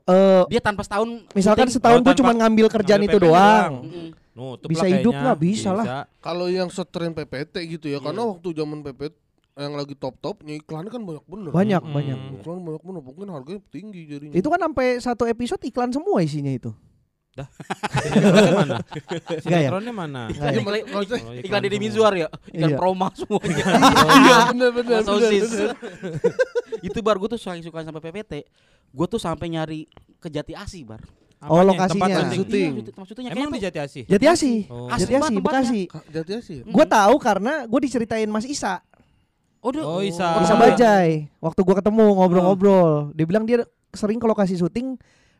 eh 0.04 0.42
dia 0.46 0.60
tanpa 0.60 0.82
setahun 0.82 1.08
Misalkan 1.32 1.66
syuting. 1.66 1.76
setahun 1.80 1.98
Oh, 1.98 2.02
gue 2.02 2.08
tanpa 2.08 2.20
cuma 2.20 2.32
ngambil 2.36 2.66
kerjaan 2.68 3.00
ngambil 3.00 3.10
itu 3.10 3.18
PP 3.18 3.26
doang 3.26 3.72
Mm-mm. 3.82 4.08
Nutup 4.36 4.68
Bisa 4.68 4.84
lah 4.84 4.90
hidup 4.92 5.12
kayaknya. 5.12 5.24
lah, 5.24 5.36
bisa 5.36 5.70
lah. 5.72 5.84
Kalau 6.20 6.46
yang 6.46 6.68
setren 6.68 7.10
PPT 7.10 7.54
gitu 7.70 7.86
ya, 7.88 7.98
karena 7.98 8.20
Iya. 8.20 8.30
waktu 8.30 8.48
zaman 8.52 8.78
PPT 8.82 9.14
yang 9.56 9.72
lagi 9.72 9.94
top-topnya 9.96 10.52
iklannya 10.54 10.92
kan 10.92 11.00
banyak 11.00 11.24
bener. 11.24 11.50
Banyak 11.50 11.80
Mm-mm. 11.80 11.96
banyak 11.96 12.18
Iklan 12.36 12.60
banyak 12.60 12.82
bener, 12.84 13.00
mungkin 13.00 13.26
harganya 13.32 13.60
tinggi 13.66 14.04
jadinya. 14.04 14.36
Itu 14.36 14.46
kan 14.46 14.60
sampai 14.60 15.00
satu 15.00 15.24
episode 15.24 15.64
iklan 15.64 15.88
semua 15.88 16.20
isinya 16.20 16.52
itu 16.52 16.68
Sinetronnya 18.06 18.52
mana? 18.54 18.76
Enggak 18.80 19.36
ya? 19.36 19.40
Sinetronnya 19.42 19.92
mana? 19.92 20.22
Nggak 20.28 20.46
ya? 20.46 20.58
Iklan-. 20.58 20.86
Oh, 20.88 21.02
iklan 21.34 21.60
Deddy 21.60 21.76
semua. 21.76 21.84
Mizwar 21.84 22.12
ya 22.14 22.28
iklan 22.46 22.70
Iya. 22.70 22.76
promo 22.76 23.08
semuanya 23.18 23.64
Iya 24.16 24.36
bener 24.48 24.70
bener 24.72 24.94
Mas 24.94 25.06
bener. 25.06 25.20
Osis. 25.22 25.44
bener. 25.46 25.74
itu 26.88 26.98
bar 27.00 27.16
gue 27.16 27.28
tuh 27.28 27.38
saking 27.38 27.62
suka 27.62 27.80
sampai 27.80 28.02
PPT 28.02 28.32
gue 28.88 29.06
tuh 29.06 29.18
sampai 29.18 29.46
nyari 29.48 29.80
ke 30.16 30.28
Jati 30.28 30.52
Asi 30.52 30.80
bar 30.80 31.02
Oh, 31.38 31.60
Apanya? 31.60 31.68
lokasinya. 31.68 32.06
Tempat 32.08 32.32
Syuting. 32.32 32.70
Iya, 32.72 32.80
syuting- 32.80 33.06
syutingnya 33.06 33.30
Emang 33.30 33.52
di 33.52 33.60
Jati 33.60 33.78
Asih? 33.78 34.02
Jati 34.04 34.26
Asih 34.26 34.56
Oh. 34.66 34.88
Jati 34.88 35.12
Asih 35.12 35.34
tempatnya. 35.34 35.44
Bekasi 35.44 35.80
Jati 36.08 36.32
sih. 36.40 36.56
tuh- 36.58 36.72
Gue 36.72 36.84
tahu 36.86 37.14
karena 37.18 37.52
gue 37.62 37.80
diceritain 37.82 38.24
Mas 38.26 38.44
Isa 38.44 38.80
oh, 39.60 39.68
Oh, 39.68 40.00
Isa. 40.00 40.40
Isa. 40.40 40.54
Bajai 40.54 41.28
Waktu 41.36 41.60
gue 41.60 41.74
ketemu 41.76 42.04
ngobrol-ngobrol 42.14 43.12
Dia 43.12 43.24
bilang 43.24 43.44
dia 43.44 43.62
sering 43.92 44.16
ke 44.16 44.24
lokasi 44.24 44.56
syuting 44.56 44.96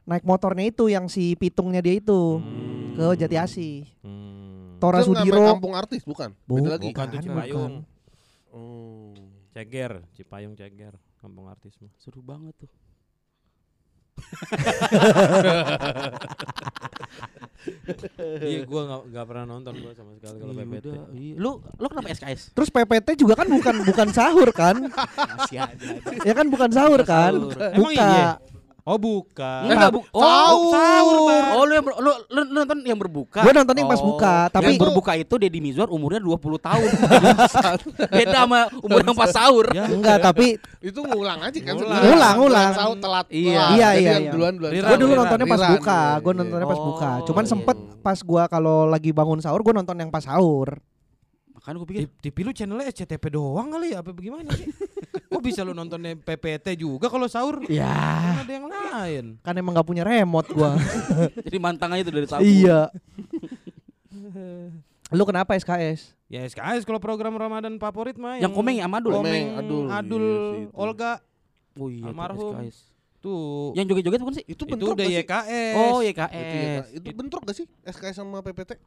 Naik 0.07 0.23
motornya 0.23 0.65
itu 0.65 0.87
yang 0.87 1.07
si 1.07 1.35
pitungnya 1.35 1.81
dia 1.81 1.95
itu 1.95 2.39
Hmm. 2.39 2.95
Ke 2.95 3.05
Jati 3.17 3.37
Asih 3.37 3.75
Hmm. 4.01 4.77
Tora 4.77 5.01
Itu 5.01 5.11
Sudiro 5.11 5.41
kampung 5.51 5.73
artis 5.73 6.03
bukan? 6.03 6.31
Bu- 6.43 6.61
Beda 6.61 6.69
lagi. 6.73 6.87
Bukan 6.89 7.05
tuh 7.09 7.19
Cipayung. 7.21 7.73
Oh. 8.51 9.13
Ceger, 9.51 10.05
Cipayung 10.13 10.53
Ceger, 10.53 10.93
kampung 11.17 11.47
artis 11.47 11.73
mah. 11.79 11.89
seru 11.97 12.21
banget 12.21 12.53
tuh 12.57 12.69
Iya, 18.39 18.59
gua 18.65 19.03
nggak 19.03 19.25
pernah 19.27 19.45
nonton 19.47 19.73
gua 19.77 19.91
sama 19.93 20.11
sekali 20.15 20.37
kalau 20.39 20.53
Iya 20.53 20.63
PPT. 20.63 20.85
udah, 20.87 21.05
iya. 21.13 21.35
Lu 21.37 21.51
lu 21.59 21.87
kenapa 21.87 22.09
SKS? 22.11 22.41
Terus 22.53 22.69
PPT 22.71 23.07
juga 23.19 23.33
kan 23.35 23.47
bukan 23.47 23.75
bukan 23.83 24.09
sahur 24.11 24.49
kan? 24.53 24.75
Masih 25.37 25.59
ada. 25.59 25.85
Ya 26.23 26.33
kan 26.33 26.47
bukan 26.47 26.69
sahur 26.71 26.99
Bukan 26.99 27.07
kan? 27.07 27.33
Buka. 27.75 27.93
iya? 27.93 28.27
Oh, 28.87 28.95
bukan. 28.97 29.67
Enggak, 29.67 29.91
bu- 29.91 30.07
oh, 30.15 30.71
sahur. 30.71 31.43
Oh, 31.59 31.67
lu 31.67 31.75
yang 31.75 31.83
ber- 31.83 31.99
lu, 31.99 32.07
lu, 32.07 32.41
lu 32.47 32.63
nonton 32.63 32.79
yang 32.87 32.95
berbuka. 32.95 33.43
Gue 33.43 33.51
nonton 33.51 33.75
yang 33.75 33.91
pas 33.91 33.99
Oh, 33.99 34.15
buka, 34.15 34.47
tapi 34.47 34.71
yang 34.71 34.79
berbuka 34.79 35.13
itu 35.19 35.35
Deddy 35.35 35.59
Mizwar 35.59 35.91
umurnya 35.91 36.23
20 36.23 36.39
tahun. 36.63 36.91
Beda 38.15 38.47
sama 38.47 38.71
umur 38.79 39.03
yang 39.03 39.19
pas 39.19 39.35
sahur. 39.35 39.67
Ya. 39.75 39.91
enggak, 39.91 40.23
tapi 40.23 40.63
Itu 40.79 41.03
ngulang 41.03 41.43
aja 41.43 41.59
kan 41.59 41.75
Ngulang. 41.75 41.99
Ngulang, 41.99 42.35
ngulang. 42.39 42.71
Sahur 42.73 42.97
telat. 43.03 43.27
Iya. 43.27 43.43
telat. 43.51 43.75
Iya, 43.75 43.89
Jadi 43.91 43.99
iya, 43.99 44.07
yang 44.07 44.23
iya. 44.23 44.31
duluan 44.31 44.53
duluan. 44.55 44.71
Gue 44.71 44.97
dulu 44.97 45.11
Rerun, 45.11 45.19
nontonnya 45.19 45.47
pas 45.51 45.63
buka. 45.67 45.99
iya, 45.99 46.23
Gue 46.23 46.31
iya. 46.31 46.39
nontonnya 46.39 46.67
pas 46.67 46.81
buka. 46.81 47.11
Oh, 47.11 47.25
Cuman 47.27 47.43
iya. 47.43 47.51
sempet 47.51 47.77
pas 48.01 48.19
gua 48.23 48.43
kalau 48.47 48.87
lagi 48.87 49.11
bangun 49.11 49.43
sahur, 49.43 49.61
gue 49.61 49.75
nonton 49.75 49.99
yang 49.99 50.15
pas 50.15 50.23
sahur. 50.23 50.79
Makanya 51.67 51.83
gue 51.83 51.89
Di, 51.91 51.91
pikir 51.91 52.07
TV 52.23 52.37
lu 52.47 52.53
channelnya 52.55 52.87
SCTP 52.87 53.25
doang 53.27 53.75
kali 53.75 53.91
ya? 53.91 53.99
Apa 53.99 54.15
bagaimana 54.15 54.47
sih? 54.55 54.71
Kok 55.35 55.43
bisa 55.43 55.67
lu 55.67 55.75
nontonnya 55.75 56.15
PPT 56.15 56.79
juga 56.79 57.11
kalau 57.11 57.27
sahur? 57.27 57.59
Ya, 57.67 57.91
Kan 57.91 58.47
ada 58.47 58.53
yang 58.55 58.67
lain. 58.71 59.25
kan 59.43 59.51
emang 59.53 59.75
nggak 59.75 59.83
punya 59.83 60.07
remote 60.07 60.47
gua. 60.55 60.79
jadi 61.47 61.59
mantang 61.59 61.91
aja 61.91 62.07
tuh 62.07 62.15
dari 62.15 62.31
sahur. 62.31 62.47
iya. 62.47 62.87
Lu 65.11 65.23
kenapa 65.23 65.55
SKS? 65.55 66.15
Ya 66.27 66.43
SKS 66.43 66.83
kalau 66.83 66.99
program 66.99 67.35
Ramadan 67.35 67.79
favorit 67.79 68.15
mah 68.15 68.39
Yang 68.39 68.55
komeng 68.55 68.79
ya, 68.79 68.87
sama 68.87 68.99
Adul? 68.99 69.13
Komeng, 69.19 69.45
Adul, 69.55 69.85
Adul, 69.87 70.23
iya 70.23 70.63
itu. 70.63 70.75
Olga 70.75 71.13
Oh 71.77 71.87
iya, 71.87 71.99
itu 72.01 72.07
Almarhum. 72.09 72.55
SKS. 72.63 72.77
tuh. 73.19 73.75
Yang 73.75 73.87
joget-joget 73.91 74.21
bukan 74.23 74.35
sih? 74.35 74.45
Itu 74.47 74.55
itu 74.55 74.65
bentrok 74.67 74.95
udah 74.95 75.03
gak 75.03 75.11
sih? 75.11 75.19
YKS. 75.21 75.75
Oh, 75.75 75.99
Itu, 75.99 76.09
YKS. 76.09 76.31
ya, 76.31 76.71
Kak. 76.79 76.87
itu 76.95 77.09
bentrok 77.13 77.43
gak 77.43 77.57
sih 77.59 77.67
SKS 77.85 78.15
sama 78.17 78.39
PPT? 78.39 78.79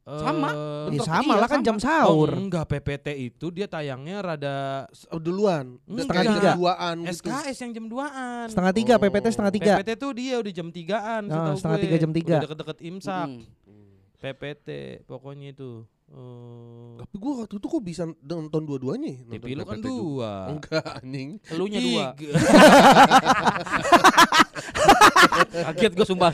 Eh, 0.00 0.16
sama. 0.18 0.48
Ya 0.48 0.56
Bentrok, 0.90 1.06
sama 1.06 1.32
lah 1.36 1.46
kan 1.46 1.60
sama. 1.60 1.66
jam 1.68 1.76
Oh, 1.76 1.82
sahur. 1.82 2.30
enggak 2.32 2.64
PPT 2.66 3.06
itu 3.20 3.46
dia 3.48 3.66
tayangnya 3.66 4.16
rada 4.18 4.56
Oh, 5.08 5.20
duluan. 5.20 5.76
Enggak. 5.84 6.08
Setengah 6.08 6.24
tiga. 6.32 6.50
Duaan 6.56 6.96
gitu. 7.00 7.12
SKS 7.20 7.56
yang 7.60 7.72
jam 7.76 7.86
2-an. 7.86 8.46
Setengah 8.48 8.72
tiga, 8.72 8.92
Oh. 8.92 8.98
PPT 8.98 9.26
setengah 9.28 9.52
tiga. 9.52 9.72
PPT 9.76 9.90
tuh 9.94 10.10
dia 10.12 10.34
udah 10.36 10.52
jam 10.52 10.68
3-an 10.68 11.22
Ah, 11.22 11.30
setahu 11.30 11.56
setengah 11.56 11.76
gue. 11.76 11.84
tiga, 11.84 11.96
jam 11.96 12.10
tiga. 12.10 12.32
Udah 12.32 12.44
deket-deket 12.48 12.78
imsak. 12.82 13.28
Mm. 13.28 13.42
PPT 14.18 14.68
pokoknya 15.04 15.48
itu. 15.50 15.70
Oh. 16.10 16.98
Tapi 16.98 17.14
gua 17.16 17.32
waktu 17.40 17.54
itu 17.54 17.66
kok 17.70 17.80
bisa 17.80 18.02
nonton 18.20 18.66
dua-duanya 18.66 19.14
ya? 19.14 19.20
TV 19.30 19.54
Nonton 19.54 19.56
lu 19.56 19.62
kan 19.62 19.78
dua. 19.80 20.32
Enggak 20.50 20.84
anjing. 20.98 21.28
Elunya 21.46 21.78
dua. 21.80 22.04
Kaget 25.80 25.92
gue 25.96 26.06
sumpah. 26.06 26.32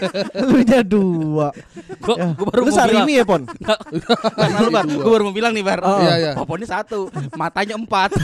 Lu 0.48 0.58
nya 0.62 0.80
dua. 0.80 1.50
Gue 1.98 2.14
Ya. 2.14 2.30
gue 2.30 2.46
baru 2.46 2.60
Lu 2.62 2.64
mau 2.64 2.70
bilang. 2.70 2.78
Sarimi 2.78 3.12
ya, 3.18 3.24
Pon? 3.26 3.42
Karena 4.38 4.58
lu 4.62 4.70
bar, 4.70 4.84
gue 4.86 5.10
baru 5.10 5.24
mau 5.26 5.34
bilang 5.34 5.50
nih 5.50 5.64
bar. 5.66 5.80
Oh. 5.82 5.98
Iya, 5.98 6.14
iya. 6.14 6.30
Poponnya 6.32 6.68
satu, 6.70 7.10
matanya 7.34 7.74
empat. 7.74 8.14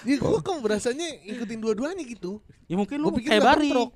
Ya 0.00 0.16
gua 0.16 0.40
kok 0.40 0.64
berasanya 0.64 1.04
ikutin 1.28 1.60
dua-duanya 1.60 2.00
gitu. 2.08 2.40
ya 2.64 2.72
mungkin 2.72 3.04
lu 3.04 3.12
kayak 3.12 3.44
Bari. 3.44 3.68
bentrok. 3.68 3.90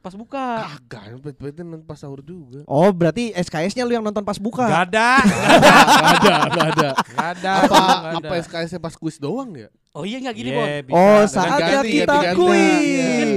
Pas 0.00 0.16
buka. 0.16 0.64
Kagak, 0.88 1.20
PPT 1.20 1.60
nonton 1.60 1.84
pas 1.84 1.92
sahur 1.94 2.24
juga. 2.24 2.64
Oh, 2.64 2.88
berarti 2.88 3.36
SKS-nya 3.36 3.84
lu 3.84 3.92
yang 3.92 4.00
nonton 4.00 4.24
pas 4.24 4.36
buka. 4.36 4.64
Gak 4.64 4.84
ada. 4.88 5.10
Enggak 5.20 5.76
ada, 6.16 6.34
enggak 6.40 6.66
ada. 6.66 6.88
Gak 6.96 7.28
ada. 7.36 7.52
Apa 7.52 7.76
nggak 7.76 8.12
apa 8.16 8.32
ada. 8.32 8.42
SKS 8.42 8.72
pas 8.76 8.94
kuis 8.94 9.16
doang 9.16 9.52
ya? 9.52 9.68
Oh 9.90 10.06
iya 10.06 10.16
nggak 10.18 10.34
gini 10.34 10.50
Iya, 10.50 10.80
Bon. 10.82 10.94
Oh, 10.94 11.22
saatnya 11.26 11.82
ganti, 11.82 11.90
kita 11.92 12.06
ganti, 12.08 12.26
ganti. 12.26 12.38
kuis. 12.38 12.96
Mungkin 13.04 13.30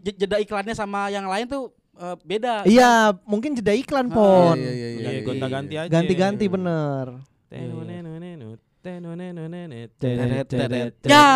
j- 0.00 0.16
jeda 0.16 0.36
iklannya 0.38 0.72
sama 0.72 1.00
yang 1.08 1.26
lain 1.26 1.46
tuh 1.46 1.68
eh, 1.94 2.16
beda. 2.22 2.54
Iya, 2.64 2.92
mungkin 3.22 3.52
jeda 3.52 3.72
iklan, 3.72 4.06
Ah, 4.06 4.14
Pon. 4.14 4.56
Iya, 4.56 4.72
iya, 4.72 4.88
Iya, 4.96 5.10
gonta-ganti 5.20 5.74
aja. 5.76 5.88
Ganti-ganti 5.90 6.44
bener. 6.46 7.06
Tenunenunenut, 7.46 8.35
Ya. 11.06 11.26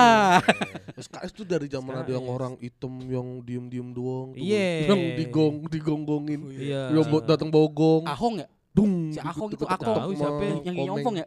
SKS 0.94 1.30
tuh 1.34 1.46
dari 1.48 1.66
zaman 1.66 2.07
ada 2.07 2.11
yang 2.12 2.26
orang 2.30 2.55
hitam 2.62 3.03
yang 3.11 3.42
diem-diem 3.42 3.88
doang. 3.90 4.32
Yang 4.38 5.01
digong, 5.18 5.66
digonggongin. 5.66 6.40
Yang 6.62 7.07
datang 7.26 7.51
bogong. 7.51 8.07
Ahong 8.07 8.44
ya? 8.44 8.46
Dung. 8.70 9.11
Si 9.11 9.18
Ahong 9.18 9.51
itu 9.51 9.66
Ahong. 9.66 10.14
siapa 10.14 10.42
Yang 10.62 10.76
ompong 10.86 11.16
ya? 11.20 11.26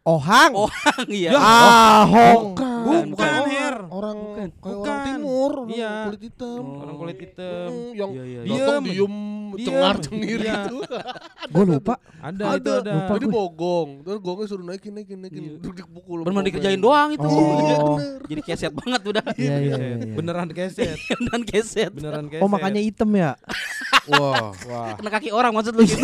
Ohang. 0.00 0.52
Oh, 0.56 0.70
iya. 1.12 1.36
Ya. 1.36 1.40
Ahong. 1.40 2.56
Bukan, 2.80 3.04
Bukan, 3.10 3.30
Her. 3.46 3.76
Orang 3.90 4.16
Bukan. 4.16 4.48
kayak 4.52 4.70
orang 4.70 4.76
Bukan. 4.76 5.06
timur, 5.06 5.52
orang 5.60 5.70
Iya. 5.70 5.92
kulit 6.06 6.22
hitam. 6.22 6.62
Oh. 6.62 6.80
Orang 6.80 6.96
kulit 6.96 7.18
hitam. 7.18 7.68
Hmm, 7.68 7.90
yang 7.92 8.10
Iya, 8.10 8.22
iya, 8.22 8.40
iya. 8.40 8.46
Diem. 8.46 8.82
diem, 8.82 9.14
Diem. 9.50 9.66
cengar-cengir 9.66 10.38
Iya. 10.40 10.54
gitu. 10.62 10.76
Gue 11.52 11.64
lupa. 11.66 11.94
Ada, 12.20 12.42
Ada. 12.44 12.56
itu 12.56 12.70
ada. 12.72 12.92
Lupa 12.94 13.12
Jadi 13.12 13.26
gue. 13.26 13.32
bogong, 13.32 13.88
terus 14.00 14.18
gongnya 14.20 14.46
suruh 14.46 14.62
naikin, 14.62 14.92
naikin, 14.92 15.18
naikin, 15.18 15.42
Iya. 15.42 15.52
duduk 15.58 15.72
dipukul. 15.74 16.16
sama 16.16 16.22
Bener 16.22 16.32
komeng. 16.32 16.46
dikerjain 16.46 16.80
doang 16.80 17.08
itu. 17.10 17.26
Oh. 17.26 17.58
Iya, 17.58 17.76
bener. 17.80 18.18
Jadi 18.24 18.40
keset 18.44 18.72
banget 18.72 19.00
udah. 19.02 19.24
Iya, 19.32 19.54
iya, 19.58 19.74
iya. 19.74 19.96
iya. 19.96 20.12
Beneran 20.12 20.48
keset. 20.48 20.94
Dan 21.26 21.40
keset. 21.42 21.90
Beneran 21.90 22.26
keset. 22.28 22.40
Oh, 22.40 22.48
makanya 22.48 22.78
hitam 22.78 23.10
ya. 23.10 23.34
Wah. 24.10 24.52
Wah. 24.64 24.94
Kena 24.94 25.10
kaki 25.10 25.30
orang 25.30 25.50
maksud 25.50 25.72
lu 25.72 25.82
gitu. 25.82 26.02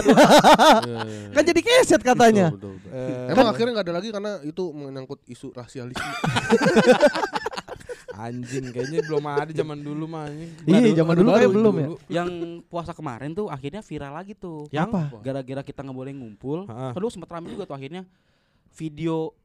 Kan 1.30 1.42
jadi 1.44 1.60
keset 1.60 2.00
katanya. 2.00 2.50
Eh, 2.88 3.30
Emang 3.30 3.46
akhirnya 3.46 3.72
nggak 3.72 3.86
ada 3.86 3.94
lagi 3.94 4.08
karena 4.10 4.32
itu 4.42 4.64
menyangkut 4.68 5.20
isu 5.26 5.50
rasialisme. 5.50 6.02
Anjing 8.16 8.72
kayaknya 8.72 9.04
belum 9.04 9.24
ada 9.24 9.52
zaman 9.52 9.76
dulu 9.76 10.04
mah 10.08 10.24
anjing. 10.24 10.50
Iya, 10.64 10.96
zaman 10.96 11.14
dulu 11.14 11.28
kayak 11.30 11.50
belum 11.52 11.74
ya. 11.76 11.88
Yang 12.08 12.28
puasa 12.66 12.92
kemarin 12.92 13.30
tuh 13.30 13.46
akhirnya 13.46 13.84
viral 13.84 14.12
lagi 14.14 14.32
tuh. 14.32 14.64
Yang 14.70 14.88
Apa? 14.88 15.20
Gara-gara 15.20 15.62
kita 15.62 15.84
nggak 15.84 15.96
boleh 15.96 16.12
ngumpul. 16.12 16.64
Kedua 16.66 17.10
sempat 17.12 17.28
rame 17.30 17.52
juga 17.52 17.68
tuh 17.68 17.76
akhirnya 17.76 18.08
video 18.72 19.36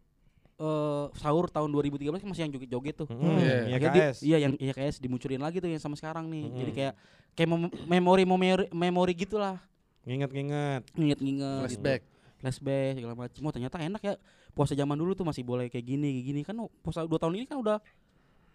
eh, 0.55 1.05
sahur 1.17 1.49
tahun 1.49 1.67
2013 1.67 2.21
kan 2.21 2.29
masih 2.29 2.43
yang 2.45 2.53
joget-joget 2.53 2.95
tuh. 2.95 3.07
Hmm, 3.09 3.33
Iya. 3.33 3.57
iya 3.65 3.75
Akhirnya 3.75 3.93
di- 4.13 4.23
iya 4.23 4.37
yang 4.39 4.53
IKS 4.55 5.01
dimunculin 5.01 5.41
lagi 5.41 5.57
tuh 5.57 5.67
yang 5.67 5.81
sama 5.81 5.97
sekarang 5.97 6.29
nih. 6.29 6.43
Mm-mm. 6.45 6.59
Jadi 6.61 6.71
kayak 6.71 6.93
kayak 7.33 7.49
mem- 7.49 7.75
memori 7.89 8.23
memori 8.23 8.65
memori 8.69 9.13
gitulah. 9.17 9.57
Nginget-nginget. 10.05 10.85
Ingat-ingat 10.93 11.59
Flashback. 11.65 12.01
Flashback 12.41 12.97
segala 12.97 13.13
macam. 13.13 13.39
Oh 13.45 13.53
ternyata 13.53 13.77
enak 13.77 14.01
ya 14.01 14.13
puasa 14.57 14.73
zaman 14.73 14.97
dulu 14.97 15.13
tuh 15.13 15.23
masih 15.23 15.45
boleh 15.45 15.69
kayak 15.69 15.85
gini 15.85 16.09
kayak 16.17 16.25
gini 16.25 16.41
kan 16.41 16.55
oh, 16.57 16.73
puasa 16.81 17.05
dua 17.05 17.21
tahun 17.21 17.37
ini 17.37 17.45
kan 17.45 17.61
udah 17.61 17.77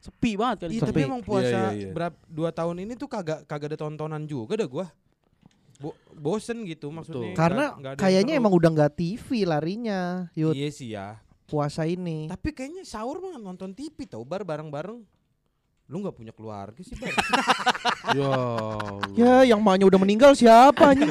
sepi 0.03 0.34
banget 0.34 0.66
kan. 0.66 0.68
Iya, 0.74 0.80
tapi 0.82 1.01
emang 1.07 1.22
puasa 1.22 1.47
Iya, 1.47 1.62
iya, 1.72 1.87
iya. 1.89 1.93
berapa 1.95 2.16
dua 2.26 2.51
tahun 2.51 2.76
ini 2.84 2.93
tuh 2.99 3.09
kagak 3.09 3.47
kagak 3.47 3.74
ada 3.74 3.78
tontonan 3.87 4.26
juga 4.26 4.59
dah 4.59 4.68
gua. 4.68 4.87
Bo 5.76 5.93
bosen 6.16 6.64
gitu 6.64 6.89
maksudnya. 6.89 7.32
Betul. 7.32 7.39
Karena 7.39 7.64
kayaknya 7.97 8.34
emang 8.41 8.53
udah 8.53 8.70
nggak 8.72 8.93
TV 8.97 9.45
larinya, 9.45 10.26
Yud. 10.32 10.57
Iya 10.57 10.68
sih 10.72 10.89
ya. 10.93 11.20
Puasa 11.47 11.87
ini. 11.87 12.26
Tapi 12.26 12.51
kayaknya 12.51 12.82
sahur 12.82 13.22
mah 13.22 13.39
nonton 13.39 13.70
TV 13.76 14.09
tau 14.09 14.24
bar 14.26 14.43
bareng-bareng. 14.43 15.15
Lu 15.87 16.03
nggak 16.03 16.18
punya 16.18 16.34
keluarga 16.34 16.82
sih 16.82 16.99
bar. 16.99 17.14
Ya. 18.14 18.39
Ya, 19.18 19.34
yang 19.51 19.59
maknya 19.59 19.91
udah 19.91 19.99
meninggal 19.99 20.30
siapa 20.39 20.95
anjing? 20.95 21.11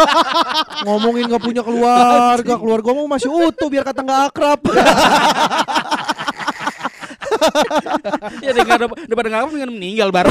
Ngomongin 0.88 1.28
nggak 1.28 1.44
punya 1.44 1.60
keluarga, 1.60 2.56
keluarga 2.56 2.88
mau 2.96 3.04
masih 3.04 3.28
utuh 3.28 3.68
biar 3.68 3.84
kata 3.84 4.00
nggak 4.00 4.32
akrab. 4.32 4.64
ya 8.44 8.56
dengan 8.56 8.88
daripada 8.96 9.28
nggak 9.28 9.42
apa 9.44 9.52
dengan 9.52 9.76
meninggal 9.76 10.08
bar. 10.08 10.24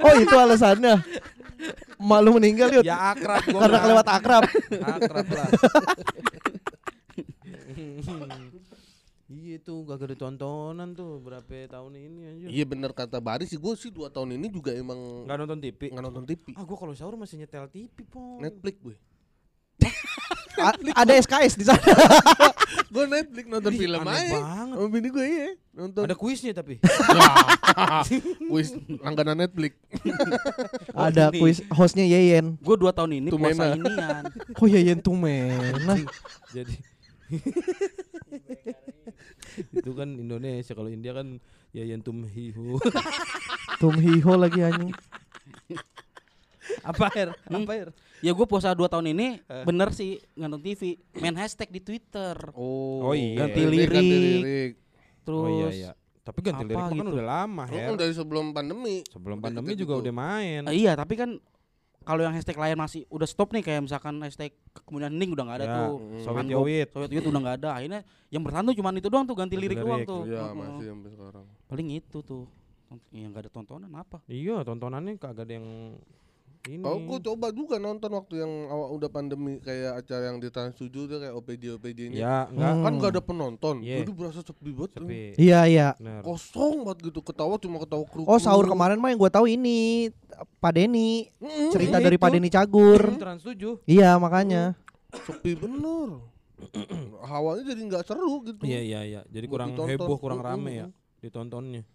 Oh, 0.00 0.14
itu 0.16 0.32
alasannya. 0.32 0.96
Mak 2.00 2.20
lu 2.24 2.40
meninggal, 2.40 2.72
Yud. 2.72 2.88
ya 2.88 3.12
akrab 3.12 3.44
gua. 3.52 3.68
Karena 3.68 3.78
kelewat 3.84 4.06
akrab. 4.08 4.48
akrab 4.80 5.26
lah. 5.28 5.48
Iya 9.32 9.56
tuh 9.64 9.88
gak 9.88 10.04
ada 10.04 10.12
tontonan 10.12 10.92
tuh 10.92 11.16
berapa 11.24 11.48
tahun 11.64 11.92
ini 11.96 12.20
anjir. 12.28 12.48
Iya 12.52 12.64
bener 12.68 12.92
kata 12.92 13.16
Bari 13.16 13.48
sih 13.48 13.56
gue 13.56 13.72
sih 13.80 13.88
dua 13.88 14.12
tahun 14.12 14.36
ini 14.36 14.52
juga 14.52 14.76
emang 14.76 15.24
Gak 15.24 15.38
nonton 15.40 15.56
TV. 15.56 15.88
nggak 15.88 16.04
nonton 16.04 16.24
TV. 16.28 16.52
Ah 16.52 16.68
gua 16.68 16.76
kalau 16.76 16.92
sahur 16.92 17.16
masih 17.16 17.40
nyetel 17.40 17.64
TV 17.66 17.96
po. 18.04 18.36
Netflix 18.36 18.76
gue. 18.84 18.96
Ada 20.92 21.16
SKS 21.16 21.56
di 21.56 21.64
sana. 21.64 21.80
gue 22.92 23.04
Netflix 23.08 23.44
nonton 23.48 23.72
Ih, 23.72 23.78
film 23.80 24.00
aneh 24.04 24.12
aja. 24.12 24.36
banget. 24.36 24.76
Sama 24.76 24.88
bini 24.92 25.08
gue 25.08 25.24
iya 25.24 25.48
nonton. 25.72 26.02
Ada 26.04 26.12
kuisnya 26.12 26.52
tapi. 26.52 26.74
Kuis 28.52 28.68
langganan 29.00 29.48
Netflix. 29.48 29.72
ada 30.92 31.32
kuis 31.32 31.64
hostnya 31.72 32.04
Yeyen. 32.04 32.60
Gue 32.60 32.76
dua 32.76 32.92
tahun 32.92 33.16
ini 33.16 33.28
Tumena. 33.32 33.48
puasa 33.48 33.64
inian. 33.72 34.22
Oh 34.60 34.68
Yeyen 34.68 35.00
tuh 35.00 35.16
mena. 35.16 35.96
Jadi 36.52 36.76
itu 39.72 39.90
kan 39.92 40.08
Indonesia 40.10 40.72
kalau 40.72 40.86
India 40.86 41.12
kan 41.12 41.36
Yayan 41.72 42.00
Tumhihu. 42.00 42.76
Tum 43.80 43.94
Hiho 43.94 44.32
lagi 44.36 44.60
anjing. 44.60 44.92
Apa 46.82 47.10
air? 47.10 47.28
Hmm. 47.44 47.58
Apa 47.58 47.70
air? 47.74 47.88
Ya 48.22 48.30
gue 48.30 48.44
puasa 48.44 48.70
2 48.70 48.86
tahun 48.86 49.10
ini 49.10 49.26
Eh. 49.42 49.64
bener 49.64 49.90
sih 49.90 50.20
nonton 50.34 50.60
TV, 50.60 50.94
main 51.16 51.34
hashtag 51.34 51.68
di 51.68 51.80
Twitter. 51.80 52.34
Oh, 52.52 53.02
Oh 53.02 53.12
iya. 53.12 53.42
Ganti 53.42 53.58
Ini 53.60 53.66
ganti 53.66 53.98
lirik. 53.98 54.38
lirik. 54.38 54.70
Terus 55.22 55.38
oh 55.38 55.48
iya 55.50 55.68
iya. 55.72 55.90
Tapi 56.22 56.38
ganti 56.38 56.62
apa 56.62 56.68
lirik 56.68 56.78
kan 56.78 56.94
gitu? 56.94 57.10
udah 57.12 57.26
lama, 57.26 57.62
Oh, 57.66 57.74
Her. 57.74 57.88
dari 57.98 58.12
sebelum 58.14 58.44
pandemi. 58.52 58.96
Sebelum 59.04 59.36
udah 59.36 59.42
pandemi 59.42 59.72
juga 59.74 59.94
gitu. 59.98 60.02
udah 60.06 60.14
main. 60.14 60.60
Eh, 60.70 60.74
iya, 60.78 60.92
tapi 60.94 61.14
kan 61.18 61.30
kalau 62.02 62.20
yang 62.20 62.30
hashtag 62.30 62.54
lain 62.54 62.74
masih 62.74 63.06
udah 63.08 63.24
stop 63.24 63.50
nih 63.50 63.60
kayak 63.60 63.80
misalkan 63.80 64.18
hashtag 64.18 64.52
kemudian 64.80 65.08
hening 65.08 65.30
udah 65.30 65.44
nggak 65.44 65.58
ada 65.58 65.66
Ya, 65.66 65.76
tuh. 65.76 65.94
Mm. 65.96 66.20
Soviet 66.20 66.42
Anggap- 66.42 66.56
Yowit. 66.58 66.88
Soviet 66.88 67.10
Youth 67.10 67.28
udah 67.28 67.40
nggak 67.40 67.56
ada. 67.58 67.70
Akhirnya 67.72 68.00
yang 68.28 68.42
bertahan 68.42 68.64
tuh 68.64 68.74
cuman 68.74 68.92
itu 68.94 69.08
doang 69.08 69.24
tuh 69.24 69.34
ganti 69.34 69.54
Ganti 69.54 69.64
lirik 69.64 69.78
doang 69.78 69.98
lirik. 69.98 70.08
tuh. 70.08 70.22
Iya, 70.24 70.40
Heeh. 70.42 70.54
masih 70.54 70.86
sampai 70.88 71.10
sekarang. 71.10 71.44
Paling 71.66 71.88
itu 71.90 72.18
tuh. 72.20 72.44
Yang 73.08 73.28
nggak 73.30 73.42
ada 73.42 73.50
tontonan 73.50 73.92
apa? 73.94 74.18
Iya, 74.26 74.56
tontonannya 74.62 75.16
kagak 75.16 75.48
ada 75.48 75.54
yang 75.54 75.96
ini. 76.70 76.82
Kalau 76.84 76.98
gue 77.02 77.18
coba 77.26 77.46
juga 77.50 77.76
nonton 77.82 78.10
waktu 78.14 78.34
yang 78.38 78.52
awal 78.70 78.94
udah 78.94 79.10
pandemi 79.10 79.58
kayak 79.58 80.04
acara 80.04 80.30
yang 80.30 80.38
di 80.38 80.48
Trans 80.52 80.78
7 80.78 80.90
tuh 80.90 81.18
kayak 81.18 81.34
OPD 81.34 81.62
OPD 81.74 82.00
nya. 82.12 82.18
Ya, 82.18 82.36
enggak 82.46 82.72
Hmm. 82.72 82.84
Kan 82.84 82.92
gak 83.02 83.10
ada 83.18 83.22
penonton. 83.22 83.76
Iya. 83.82 84.06
Jadi 84.06 84.12
berasa 84.14 84.40
sepi 84.46 84.70
banget. 84.70 84.90
sepi. 84.94 85.22
Iya 85.38 85.60
iya. 85.66 85.88
Bener. 85.98 86.22
Kosong 86.22 86.74
banget 86.86 86.98
gitu. 87.10 87.20
Ketawa 87.22 87.54
cuma 87.58 87.76
ketawa 87.82 88.04
kru. 88.06 88.22
Oh 88.28 88.38
sahur 88.38 88.66
kemarin 88.70 88.98
mah 89.02 89.10
yang 89.10 89.18
gue 89.18 89.32
tahu 89.32 89.46
ini 89.50 90.10
Pak 90.62 90.72
Denny 90.78 91.26
cerita 91.74 91.98
Iya 91.98 92.04
dari 92.06 92.16
itu. 92.16 92.22
Pak 92.22 92.30
Denny 92.30 92.50
Cagur. 92.52 93.02
Trans 93.18 93.42
7. 93.42 93.82
Iya 93.88 94.16
makanya. 94.22 94.78
Sepi 95.12 95.58
bener. 95.58 96.22
Hawanya 97.30 97.74
jadi 97.74 97.80
nggak 97.90 98.04
seru 98.06 98.46
gitu. 98.46 98.62
Iya 98.62 98.80
iya 98.80 99.00
iya. 99.02 99.20
Jadi 99.26 99.46
kurang 99.50 99.74
ditonton. 99.74 99.98
heboh, 99.98 100.18
kurang 100.22 100.38
rame 100.38 100.70
ya 100.72 100.86
ditontonnya. 101.22 101.86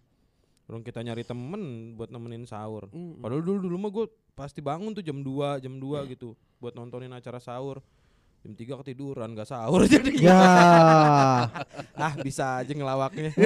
Kurang 0.67 0.83
kita 0.83 0.99
nyari 0.99 1.23
temen 1.23 1.95
buat 1.95 2.11
nemenin 2.11 2.43
sahur. 2.43 2.91
Mm. 2.91 3.23
Padahal 3.23 3.39
dulu 3.39 3.71
dulu 3.71 3.75
mah 3.79 3.87
gue 3.87 4.05
pasti 4.35 4.59
bangun 4.59 4.91
tuh 4.91 4.99
jam 4.99 5.23
2, 5.23 5.63
jam 5.63 5.79
2 5.79 6.11
gitu 6.11 6.35
buat 6.59 6.75
nontonin 6.75 7.15
acara 7.15 7.39
sahur. 7.39 7.79
Jam 8.43 8.51
3 8.51 8.83
ketiduran 8.83 9.31
gak 9.31 9.47
sahur 9.47 9.87
jadi 9.95 10.11
Ya. 10.19 10.35
ah 12.03 12.13
bisa 12.19 12.59
aja 12.59 12.67
ngelawaknya. 12.75 13.31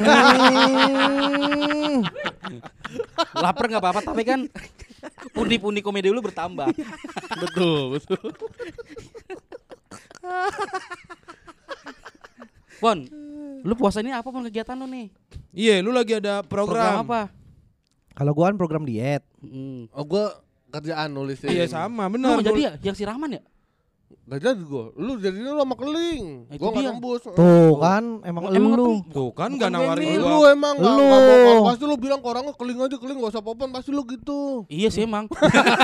Lapar 3.37 3.69
nggak 3.69 3.85
apa-apa 3.85 4.01
tapi 4.01 4.25
kan 4.25 4.49
pundi-pundi 5.37 5.85
komedi 5.85 6.09
lu 6.09 6.25
bertambah. 6.25 6.73
betul 7.37 8.01
betul. 8.01 8.33
Bon, 12.81 12.97
lu 13.61 13.73
puasa 13.77 14.01
ini 14.01 14.11
apa 14.13 14.27
pun 14.27 14.41
kegiatan 14.45 14.75
lu 14.77 14.87
nih? 14.89 15.07
Iya, 15.53 15.75
lu 15.85 15.93
lagi 15.93 16.17
ada 16.17 16.41
program. 16.45 17.05
apa? 17.05 17.29
Kalau 18.11 18.31
gua 18.35 18.51
kan 18.51 18.57
program 18.59 18.83
diet. 18.83 19.23
Hmm. 19.39 19.87
Oh 19.95 20.03
gue 20.03 20.25
kerjaan 20.71 21.11
nulis. 21.11 21.43
Iya 21.43 21.67
sama, 21.67 22.07
benar. 22.07 22.39
nggak 22.39 22.47
jadi 22.51 22.61
ya 22.61 22.71
yang 22.91 22.95
si 22.95 23.03
Rahman 23.03 23.39
ya? 23.39 23.41
Gak 24.21 24.39
jadi 24.41 24.61
gue. 24.61 24.85
Lu 24.95 25.13
jadinya 25.17 25.51
lu 25.51 25.61
sama 25.61 25.75
keling. 25.75 26.23
Nah, 26.45 26.55
itu 26.55 26.61
Gue 26.61 26.69
gak 26.69 26.79
dia. 26.79 26.89
tembus. 26.89 27.21
Tuh 27.25 27.73
kan 27.77 28.03
emang, 28.21 28.43
Emang 28.49 28.73
lu. 28.73 28.89
Tuh 29.07 29.29
kan 29.31 29.49
Bukan 29.49 29.59
gak 29.59 29.71
nawarin 29.71 30.05
Benny. 30.05 30.17
Lu 30.17 30.37
gua. 30.37 30.47
emang 30.49 30.75
gak, 30.75 30.93
Lu. 30.93 31.03
gak 31.03 31.67
pasti 31.67 31.83
lu 31.83 31.95
bilang 31.95 32.19
ke 32.19 32.27
orangnya 32.27 32.53
keling 32.53 32.79
aja 32.79 32.95
keling 32.95 33.17
gak 33.17 33.31
usah 33.31 33.41
popan 33.41 33.69
pasti 33.69 33.89
lu 33.89 34.03
gitu. 34.05 34.63
Iya 34.65 34.87
sih 34.87 35.03
emang. 35.03 35.27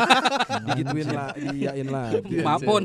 Digituin 0.68 1.08
lah, 1.08 1.32
diyain 1.34 1.88
lagi. 1.88 2.16
Iya, 2.28 2.42
Maafun. 2.42 2.84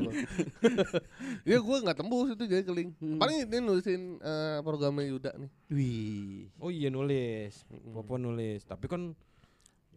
Iya 1.43 1.59
gue 1.59 1.77
gak 1.83 1.97
tembus 1.97 2.33
itu 2.33 2.45
jadi 2.45 2.63
keling. 2.63 2.89
Hmm. 2.97 3.19
Paling 3.19 3.37
ini 3.43 3.59
nulisin 3.59 4.03
eh, 4.19 4.59
programnya 4.61 5.05
Yuda 5.05 5.31
nih. 5.37 5.51
Wih. 5.69 6.53
Oh 6.59 6.69
iya 6.69 6.89
nulis. 6.89 7.63
Popo 7.89 8.17
nulis. 8.17 8.63
Tapi 8.63 8.87
kan 8.87 9.15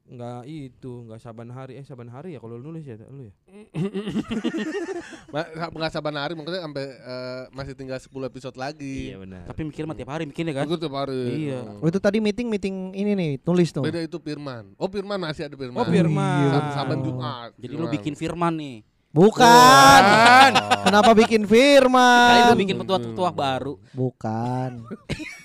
nggak 0.05 0.45
itu, 0.45 0.91
nggak 1.09 1.17
saban 1.17 1.49
hari. 1.49 1.81
Eh 1.81 1.85
saban 1.85 2.05
hari 2.05 2.37
ya 2.37 2.39
kalau 2.39 2.61
lu 2.61 2.69
nulis 2.69 2.85
ya 2.85 2.93
lu 3.09 3.25
ya. 3.25 3.33
Nggak 5.75 5.91
sabar 5.91 6.13
hari 6.13 6.33
maksudnya 6.37 6.61
sampai 6.61 6.85
eh, 6.85 7.43
masih 7.51 7.73
tinggal 7.73 7.97
10 7.97 8.09
episode 8.29 8.55
lagi. 8.55 9.11
benar. 9.17 9.43
Tapi 9.49 9.61
mikir 9.65 9.83
mah 9.89 9.95
tiap 9.97 10.09
hari 10.13 10.23
mikirnya 10.29 10.53
kan. 10.53 10.65
Gue 10.69 10.77
tiap 10.77 10.95
hari. 10.95 11.49
Iya. 11.49 11.61
Oh, 11.81 11.87
itu 11.89 11.99
tadi 11.99 12.17
meeting 12.21 12.47
meeting 12.47 12.93
ini 12.93 13.11
nih 13.17 13.31
tulis 13.41 13.73
tuh. 13.73 13.81
Beda 13.81 13.99
itu 14.01 14.17
Firman. 14.21 14.77
Oh 14.77 14.87
Firman 14.87 15.17
masih 15.17 15.49
ada 15.49 15.55
Firman. 15.57 15.81
Oh 15.81 15.85
Firman. 15.89 16.53
Sab- 16.53 16.73
Saban 16.77 16.99
Jumat. 17.01 17.49
Jadi 17.57 17.73
lu 17.73 17.87
bikin 17.89 18.13
firman 18.13 18.53
nih. 18.55 18.77
Bukan. 19.15 20.01
Kenapa 20.83 21.15
bikin 21.15 21.47
Kali 21.47 21.51
firman? 21.55 22.51
lu 22.51 22.59
bikin 22.59 22.75
petua-petua 22.83 23.29
baru. 23.31 23.79
Bukan. 23.95 24.91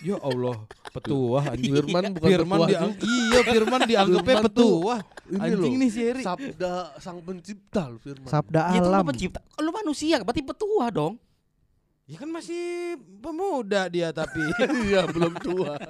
Ya 0.02 0.18
Allah, 0.18 0.58
petuah 0.90 1.54
anjing. 1.54 1.78
Firman 1.78 2.10
bukan 2.18 2.28
Firman 2.34 2.58
petuah 2.58 2.68
diang 2.68 2.90
iya 2.98 3.40
Firman 3.46 3.80
dianggapnya 3.86 4.36
petuah. 4.50 4.98
Ini 5.30 5.38
Anjing 5.38 5.74
loh, 5.78 5.80
nih 5.86 5.90
si 5.94 6.00
Eri. 6.02 6.22
Sabda 6.26 6.98
sang 6.98 7.22
pencipta 7.22 7.86
lu 7.86 8.02
Firman. 8.02 8.26
Sabda 8.26 8.74
Ya 8.74 8.82
itu 8.82 8.88
lu 8.90 8.96
alam. 8.98 9.06
pencipta. 9.06 9.38
Lu 9.62 9.70
manusia, 9.70 10.18
berarti 10.18 10.42
petua 10.42 10.90
dong. 10.90 11.14
Ya 12.10 12.18
kan 12.18 12.26
masih 12.26 12.98
pemuda 13.22 13.86
dia 13.86 14.10
tapi. 14.10 14.42
Iya 14.90 15.06
belum 15.06 15.38
tua. 15.38 15.78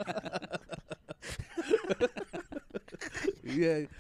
Iya. 3.51 3.91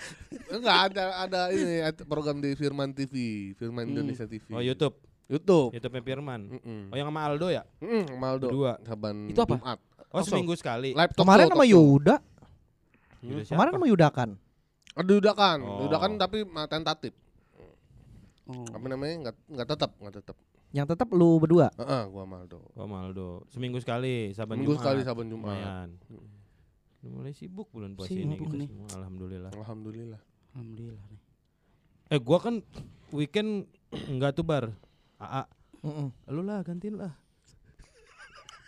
Enggak 0.50 0.76
ada 0.90 1.04
ada 1.20 1.40
ini 1.48 1.78
program 2.02 2.38
di 2.38 2.52
Firman 2.52 2.90
TV, 2.90 3.14
Firman 3.54 3.86
Hmm. 3.86 3.92
Indonesia 3.94 4.26
TV. 4.26 4.50
Oh 4.50 4.58
YouTube, 4.58 4.98
YouTube. 5.26 5.70
YouTube-nya 5.72 6.02
Firman. 6.02 6.40
Mm-mm. 6.50 6.90
Oh 6.90 6.96
yang 6.96 7.06
sama 7.06 7.20
Aldo 7.22 7.48
ya? 7.48 7.62
Mm, 7.78 8.18
Maldo. 8.18 8.48
Berdua. 8.48 8.74
Saban 8.82 9.30
Itu 9.30 9.40
apa? 9.40 9.56
Jumat. 9.56 9.78
Oh 10.10 10.20
seminggu 10.20 10.54
sekali. 10.54 10.90
Live 10.90 11.14
talk 11.14 11.22
Kemarin 11.22 11.46
sama. 11.46 11.62
Yuda. 11.64 12.16
Siapa? 13.20 13.46
Kemarin 13.48 13.72
sama 13.72 13.86
Yuda 13.86 14.08
kan. 14.10 14.30
Ada 14.90 15.10
Yudakan, 15.12 15.58
Oh. 15.62 15.86
Yudakan 15.86 16.10
tapi 16.18 16.38
tentatif. 16.66 17.14
Oh. 18.44 18.66
Apa 18.68 18.86
namanya? 18.86 19.14
Enggak 19.22 19.36
enggak 19.46 19.68
tetap, 19.70 19.90
enggak 19.96 20.14
tetap. 20.18 20.36
Yang 20.70 20.86
tetap 20.90 21.08
lu 21.10 21.38
berdua. 21.38 21.70
Heeh, 21.76 22.02
gua 22.08 22.26
Maldo. 22.26 22.58
Oh 22.74 22.90
Aldo. 22.90 23.46
Seminggu 23.50 23.78
sekali, 23.78 24.34
saban 24.34 24.58
Minggu 24.58 24.74
Jumat. 24.74 24.82
sekali 24.82 25.00
saban 25.02 25.26
Jumat. 25.30 25.46
Lumayan. 25.48 25.88
Mulai 27.00 27.32
sibuk 27.32 27.70
bulan 27.70 27.94
puasa 27.94 28.12
ini 28.12 28.34
Sibuk 28.34 28.50
kita 28.50 28.60
nih. 28.60 28.68
semua, 28.68 28.88
alhamdulillah. 28.92 29.50
Alhamdulillah. 29.52 30.20
Alhamdulillah 30.54 31.04
nih. 31.10 31.20
Eh 32.10 32.18
gua 32.18 32.38
kan 32.42 32.54
weekend 33.10 33.70
enggak 34.10 34.34
tuh 34.34 34.42
bar. 34.42 34.74
Aa, 35.16 35.46
Mm-mm. 35.80 36.08
lu 36.28 36.42
lah 36.42 36.60
gantiin 36.62 36.98
lah. 36.98 37.12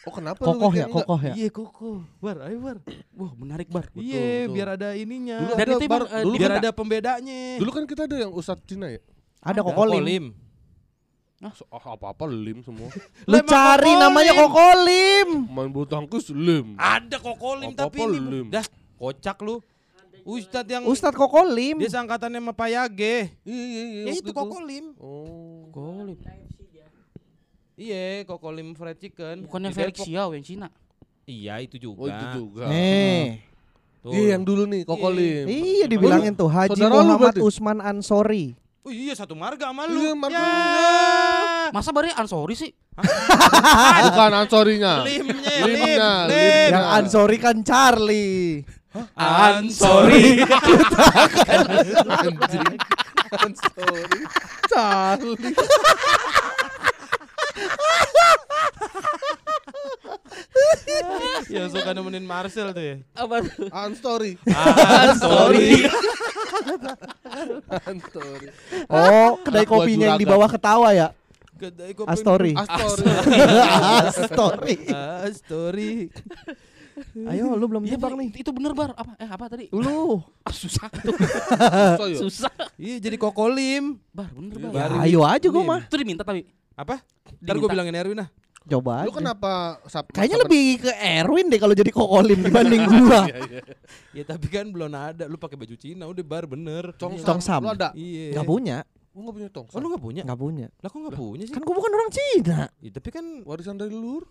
Oh, 0.03 0.11
kenapa 0.11 0.43
Kokoh 0.43 0.75
lu 0.75 0.79
ya, 0.83 0.87
kokoh 0.91 1.21
ya. 1.23 1.35
Iya 1.39 1.49
koko. 1.55 2.03
Bar, 2.19 2.43
ayo 2.51 2.59
bar. 2.59 2.83
Wah, 3.15 3.33
menarik 3.39 3.71
bar. 3.71 3.87
Iya, 3.95 4.51
betul. 4.51 4.55
biar 4.59 4.69
ada 4.75 4.89
ininya. 4.99 5.39
Dulu 5.39 5.53
Dan 5.55 5.63
ada 5.63 5.75
itu 5.79 5.87
bar, 5.87 6.03
eh, 6.11 6.23
dulu 6.27 6.35
biar 6.35 6.51
kan 6.51 6.59
ada 6.59 6.71
pembedanya. 6.75 7.41
Dulu 7.63 7.71
kan 7.71 7.85
kita 7.87 8.03
ada 8.11 8.17
yang 8.19 8.33
Ustadz 8.35 8.67
Cina 8.67 8.91
ya? 8.91 8.99
Ada 9.39 9.59
Ada 9.59 9.61
kokolim. 9.63 10.03
Kolim. 10.03 10.25
So, 11.55 11.67
ah, 11.71 11.83
apa-apa 11.95 12.27
lim 12.27 12.63
semua. 12.63 12.87
Lu 13.31 13.39
cari 13.47 13.91
kokolim. 13.91 14.03
namanya 14.03 14.33
kokolim. 14.35 15.29
Main 15.51 15.71
bulu 15.71 15.87
tangkis 15.87 16.31
lim. 16.31 16.75
Ada 16.79 17.19
kokolim 17.19 17.71
tapi 17.75 17.99
Apa-apa 17.99 18.15
ini 18.15 18.31
lim. 18.31 18.47
dah 18.51 18.67
kocak 18.99 19.39
lu. 19.43 19.59
Ustadz 20.23 20.71
yang 20.71 20.83
Ustadz 20.87 21.19
kokolim. 21.19 21.79
dia 21.83 21.91
seangkatannya 21.91 22.39
sama 22.39 22.53
Payage. 22.55 23.35
Iya, 23.43 23.65
iya, 23.67 23.83
iya. 23.83 24.03
Ya 24.07 24.13
itu 24.19 24.31
kokolim. 24.31 24.95
Oh. 24.99 25.67
Golip. 25.73 26.19
Iya, 27.73 28.23
kokolim 28.29 28.77
fried 28.77 28.99
chicken. 29.01 29.49
Bukannya 29.49 29.75
Felix. 29.75 29.99
Xiao 29.99 30.37
yang 30.37 30.45
Cina. 30.45 30.69
Iya, 31.27 31.59
itu 31.65 31.81
juga. 31.81 31.99
Oh, 31.99 32.07
itu 32.07 32.27
juga. 32.39 32.65
Eh. 32.71 33.43
Tuh. 34.03 34.11
Iya, 34.11 34.35
yang 34.37 34.43
dulu 34.43 34.67
nih 34.67 34.83
kokolim. 34.83 35.47
Iya 35.47 35.87
dibilangin 35.87 36.35
tuh 36.35 36.51
Haji 36.51 36.75
saudara 36.75 37.07
Muhammad? 37.07 37.35
Usman 37.39 37.79
Ansori. 37.79 38.59
Oh 38.83 38.91
iya 38.91 39.15
satu 39.15 39.39
marga 39.39 39.71
sama 39.71 39.87
lu. 39.87 39.95
Iya, 39.95 40.13
marga. 40.19 40.43
Ya. 40.43 41.71
Masa 41.71 41.95
bari 41.95 42.11
Ansori 42.11 42.59
sih? 42.59 42.71
Bukan 42.99 44.33
ansorinya. 44.37 45.07
Limnya, 45.07 45.55
lim, 45.63 45.67
Limnya, 45.71 46.11
lim. 46.27 46.35
lim. 46.35 46.71
Yang 46.75 46.87
Ansori 46.99 47.37
kan 47.39 47.57
Charlie. 47.63 48.67
Ansori. 49.17 50.45
Anjing. 51.49 52.77
Ansori. 53.33 54.21
Charlie. 54.69 55.55
Yang 61.53 61.69
suka 61.77 61.91
nemenin 61.93 62.25
Marcel 62.25 62.73
tuh 62.73 62.85
ya. 62.85 62.97
Apa 63.17 63.45
tuh? 63.45 63.69
Anstori. 63.73 64.37
Ansori. 64.49 65.85
Anstori. 67.89 68.49
Oh, 68.89 69.41
kedai 69.41 69.65
kopinya 69.69 70.17
yang 70.17 70.21
di 70.21 70.29
bawah 70.29 70.49
ketawa 70.49 70.93
ya. 70.97 71.13
Kedai 71.57 71.93
kopi. 71.93 72.09
Astori. 72.09 72.53
Astori. 72.57 73.05
Astori. 74.17 74.77
Astori. 75.25 75.93
Ayo 77.31 77.53
lu 77.53 77.67
belum 77.67 77.83
Iya, 77.83 77.95
jebak 77.95 78.11
Bar. 78.11 78.19
nih. 78.19 78.29
Itu 78.35 78.51
bener 78.51 78.73
bar. 78.73 78.91
Apa? 78.93 79.13
Eh 79.17 79.29
apa 79.29 79.45
tadi? 79.47 79.65
Lu. 79.71 80.21
Ah, 80.43 80.51
susah 80.51 80.87
tuh. 80.89 81.15
Susah 81.15 82.07
ya? 82.07 82.19
susah. 82.19 82.53
Iya 82.75 82.97
jadi 82.99 83.17
kokolim. 83.17 84.03
Bar, 84.11 84.29
bener 84.29 84.55
Iya, 84.55 84.69
bar. 84.69 84.91
Ya, 84.93 85.03
ayo 85.05 85.21
aja 85.23 85.47
gua 85.47 85.63
mah. 85.63 85.81
Itu 85.83 85.97
diminta 85.97 86.23
tapi. 86.23 86.47
Apa? 86.73 86.99
Ntar 87.39 87.55
gue 87.55 87.69
bilangin 87.69 87.95
Erwin 87.95 88.21
ah. 88.21 88.29
Coba 88.63 89.03
Lu 89.03 89.11
aja. 89.11 89.19
kenapa 89.19 89.53
sab- 89.87 90.07
Kayaknya 90.09 90.39
lebih 90.41 90.65
ke 90.81 90.91
Erwin 90.95 91.47
deh 91.47 91.59
kalau 91.59 91.75
jadi 91.75 91.91
kokolin 91.91 92.39
dibanding 92.41 92.83
gua. 92.87 93.27
Iya, 93.29 93.39
iya. 93.45 93.63
Ya 94.13 94.25
tapi 94.25 94.47
kan 94.47 94.67
belum 94.67 94.87
ada. 94.89 95.27
Lu 95.27 95.35
pakai 95.35 95.55
baju 95.55 95.75
Cina 95.75 96.07
udah 96.07 96.23
bar 96.23 96.47
bener. 96.47 96.95
Tongsam. 96.95 97.27
Tongsam. 97.27 97.61
Lu 97.61 97.71
ada? 97.71 97.91
Iya. 97.93 98.39
Nggak 98.39 98.47
punya, 98.47 98.77
Lu 99.13 99.19
enggak 99.21 99.35
punya 99.37 99.49
tongsam. 99.51 99.75
Oh 99.75 99.81
lu 99.81 99.89
gak 99.91 100.01
punya? 100.01 100.23
nggak 100.23 100.41
punya. 100.41 100.67
Lah 100.73 100.89
kok 100.89 100.99
gak 101.03 101.19
punya 101.19 101.45
sih? 101.45 101.53
Kan 101.53 101.63
gua 101.63 101.75
bukan 101.77 101.93
orang 101.93 102.11
Cina. 102.11 102.61
Ya, 102.79 102.91
tapi 102.91 103.09
kan 103.11 103.25
Warisan 103.43 103.77
dari 103.77 103.91
leluhur. 103.91 104.25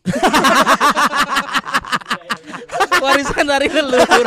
Warisan 3.04 3.46
dari 3.48 3.68
leluhur. 3.70 4.26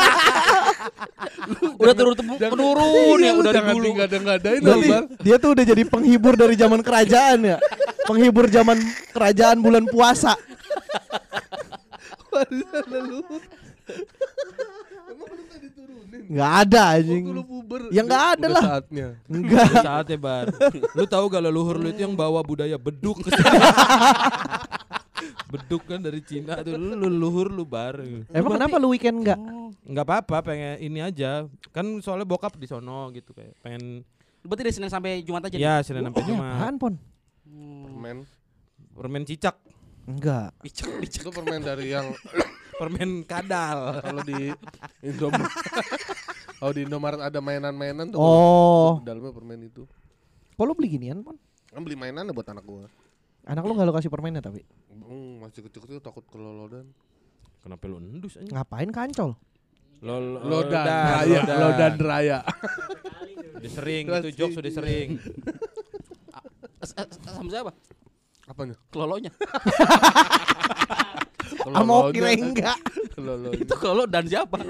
udah 1.79 1.95
turun 1.95 2.15
temuk 2.17 2.39
penurun 2.41 3.19
ya 3.21 3.33
udah 3.37 3.53
dari 3.53 3.59
jangan 3.61 3.75
dulu. 3.77 3.91
ngadain 3.95 4.61
Bar. 4.65 5.03
dia 5.23 5.37
tuh 5.39 5.51
udah 5.55 5.65
jadi 5.65 5.83
penghibur 5.87 6.35
dari 6.35 6.55
zaman 6.59 6.81
kerajaan 6.83 7.39
ya. 7.55 7.59
Penghibur 8.05 8.47
zaman 8.51 8.77
kerajaan 9.15 9.59
bulan 9.63 9.85
puasa. 9.89 10.35
Warisan 12.35 12.85
leluhur. 12.91 13.43
Emang 15.05 15.29
lu 15.31 15.45
tadi 15.47 15.69
turunin. 15.71 16.21
Nggak 16.33 16.53
ada 16.67 16.83
anjing. 16.99 17.23
lu 17.31 17.43
puber. 17.45 17.81
Ya 17.93 18.01
nggak 18.03 18.23
udah 18.25 18.35
ada 18.35 18.47
lah. 18.49 18.63
Saatnya. 18.65 19.09
Enggak. 19.29 19.65
Udah 19.71 19.85
saatnya 19.85 20.19
bar. 20.19 20.47
Lu 20.97 21.05
tahu 21.05 21.25
gak 21.29 21.43
leluhur 21.45 21.77
lu 21.79 21.89
itu 21.93 22.01
yang 22.03 22.17
bawa 22.17 22.41
budaya 22.43 22.81
beduk 22.81 23.23
ke 23.23 23.29
sini. 23.31 23.45
beduk 25.47 25.83
kan 25.85 25.99
dari 25.99 26.21
Cina 26.21 26.61
tuh 26.61 26.75
lu 26.75 26.97
leluhur 26.99 27.49
lu 27.49 27.63
bar. 27.63 28.01
Emang 28.29 28.55
kenapa 28.55 28.77
lu 28.77 28.91
weekend 28.91 29.23
enggak? 29.23 29.39
Nggak 29.85 30.05
apa-apa 30.05 30.37
pengen 30.45 30.79
ini 30.79 30.99
aja. 30.99 31.45
Kan 31.71 32.01
soalnya 32.01 32.25
bokap 32.25 32.55
di 32.55 32.65
sono 32.65 33.09
gitu 33.11 33.31
kayak 33.31 33.55
pengen 33.61 34.03
Berarti 34.41 34.61
dari 34.61 34.75
Senin 34.75 34.89
sampai 34.89 35.21
Jumat 35.21 35.49
aja. 35.49 35.57
ya 35.57 35.75
Senin 35.81 36.05
sampai 36.05 36.21
Oh, 36.21 36.27
Jumat. 36.27 36.53
apaan, 36.55 36.75
Pon? 36.77 36.95
Hmm. 37.45 37.83
Permen. 37.87 38.17
Permen 38.93 39.23
cicak, 39.25 39.57
Enggak. 40.05 40.53
Dicek, 40.61 41.01
dicek. 41.01 41.25
Itu 41.25 41.33
permen 41.33 41.61
dari 41.61 41.91
yang 41.91 42.13
permen 42.81 43.25
kadal. 43.25 44.05
kalau 44.05 44.21
di 44.21 44.53
Indomaret. 45.01 45.49
kalau 46.61 46.73
di 46.73 46.81
Indomaret 46.85 47.21
ada 47.23 47.41
mainan-mainan 47.41 48.13
tuh. 48.13 48.21
Oh. 48.21 49.01
Dalamnya 49.01 49.33
permen 49.33 49.65
itu. 49.65 49.89
Kok 50.55 50.63
lu 50.63 50.77
beli 50.77 50.93
ginian, 50.93 51.25
Pon? 51.25 51.41
Kan 51.73 51.81
beli 51.81 51.97
mainan 51.97 52.29
buat 52.31 52.47
anak 52.47 52.63
gua. 52.63 52.85
Anak 53.45 53.63
lu 53.65 53.73
enggak 53.77 53.87
lu 53.89 53.95
kasih 53.95 54.09
permennya 54.09 54.41
tapi. 54.41 54.65
Hmm, 54.89 55.45
masih 55.45 55.69
kecil-kecil 55.69 56.01
takut 56.01 56.25
kelolodan. 56.29 56.89
Kenapa 57.61 57.85
lu 57.89 58.01
endus 58.01 58.37
aja? 58.37 58.49
Ngapain 58.49 58.89
kancol? 58.89 59.37
Lol, 60.05 60.37
Lodan 60.45 60.85
raya, 60.85 61.41
lodan 61.49 61.95
raya. 61.97 62.39
Udah 63.57 63.71
sering 63.73 64.05
itu 64.05 64.13
Kelas 64.13 64.37
jokes 64.37 64.57
udah 64.61 64.69
tiga. 64.69 64.79
sering. 64.81 65.09
Sama 67.25 67.49
siapa? 67.49 67.73
Apanya? 68.45 68.77
Kelolonya. 68.93 69.33
Sama 71.65 71.93
Oki 72.05 72.21
enggak. 72.21 72.77
Itu 73.57 73.75
kelolo 73.81 74.05
dan 74.05 74.29
siapa? 74.29 74.61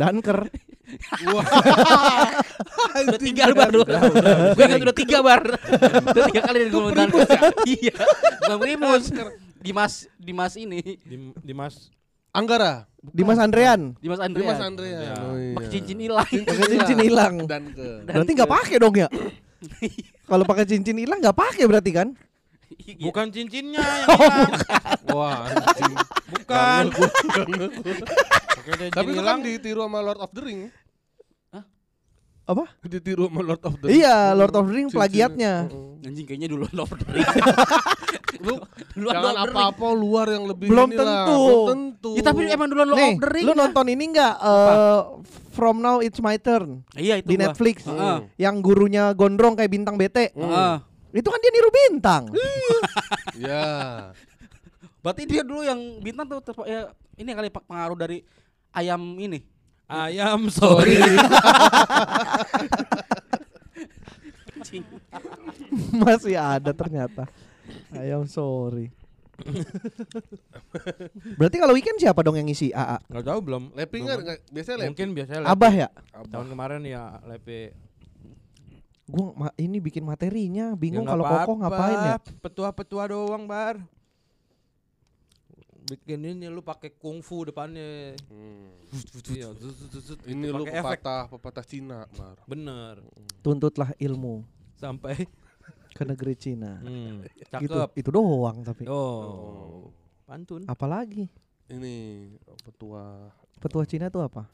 Danker. 0.00 0.48
udah 3.04 3.20
tiga 3.20 3.44
baru. 3.52 3.80
Gue 4.56 4.64
ingat 4.64 4.82
udah 4.82 4.96
tiga 4.96 5.18
bar. 5.20 5.42
udah 5.44 6.24
tiga 6.32 6.40
kali 6.46 6.58
dia 6.64 6.70
ngomong 6.72 6.92
dan 6.96 7.08
Iya. 7.68 7.96
Bukan 8.46 8.58
primus. 8.62 9.04
Dimas 9.60 9.94
Dimas 10.16 10.52
ini. 10.54 10.80
Dim, 11.02 11.34
Dimas 11.42 11.90
Anggara. 12.36 12.84
Dimas 13.00 13.38
Andrean. 13.40 13.96
Dimas 13.96 14.20
Dimas 14.20 14.28
Andreas. 14.28 14.58
Andrea. 14.60 14.98
Ya. 15.00 15.14
Oh, 15.24 15.36
iya. 15.40 15.54
Pakai 15.56 15.70
cincin 15.72 15.98
hilang. 15.98 16.28
Pakai 16.28 16.68
cincin 16.68 16.98
hilang. 17.00 17.34
Dan 17.48 17.62
ke. 17.72 17.88
Berarti 18.04 18.30
nggak 18.36 18.50
pakai 18.52 18.76
dong 18.76 18.94
ya? 18.94 19.08
Kalau 20.30 20.44
pakai 20.44 20.64
cincin 20.68 20.96
hilang 21.00 21.18
nggak 21.24 21.36
pakai 21.36 21.64
berarti 21.64 21.90
kan? 21.96 22.08
Iya. 22.66 22.98
bukan 22.98 23.30
cincinnya 23.30 23.78
yang 23.78 24.10
hilang. 24.10 24.50
Wah, 25.14 25.46
anjing. 25.48 25.94
Bukan. 26.34 26.82
Tapi 28.90 29.10
itu 29.10 29.22
hilang. 29.22 29.38
kan 29.38 29.46
ditiru 29.46 29.86
sama 29.86 29.98
Lord 30.02 30.20
of 30.20 30.30
the 30.34 30.42
Ring. 30.42 30.60
Apa? 32.46 32.64
Ditiru 32.80 33.26
sama 33.26 33.42
Lord 33.42 33.58
of 33.60 33.74
the 33.76 33.86
Ring. 33.86 33.98
Iya, 33.98 34.16
Lord 34.32 34.54
of 34.54 34.64
the 34.64 34.72
Ring 34.72 34.86
Cincin. 34.86 34.96
plagiatnya. 34.96 35.52
Anjing 36.00 36.24
kayaknya 36.24 36.48
dulu 36.48 36.70
Lord 36.70 36.94
of 36.94 37.00
the 37.02 37.12
Ring. 37.12 37.26
Lu 38.36 38.54
Duluan 38.92 39.14
jangan 39.16 39.36
apa-apa 39.44 39.86
luar 39.90 40.26
yang 40.28 40.44
lebih 40.46 40.68
Belum 40.68 40.86
inilah. 40.86 41.02
tentu. 41.26 41.40
Belum 41.40 41.66
tentu. 41.66 42.10
Ya 42.14 42.22
tapi 42.22 42.46
emang 42.46 42.68
duluan 42.68 42.86
Lord 42.86 43.02
of 43.02 43.18
the 43.18 43.30
Ring. 43.32 43.44
lu 43.44 43.52
nonton 43.52 43.86
ini 43.88 44.04
nggak? 44.08 44.34
eh, 44.38 45.00
From 45.50 45.80
Now 45.80 45.98
It's 45.98 46.20
My 46.20 46.36
Turn 46.36 46.84
Iya 46.92 47.18
itu 47.18 47.26
di 47.26 47.34
gua. 47.34 47.42
Netflix. 47.42 47.76
Yang 48.36 48.54
gurunya 48.62 49.10
gondrong 49.10 49.56
kayak 49.56 49.72
bintang 49.72 49.96
BT. 49.96 50.30
Heeh. 50.30 50.74
Itu 51.12 51.28
kan 51.28 51.40
dia 51.40 51.50
niru 51.50 51.70
bintang. 51.74 52.22
Ya. 53.34 53.66
Berarti 55.02 55.22
dia 55.24 55.40
dulu 55.40 55.62
yang 55.62 55.80
bintang 55.98 56.28
tuh 56.28 56.38
ya, 56.62 56.90
ini 57.14 57.30
kali 57.32 57.48
pak- 57.48 57.64
pengaruh 57.64 57.96
dari 57.96 58.20
ayam 58.70 59.00
ini. 59.16 59.42
Ayam 59.86 60.50
sorry. 60.50 60.98
Masih 65.94 66.34
ada 66.34 66.72
ternyata. 66.74 67.30
Ayam 67.94 68.26
sorry. 68.26 68.90
Berarti 71.36 71.56
kalau 71.60 71.76
weekend 71.76 72.00
siapa 72.00 72.24
dong 72.24 72.40
yang 72.40 72.48
ngisi 72.48 72.72
AA? 72.72 72.98
Enggak 73.06 73.24
tahu 73.30 73.40
belum. 73.44 73.62
Lapping 73.76 74.02
Belum. 74.08 74.20
biasanya 74.48 74.76
lapping. 74.80 74.90
Mungkin 74.90 75.08
biasanya 75.12 75.40
Lepi. 75.44 75.52
Abah 75.52 75.72
ya? 75.76 75.88
Tahun 76.26 76.46
kemarin 76.48 76.80
ya 76.82 77.20
Lepe. 77.28 77.76
Gua 79.06 79.30
ma- 79.38 79.54
ini 79.54 79.78
bikin 79.78 80.02
materinya, 80.02 80.74
bingung 80.74 81.06
Ya, 81.06 81.14
kalau 81.14 81.22
kokoh 81.22 81.56
ngapain 81.62 81.98
ya? 82.10 82.18
Petua-petua 82.42 83.06
doang, 83.06 83.46
Bar. 83.46 83.78
Bikin 85.86 86.18
ini 86.26 86.46
lu 86.46 86.60
pakai 86.60 86.90
kungfu 86.92 87.46
depannya. 87.46 88.18
Hmm. 88.26 88.74
Iya, 89.28 89.54
zut, 89.54 89.70
zut, 89.72 89.88
zut, 89.88 90.02
zut. 90.04 90.18
Ini 90.24 90.50
lu 90.50 90.64
Pakai 90.64 90.74
efek. 90.74 90.98
pepatah 90.98 91.22
pepatah 91.30 91.64
Cina, 91.64 91.98
Mar. 92.12 92.36
Bener. 92.44 92.94
Tuntutlah 93.38 93.94
ilmu 93.96 94.42
Sampai 94.74 95.30
ke 95.92 96.02
negeri 96.02 96.34
Cina. 96.34 96.82
hmm, 96.82 97.22
Itu 97.56 97.72
cakep. 97.72 97.88
itu 97.94 98.10
doang 98.10 98.60
tapi. 98.60 98.82
Oh. 98.86 99.88
Pantun. 100.24 100.66
Apalagi 100.66 101.30
Ini 101.66 102.26
petua 102.60 103.30
petua 103.56 103.82
Cina 103.82 104.06
tuh 104.06 104.20
apa? 104.20 104.46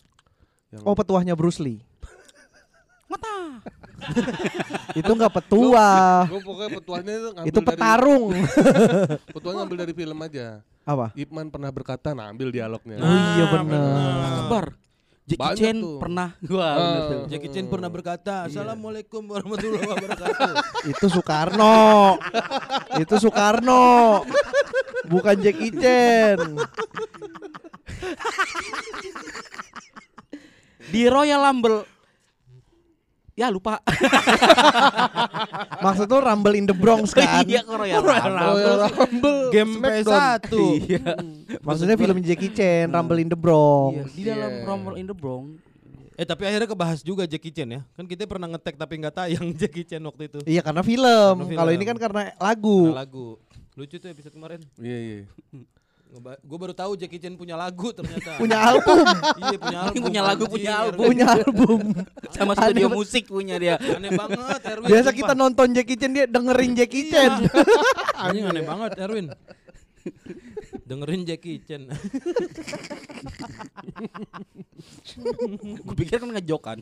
yang 0.69 0.85
Oh, 0.85 0.93
petuahnya 0.93 1.33
Bruce 1.33 1.59
Lee. 1.59 1.81
Mata. 3.11 3.61
itu 4.99 5.09
enggak 5.09 5.33
petua. 5.35 5.89
Gua 6.25 6.41
pokoknya 6.41 6.71
petuahnya 6.77 7.13
itu 7.15 7.29
itu 7.47 7.59
dari 7.59 7.69
petarung. 7.69 8.33
petuahnya 9.35 9.59
ngambil 9.61 9.77
dari 9.81 9.93
film 9.93 10.19
aja. 10.19 10.61
Apa? 10.83 11.07
Ipman 11.15 11.47
pernah 11.49 11.71
berkata, 11.71 12.11
nah 12.11 12.27
ambil 12.27 12.49
dialognya. 12.49 12.97
Oh 12.97 13.07
iya 13.07 13.45
Nah, 13.45 13.53
bener. 13.57 13.83
Akbar. 14.41 14.67
Jackie 15.23 15.39
Banyak 15.39 15.55
Chan 15.57 15.77
tuh. 15.79 15.99
pernah 16.03 16.29
gua 16.51 16.67
Ah. 16.67 16.75
bener 16.75 17.03
tuh. 17.07 17.23
Jackie 17.31 17.51
Chan 17.51 17.67
pernah 17.67 17.89
berkata, 17.89 18.35
Iya. 18.43 18.49
Assalamualaikum 18.51 19.23
warahmatullahi 19.25 19.87
wabarakatuh. 19.87 20.53
itu 20.93 21.07
Soekarno. 21.09 22.19
itu 22.99 23.15
Soekarno. 23.17 23.85
Bukan 25.05 25.37
Jackie 25.39 25.71
Chan. 25.73 26.39
Di 30.85 31.03
Royal 31.07 31.41
Rumble. 31.41 31.87
Ya 33.33 33.49
lupa. 33.49 33.81
Maksud 35.85 36.05
tuh 36.05 36.21
Rumble 36.21 36.53
in 36.53 36.69
the 36.69 36.77
Bronx 36.77 37.17
kan? 37.17 37.45
iya 37.49 37.65
Royal 37.65 38.05
Rumble. 38.05 38.37
Royal 38.37 38.77
Rumble. 38.93 39.41
Game 39.49 39.73
PS1. 39.81 40.53
Iya. 40.85 41.03
Maksudnya 41.65 41.97
film 41.97 42.21
Jackie 42.21 42.53
Chan, 42.53 42.93
Rumble 42.93 43.21
in 43.21 43.29
the 43.33 43.39
Bronx. 43.39 43.97
Iya, 43.97 44.05
di 44.13 44.23
dalam 44.29 44.51
Iya. 44.53 44.65
Rumble 44.69 44.97
in 45.01 45.07
the 45.09 45.17
Bronx. 45.17 45.49
Eh 46.13 46.29
tapi 46.29 46.45
akhirnya 46.45 46.69
kebahas 46.69 47.01
juga 47.01 47.25
Jackie 47.25 47.51
Chan 47.51 47.67
ya. 47.67 47.81
Kan 47.97 48.05
kita 48.05 48.29
pernah 48.29 48.45
ngetek 48.47 48.77
tapi 48.77 49.01
nggak 49.01 49.15
tayang 49.17 49.49
Jackie 49.61 49.89
Chan 49.89 50.03
waktu 50.05 50.29
itu. 50.29 50.39
Iya 50.45 50.61
karena 50.61 50.85
film. 50.85 51.35
Karena 51.49 51.57
Kalau 51.57 51.71
ini 51.73 51.85
kan 51.89 51.97
karena 51.97 52.21
lagu. 52.37 52.93
Lagu. 52.93 53.27
Lucu 53.73 53.97
tuh 53.97 54.13
episode 54.13 54.37
kemarin. 54.37 54.61
Iya, 54.77 54.99
iya. 55.01 55.19
Gue 56.13 56.59
baru 56.61 56.77
tahu 56.77 56.93
Jackie 56.95 57.17
Chan 57.17 57.33
punya 57.35 57.57
lagu 57.57 57.89
ternyata. 57.89 58.37
Punya 58.43 58.61
album, 58.61 59.01
iya 59.41 59.57
punya 59.57 59.79
album. 59.81 60.03
Punya 60.05 60.21
lagu, 60.21 60.45
punya 60.45 60.73
album. 60.77 61.05
punya 61.09 61.27
album. 61.33 61.79
Sama 62.29 62.53
studio 62.53 62.87
Aneh- 62.87 62.97
musik 63.01 63.25
punya 63.27 63.57
dia. 63.57 63.81
Aneh 63.97 64.13
banget 64.13 64.61
Erwin. 64.69 64.89
Biasa 64.93 65.09
sumpah. 65.09 65.17
kita 65.17 65.33
nonton 65.33 65.69
Jackie 65.73 65.97
Chan 65.97 66.13
dia 66.13 66.29
dengerin 66.29 66.73
Jackie 66.77 67.09
Iya. 67.09 67.13
Chan. 67.17 67.33
Anjing 68.29 68.45
aneh 68.45 68.61
banget 68.63 68.93
Erwin. 69.01 69.27
Dengerin 70.85 71.23
Jackie 71.25 71.65
Chan. 71.65 71.83
Gue 75.81 75.97
pikir 75.97 76.21
kan 76.21 76.29
ngejokan. 76.29 76.79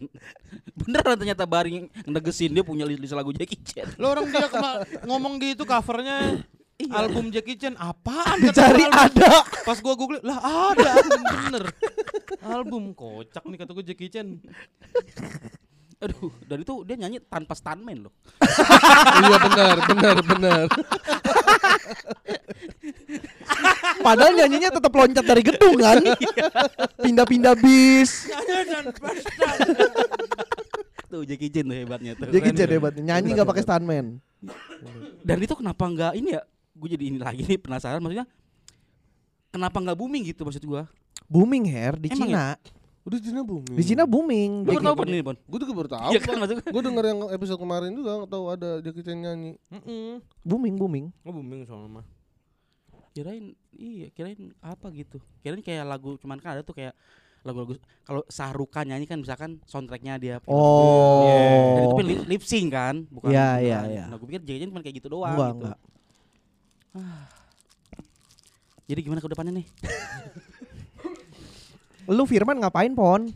Beneran 0.75 1.17
ternyata 1.17 1.45
Baring 1.45 1.87
ngedegesin 2.03 2.51
dia 2.51 2.65
punya 2.65 2.83
list, 2.83 2.99
list 2.99 3.15
lagu 3.15 3.31
Jackie 3.31 3.61
Chan. 3.63 3.95
Lo 3.95 4.11
orang 4.11 4.27
dia 4.27 4.51
ngomong 5.07 5.39
gitu 5.39 5.63
covernya 5.63 6.43
album 6.89 7.29
Jackie 7.29 7.59
Chan 7.61 7.77
apaan? 7.77 8.41
Cari 8.57 8.89
gua, 8.89 8.97
album. 8.97 9.21
ada. 9.21 9.45
Pas 9.69 9.79
gua 9.85 9.95
google 9.99 10.21
lah 10.25 10.39
ada 10.73 10.89
album 10.97 11.21
bener. 11.21 11.65
Album 12.41 12.83
kocak 12.97 13.45
nih 13.45 13.59
kata 13.61 13.71
gue 13.77 13.85
Jackie 13.85 14.09
Chan. 14.09 14.41
Aduh, 16.01 16.33
dan 16.49 16.65
itu 16.65 16.75
dia 16.89 16.97
nyanyi 16.97 17.21
tanpa 17.29 17.53
stuntman 17.53 18.09
loh. 18.09 18.15
iya 19.21 19.37
benar, 19.37 19.77
benar, 19.85 20.17
benar. 20.25 20.65
Padahal 24.01 24.33
nyanyinya 24.33 24.73
tetap 24.73 24.93
loncat 24.97 25.25
dari 25.29 25.43
gedung 25.45 25.77
kan. 25.77 26.01
Pindah-pindah 27.05 27.53
bis. 27.61 28.33
Tuh 31.13 31.29
Jackie 31.29 31.53
Chan 31.53 31.69
tuh 31.69 31.77
hebatnya 31.77 32.17
tuh. 32.17 32.33
Jadi 32.33 32.41
kecil 32.49 32.69
hebat. 32.81 32.97
Nyanyi 32.97 33.37
nggak 33.37 33.49
pakai 33.53 33.61
stuntman. 33.61 34.25
Dan 35.21 35.37
itu 35.45 35.53
kenapa 35.53 35.85
nggak 35.85 36.17
ini 36.17 36.33
ya? 36.33 36.43
Gue 36.81 36.89
jadi 36.97 37.05
ini 37.13 37.19
lagi 37.21 37.45
nih 37.45 37.61
penasaran 37.61 38.01
maksudnya. 38.01 38.25
Kenapa 39.53 39.77
nggak 39.77 39.99
booming 40.01 40.25
gitu 40.33 40.49
maksud 40.49 40.65
gua? 40.65 40.89
Booming 41.29 41.69
hair 41.69 42.01
di 42.01 42.09
Emang 42.09 42.33
Cina. 42.33 42.47
Udah 43.05 43.19
Cina 43.21 43.41
booming. 43.45 43.77
Di 43.77 43.85
Cina 43.85 44.05
booming. 44.09 44.51
Gue 44.65 44.81
baru 44.81 44.97
tahu 44.97 45.05
nih, 45.05 45.21
Bon. 45.21 45.37
Gue 45.37 45.59
juga 45.61 45.73
baru 45.77 45.89
tahu. 45.93 46.11
Iya 46.17 46.21
kan 46.25 46.35
maksud 46.41 46.57
gua. 46.65 46.71
Gue 46.73 46.83
denger 46.89 47.05
yang 47.05 47.21
episode 47.37 47.61
kemarin 47.61 47.91
juga 47.93 48.11
nggak 48.25 48.31
tahu 48.33 48.45
ada 48.49 48.71
Jackie 48.81 49.05
Chan 49.05 49.19
nyanyi. 49.21 49.61
Mm-mm. 49.69 50.25
booming 50.41 50.75
booming. 50.81 51.07
Oh 51.21 51.33
booming 51.37 51.69
soalnya 51.69 52.01
mah. 52.01 52.07
Kirain 53.11 53.53
iya, 53.75 54.09
kirain 54.15 54.55
apa 54.65 54.87
gitu. 54.95 55.21
Kirain 55.45 55.61
kayak 55.61 55.85
lagu 55.85 56.17
cuman 56.17 56.39
kan 56.41 56.57
ada 56.57 56.63
tuh 56.65 56.73
kayak 56.73 56.95
lagu-lagu 57.41 57.73
kalau 58.05 58.21
Sahrukan 58.29 58.85
nyanyi 58.85 59.09
kan 59.09 59.17
misalkan 59.17 59.59
soundtracknya 59.65 60.21
dia 60.21 60.37
Oh. 60.45 61.25
Dan 61.75 61.83
itu 61.89 61.97
kan 61.97 62.07
lip, 62.07 62.21
lip 62.29 62.43
sync 62.45 62.69
kan, 62.69 62.95
bukan 63.09 63.33
Iya, 63.33 63.49
iya, 63.65 63.79
iya. 63.89 64.05
Nah, 64.13 64.21
gue 64.21 64.29
pikir 64.29 64.45
Jackie 64.45 64.61
Chan 64.61 64.71
cuma 64.71 64.85
kayak 64.85 64.97
gitu 65.01 65.09
doang 65.09 65.35
Enggak, 65.35 65.51
gitu. 65.51 65.59
enggak. 65.65 65.79
Jadi 68.85 69.01
gimana 69.01 69.19
ke 69.19 69.27
depannya 69.27 69.55
nih? 69.55 69.67
Lu 72.11 72.25
Firman 72.27 72.59
ngapain, 72.59 72.91
Pon? 72.91 73.31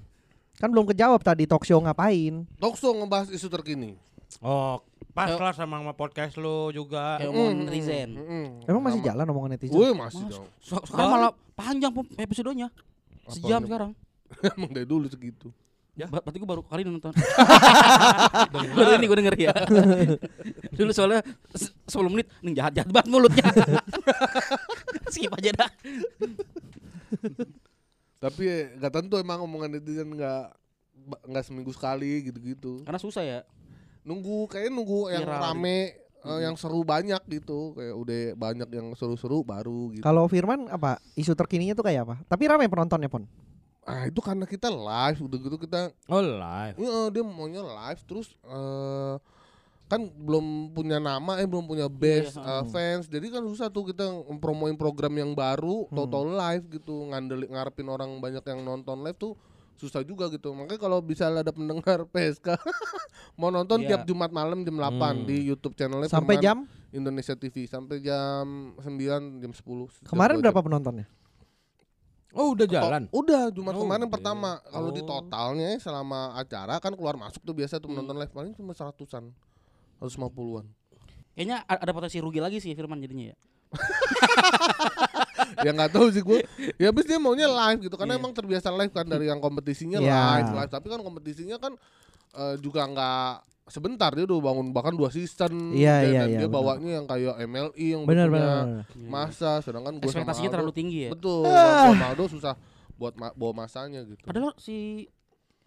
Kan 0.57 0.69
belum 0.69 0.85
kejawab 0.85 1.21
tadi 1.21 1.45
talk 1.45 1.63
show 1.63 1.79
ngapain? 1.79 2.43
Talkshow 2.59 2.91
ngebahas 2.93 3.29
isu 3.31 3.47
terkini. 3.47 3.95
Oh, 4.43 4.81
pas 5.11 5.31
Eh. 5.31 5.39
lah 5.39 5.53
sama, 5.53 5.79
sama 5.79 5.93
podcast 5.93 6.35
lu 6.35 6.69
juga. 6.71 7.17
Kayak 7.17 7.29
Mm, 7.31 7.33
omongan 7.33 7.55
mm, 7.55 7.65
netizen. 7.65 8.09
mm, 8.11 8.25
mm. 8.25 8.47
Emang 8.67 8.83
masih 8.83 8.99
Sama- 8.99 9.09
jalan 9.09 9.25
omongan 9.31 9.51
netizen? 9.55 9.73
Gue 9.73 9.89
masih 9.93 10.21
Mas- 10.21 10.33
dong. 10.33 10.47
So- 10.59 10.85
sekarang 10.85 11.11
malah 11.13 11.31
panjang 11.55 11.93
episodenya. 12.17 12.67
Sejam 13.29 13.61
sekarang. 13.63 13.91
Emang 14.59 14.69
dari 14.69 14.85
dulu 14.85 15.07
segitu. 15.07 15.49
Ya. 15.95 16.11
berarti 16.11 16.43
gue 16.43 16.49
baru 16.49 16.63
kali 16.67 16.83
nonton. 16.83 17.15
baru 18.75 18.99
ini 18.99 19.07
gue 19.07 19.19
denger 19.23 19.37
ya. 19.39 19.55
Dulu 20.79 20.91
soalnya 20.91 21.23
se- 21.55 21.71
10 21.87 22.11
menit 22.11 22.27
nih 22.43 22.59
jahat 22.59 22.73
jahat 22.75 22.91
banget 22.91 23.09
mulutnya. 23.09 23.47
Skip 25.15 25.31
aja 25.31 25.51
dah. 25.55 25.71
Tapi 28.19 28.43
ya, 28.43 28.59
nggak 28.75 28.93
tentu 28.93 29.15
emang 29.17 29.39
omongan 29.39 29.71
netizen 29.71 30.11
nggak 30.11 30.43
ba- 31.07 31.23
nggak 31.29 31.45
seminggu 31.45 31.71
sekali 31.71 32.27
gitu-gitu. 32.27 32.83
Karena 32.83 32.99
susah 32.99 33.23
ya. 33.23 33.39
Nunggu 34.03 34.51
kayaknya 34.51 34.73
nunggu 34.75 34.99
yang 35.09 35.23
Viral 35.25 35.43
rame, 35.47 35.79
eh, 35.95 36.27
Mhm. 36.27 36.41
yang 36.43 36.55
seru 36.57 36.83
banyak 36.83 37.23
gitu. 37.31 37.77
Kayak 37.77 37.95
udah 37.95 38.21
banyak 38.35 38.69
yang 38.73 38.87
seru-seru 38.97 39.45
baru 39.45 39.93
gitu. 39.93 40.03
Kalau 40.03 40.27
Firman 40.27 40.67
apa? 40.67 40.99
Isu 41.15 41.37
terkininya 41.37 41.77
tuh 41.77 41.85
kayak 41.85 42.03
apa? 42.03 42.15
Tapi 42.27 42.49
ramai 42.49 42.67
penontonnya, 42.67 43.07
Pon. 43.07 43.29
Ah 43.85 44.05
itu 44.05 44.17
karena 44.19 44.45
kita 44.45 44.67
live, 44.67 45.19
udah 45.21 45.39
gitu 45.39 45.57
kita, 45.59 45.93
Oh 46.07 46.19
live. 46.19 46.75
Iya, 46.75 46.97
dia 47.11 47.23
maunya 47.23 47.61
live 47.61 48.01
terus 48.03 48.33
eh 48.43 49.17
kan 49.85 50.01
belum 50.01 50.73
punya 50.73 50.97
nama, 50.97 51.37
eh 51.37 51.45
belum 51.45 51.65
punya 51.65 51.87
base 51.87 52.33
Iya, 52.33 52.41
eh, 52.41 52.65
fans, 52.67 53.05
jadi 53.05 53.29
kan 53.29 53.45
susah 53.45 53.69
tuh 53.69 53.85
kita 53.87 54.09
promoin 54.39 54.73
program 54.75 55.13
yang 55.15 55.33
baru, 55.33 55.85
Hmm. 55.85 55.95
total 55.95 56.33
live 56.33 56.65
gitu, 56.71 57.05
ngandel 57.07 57.45
ngarepin 57.45 57.87
orang 57.87 58.17
banyak 58.17 58.41
yang 58.43 58.61
nonton 58.61 58.99
live 58.99 59.15
tuh 59.15 59.37
susah 59.75 60.01
juga 60.01 60.31
gitu. 60.31 60.51
Makanya 60.51 60.81
kalau 60.81 60.99
bisa 60.99 61.29
ada 61.29 61.51
pendengar 61.51 62.07
PSK 62.15 62.57
mau 63.37 63.51
nonton 63.51 63.85
Iya. 63.85 63.89
tiap 63.93 64.03
Jumat 64.07 64.31
malam 64.31 64.63
jam 64.63 64.73
8 64.75 64.89
Hmm. 65.15 65.27
di 65.27 65.45
YouTube 65.45 65.75
channelnya 65.75 66.09
Sampai 66.09 66.41
jam 66.41 66.65
Indonesia 66.89 67.35
TV 67.35 67.67
sampai 67.67 67.99
jam 67.99 68.73
9 68.79 68.97
jam 69.37 69.53
10. 69.53 69.93
jam 69.93 70.09
kemarin 70.09 70.41
berapa 70.41 70.57
jam. 70.57 70.65
penontonnya? 70.65 71.07
Oh 72.35 72.51
udah 72.51 72.67
jalan. 72.67 73.07
udah 73.09 73.49
Jumat 73.49 73.73
Oh, 73.73 73.83
kemarin 73.83 74.05
oke. 74.05 74.13
pertama. 74.13 74.59
Kalau 74.65 74.91
di 74.91 75.01
Oh. 75.01 75.07
totalnya 75.09 75.79
selama 75.79 76.35
acara 76.35 76.77
kan 76.77 76.93
keluar 76.93 77.15
masuk 77.15 77.41
tuh 77.41 77.55
biasa 77.55 77.79
tuh 77.79 77.87
Hmm. 77.87 78.03
menonton 78.03 78.19
live 78.19 78.31
paling 78.31 78.53
cuma 78.53 78.73
seratusan. 78.73 79.31
150-an. 79.97 80.67
Kayaknya 81.33 81.63
a- 81.63 81.81
ada 81.81 81.93
potensi 81.93 82.19
rugi 82.19 82.39
lagi 82.39 82.59
sih 82.59 82.71
Firman 82.73 82.99
jadinya 82.99 83.31
ya. 83.31 83.37
ya 85.65 85.71
nggak 85.71 85.91
tahu 85.91 86.07
sih 86.11 86.21
gue. 86.21 86.43
Ya 86.81 86.91
habis 86.91 87.05
dia 87.05 87.17
maunya 87.17 87.47
live 87.47 87.81
gitu 87.83 87.95
karena 87.95 88.15
Iya. 88.15 88.21
emang 88.21 88.33
terbiasa 88.33 88.69
live 88.71 88.91
kan 88.91 89.03
dari 89.05 89.27
yang 89.31 89.39
kompetisinya 89.39 89.99
Iya. 89.99 90.43
live, 90.43 90.51
live. 90.55 90.71
Tapi 90.71 90.87
kan 90.89 91.01
kompetisinya 91.01 91.57
kan 91.57 91.73
eh, 92.35 92.57
juga 92.59 92.83
nggak 92.85 93.31
sebentar 93.67 94.13
dia 94.13 94.25
udah 94.25 94.41
bangun 94.43 94.71
bahkan 94.71 94.93
dua 94.93 95.09
season 95.09 95.73
Iya, 95.73 95.95
dan, 95.99 96.05
iya, 96.05 96.21
dan 96.21 96.29
iya, 96.29 96.39
dia 96.39 96.41
benar. 96.43 96.55
bawanya 96.55 96.91
yang 96.95 97.07
kayak 97.07 97.35
MLI 97.43 97.87
yang 97.89 98.03
Benar 98.05 98.27
punya 98.27 98.35
benar. 98.35 98.65
benar. 98.85 99.09
masa 99.09 99.51
sedangkan 99.59 99.93
gue 99.95 100.05
sama 100.05 100.09
Ekspektasinya 100.21 100.45
Aldo 100.45 100.55
terlalu 100.55 100.73
tinggi 100.73 100.99
ya. 101.01 101.11
betul 101.11 101.43
gua 101.43 101.89
sama 101.91 102.07
Aldo 102.07 102.25
susah 102.29 102.55
buat 102.95 103.15
ma- 103.15 103.33
bawa 103.33 103.53
masanya 103.59 104.01
gitu 104.03 104.21
Padahal 104.23 104.53
si 104.57 105.09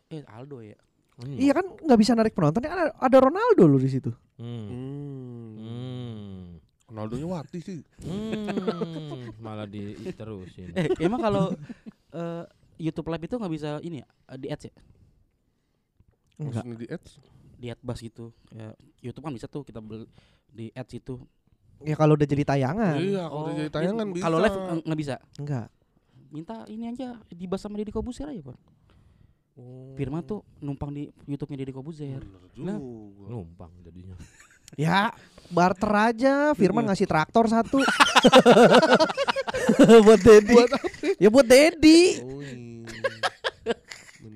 eh 0.08 0.24
Aldo 0.26 0.62
ya. 0.62 0.78
Iya 1.20 1.52
kan 1.52 1.66
nggak 1.76 1.98
bisa 1.98 2.14
narik 2.14 2.32
penonton 2.32 2.62
ya 2.62 2.72
ada, 2.72 2.86
ada 2.94 3.18
Ronaldo 3.20 3.64
lu 3.66 3.76
di 3.76 3.90
situ. 3.90 4.14
Hmm. 4.38 4.46
hmm. 4.64 5.50
Hmm. 5.58 6.42
Ronaldo 6.88 7.14
nya 7.16 7.28
wati 7.28 7.60
sih 7.60 7.82
Hmm. 8.00 9.34
Malah 9.38 9.66
di 9.66 9.82
terusin. 10.12 10.72
Eh 10.72 10.94
emang 11.00 11.20
kalau 11.20 11.50
eh, 12.14 12.44
YouTube 12.78 13.10
Live 13.10 13.26
itu 13.26 13.36
nggak 13.36 13.50
bisa 13.52 13.82
ini 13.82 14.00
ya 14.00 14.08
di 14.32 14.48
ads 14.48 14.64
ya? 14.64 14.74
Enggak. 16.38 16.62
Maksudnya 16.62 16.78
di 16.78 16.88
ads 16.88 17.12
Di 17.58 17.70
adbus 17.70 18.00
gitu. 18.00 18.32
Ya, 18.50 18.74
YouTube 19.02 19.26
kan 19.26 19.34
bisa 19.34 19.46
tuh 19.46 19.62
kita 19.62 19.78
beli 19.78 20.06
di 20.48 20.70
ads 20.72 20.94
itu. 20.94 21.18
Ya 21.82 21.94
kalau 21.94 22.14
udah 22.14 22.26
jadi 22.26 22.42
tayangan. 22.44 22.94
iya 22.98 23.26
kalau 23.26 23.42
udah 23.46 23.54
jadi 23.56 23.70
tayangan 23.70 24.06
i- 24.06 24.12
bisa 24.12 24.24
Kalau 24.24 24.38
live 24.40 24.56
eh, 24.56 24.80
nggak 24.82 25.00
bisa. 25.00 25.16
Enggak. 25.36 25.68
Minta 26.28 26.56
ini 26.68 26.84
aja 26.88 27.16
dibahas 27.30 27.62
sama 27.62 27.78
Deddy 27.78 27.90
Kobuzer 27.90 28.28
aja, 28.28 28.42
Pak. 28.44 28.58
Oh. 29.58 29.94
Firman 29.94 30.22
tuh 30.22 30.42
numpang 30.60 30.90
di 30.90 31.08
YouTube-nya 31.24 31.58
Deddy 31.58 31.72
Kobuzer. 31.72 32.20
Nah. 32.56 32.78
Numpang 33.28 33.72
jadinya. 33.82 34.14
Ya 34.76 35.16
barter 35.48 36.12
aja. 36.12 36.52
Firman 36.52 36.84
Iya. 36.84 36.92
ngasih 36.92 37.08
traktor 37.08 37.48
satu. 37.48 37.80
buat 40.04 40.20
Dedi. 40.20 40.56
Ya 41.24 41.32
buat 41.32 41.48
Dedi. 41.48 42.20
Oh, 42.20 42.44
iya. 42.44 42.84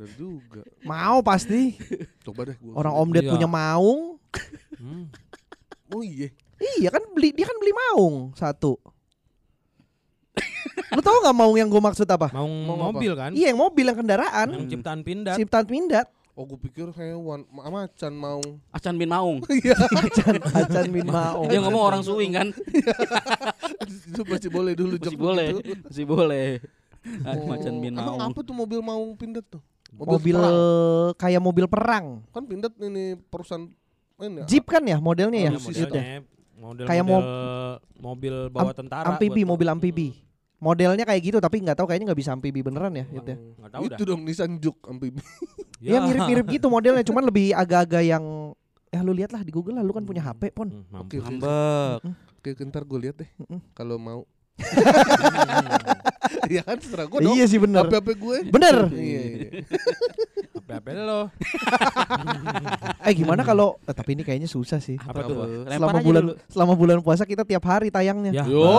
Bener 0.01 0.17
juga. 0.17 0.61
Mau 0.81 1.21
pasti. 1.21 1.77
Coba 2.21 2.49
deh 2.49 2.57
gua. 2.57 2.73
Orang 2.75 2.93
Om 2.95 3.09
Ded 3.11 3.23
Iya. 3.23 3.31
punya 3.31 3.45
maung. 3.45 4.17
Hmm. 4.75 5.05
Oh 5.87 6.01
iya. 6.01 6.33
Iya 6.57 6.89
kan 6.89 7.05
beli 7.11 7.29
dia 7.31 7.45
kan 7.45 7.53
beli 7.55 7.69
maung 7.71 8.33
satu. 8.33 8.81
Lu 10.91 10.99
tau 10.99 11.21
gak 11.21 11.33
maung 11.33 11.53
yang 11.53 11.67
gue 11.67 11.77
maksud 11.79 12.03
apa? 12.05 12.31
Mau 12.31 12.47
Mau 12.47 12.75
apa? 12.81 12.85
mobil 12.91 13.13
kan? 13.13 13.31
Iya 13.31 13.53
yang 13.53 13.59
mobil 13.59 13.85
yang 13.85 13.95
kendaraan. 13.95 14.47
Yang 14.51 14.67
ciptaan 14.73 15.01
pindat. 15.01 15.35
Ciptaan 15.37 15.65
Mindat. 15.67 16.07
Oh 16.31 16.47
gue 16.47 16.57
pikir 16.57 16.87
hewan 16.91 17.43
Ma- 17.47 17.67
macan 17.69 18.13
mau. 18.13 18.39
Acan 18.71 18.95
bin 18.95 19.05
Maung. 19.07 19.43
Acan, 19.99 20.35
Acan 20.41 20.87
min 20.89 21.05
maung. 21.05 21.45
Dia 21.45 21.59
ngomong 21.59 21.83
orang 21.85 22.01
suwing 22.01 22.31
kan. 22.31 22.47
Itu 24.09 24.23
masih 24.23 24.49
boleh 24.49 24.73
dulu 24.73 24.95
Masih 24.95 25.05
jok 25.05 25.19
boleh. 25.19 25.47
Masih 25.83 26.05
boleh. 26.07 26.49
Oh. 27.27 27.51
Acan 27.51 27.75
bin 27.77 27.93
Emang 27.93 28.15
Maung. 28.15 28.31
apa 28.31 28.39
tuh 28.41 28.55
mobil 28.55 28.79
maung 28.79 29.11
pindat 29.13 29.43
tuh? 29.45 29.59
Mobil 29.91 30.33
perang. 30.33 30.55
kayak 31.15 31.41
mobil 31.41 31.65
perang. 31.67 32.05
kan 32.29 32.43
pindat 32.43 32.73
ini 32.79 33.19
perusahaan 33.21 33.67
ini 34.17 34.39
ya? 34.39 34.45
Jeep 34.47 34.65
kan 34.65 34.81
ya 34.81 34.97
modelnya 34.97 35.39
ya? 35.41 35.51
Modelnya 35.53 36.23
model 36.55 36.85
Kayak 36.85 37.03
model, 37.03 37.19
mob- 37.19 37.79
mobil 37.97 38.35
bawa 38.47 38.71
tentara 38.71 39.05
Amfibi, 39.07 39.41
buat- 39.41 39.51
mobil 39.51 39.67
amfibi. 39.67 40.07
Modelnya 40.57 41.03
kayak 41.03 41.21
gitu 41.25 41.37
tapi 41.37 41.57
nggak 41.59 41.73
tahu 41.73 41.89
kayaknya 41.89 42.13
nggak 42.13 42.21
bisa 42.21 42.31
amfibi 42.31 42.61
beneran 42.61 42.93
ya 42.93 43.05
gitu 43.09 43.29
ya. 43.29 43.37
Tahu 43.67 43.83
dah. 43.83 43.97
Itu 43.97 44.03
dong 44.05 44.21
Nissan 44.23 44.57
Juke 44.57 44.79
amfibi. 44.85 45.19
Ya 45.81 45.97
mirip-mirip 45.97 46.45
gitu 46.47 46.69
modelnya 46.77 47.01
cuman 47.01 47.25
lebih 47.25 47.57
agak-agak 47.57 48.05
yang 48.05 48.53
ya 48.87 49.01
lu 49.01 49.17
lihat 49.17 49.33
lah 49.33 49.41
di 49.41 49.49
Google 49.49 49.73
lah 49.73 49.83
lu 49.83 49.89
kan 49.89 50.05
punya 50.05 50.21
HP 50.21 50.53
pon. 50.53 50.69
Hmm. 50.69 51.01
Oke, 51.01 51.17
oke. 51.17 51.25
Ngambek. 51.25 51.99
Oke, 52.37 52.49
ntar 52.69 52.85
gue 52.85 52.99
lihat 53.01 53.17
deh 53.17 53.29
Mm-mm. 53.41 53.59
kalau 53.73 53.97
mau. 53.97 54.21
Iya 56.51 56.61
kan 56.63 56.77
setelah 56.77 57.05
gue 57.05 57.19
dong. 57.21 57.33
Iya 57.33 57.45
sih 57.45 57.57
bener. 57.57 57.83
HP 57.83 57.93
HP 57.97 58.09
gue. 58.15 58.37
Bener. 58.49 58.77
Iya. 58.91 59.21
iya. 59.21 59.49
HP 60.71 60.87
lo. 60.95 61.21
Eh 63.01 63.13
gimana 63.13 63.41
kalau 63.41 63.81
eh, 63.83 63.91
tapi 63.91 64.13
ini 64.13 64.23
kayaknya 64.23 64.45
susah 64.45 64.77
sih. 64.77 64.95
Apa 64.95 65.25
tuh? 65.25 65.65
Lempar 65.65 65.89
Selama 65.91 65.99
bulan 65.99 66.21
dulu. 66.23 66.33
selama 66.47 66.73
bulan 66.73 66.97
puasa 67.01 67.23
kita 67.25 67.43
tiap 67.43 67.65
hari 67.65 67.89
tayangnya. 67.89 68.31
Ya. 68.31 68.45
Yo. 68.45 68.69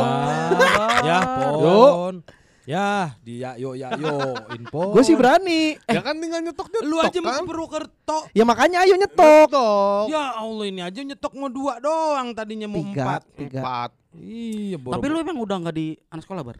Ya, 1.02 1.18
pon. 1.58 2.16
Ya, 2.62 3.18
dia 3.26 3.58
yo 3.58 3.74
ya 3.74 3.90
yo 3.98 4.38
info. 4.54 4.94
Gue 4.94 5.02
sih 5.02 5.18
berani. 5.18 5.74
Ya 5.90 5.98
kan 5.98 6.14
tinggal 6.14 6.38
nyetok 6.40 6.70
nyetok 6.70 6.86
Lu 6.86 7.02
aja 7.02 7.10
kan. 7.12 7.22
mau 7.26 7.34
ke 7.34 7.42
Purwokerto. 7.44 8.18
Ya 8.30 8.46
makanya 8.46 8.86
ayo 8.86 8.94
nyetok. 8.94 9.50
Nyetok. 9.50 10.04
Ya 10.06 10.24
Allah 10.38 10.66
ini 10.70 10.80
aja 10.80 11.00
nyetok 11.02 11.32
mau 11.34 11.50
dua 11.50 11.82
doang 11.82 12.30
tadinya 12.30 12.70
mau 12.70 12.86
Tiga, 12.86 13.02
empat. 13.02 13.22
tiga. 13.34 13.58
Empat. 13.58 13.90
Iya, 14.14 14.76
Tapi 14.78 15.06
lu 15.08 15.16
emang 15.18 15.42
udah 15.42 15.56
nggak 15.58 15.74
di 15.74 15.98
anak 16.06 16.22
sekolah 16.22 16.42
bar? 16.46 16.56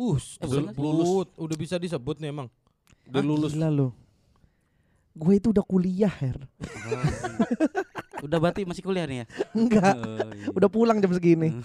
Bus, 0.00 0.40
Eh, 0.40 0.48
udah 0.48 0.72
lulus, 0.80 1.28
udah 1.36 1.56
bisa 1.60 1.76
disebut 1.76 2.16
nih 2.24 2.32
emang. 2.32 2.48
Udah 3.12 3.20
lulus. 3.20 3.52
Gila 3.52 3.68
lu. 3.68 3.88
Gue 5.12 5.36
itu 5.36 5.52
udah 5.52 5.64
kuliah, 5.66 6.08
Her. 6.08 6.48
Udah 6.56 7.00
Udah 8.24 8.36
berarti 8.36 8.68
masih 8.68 8.84
kuliah 8.84 9.08
nih 9.08 9.24
ya? 9.24 9.26
Enggak. 9.56 9.94
Oh, 9.96 10.28
iya. 10.28 10.46
Udah 10.52 10.68
pulang 10.68 11.00
jam 11.00 11.08
segini. 11.08 11.56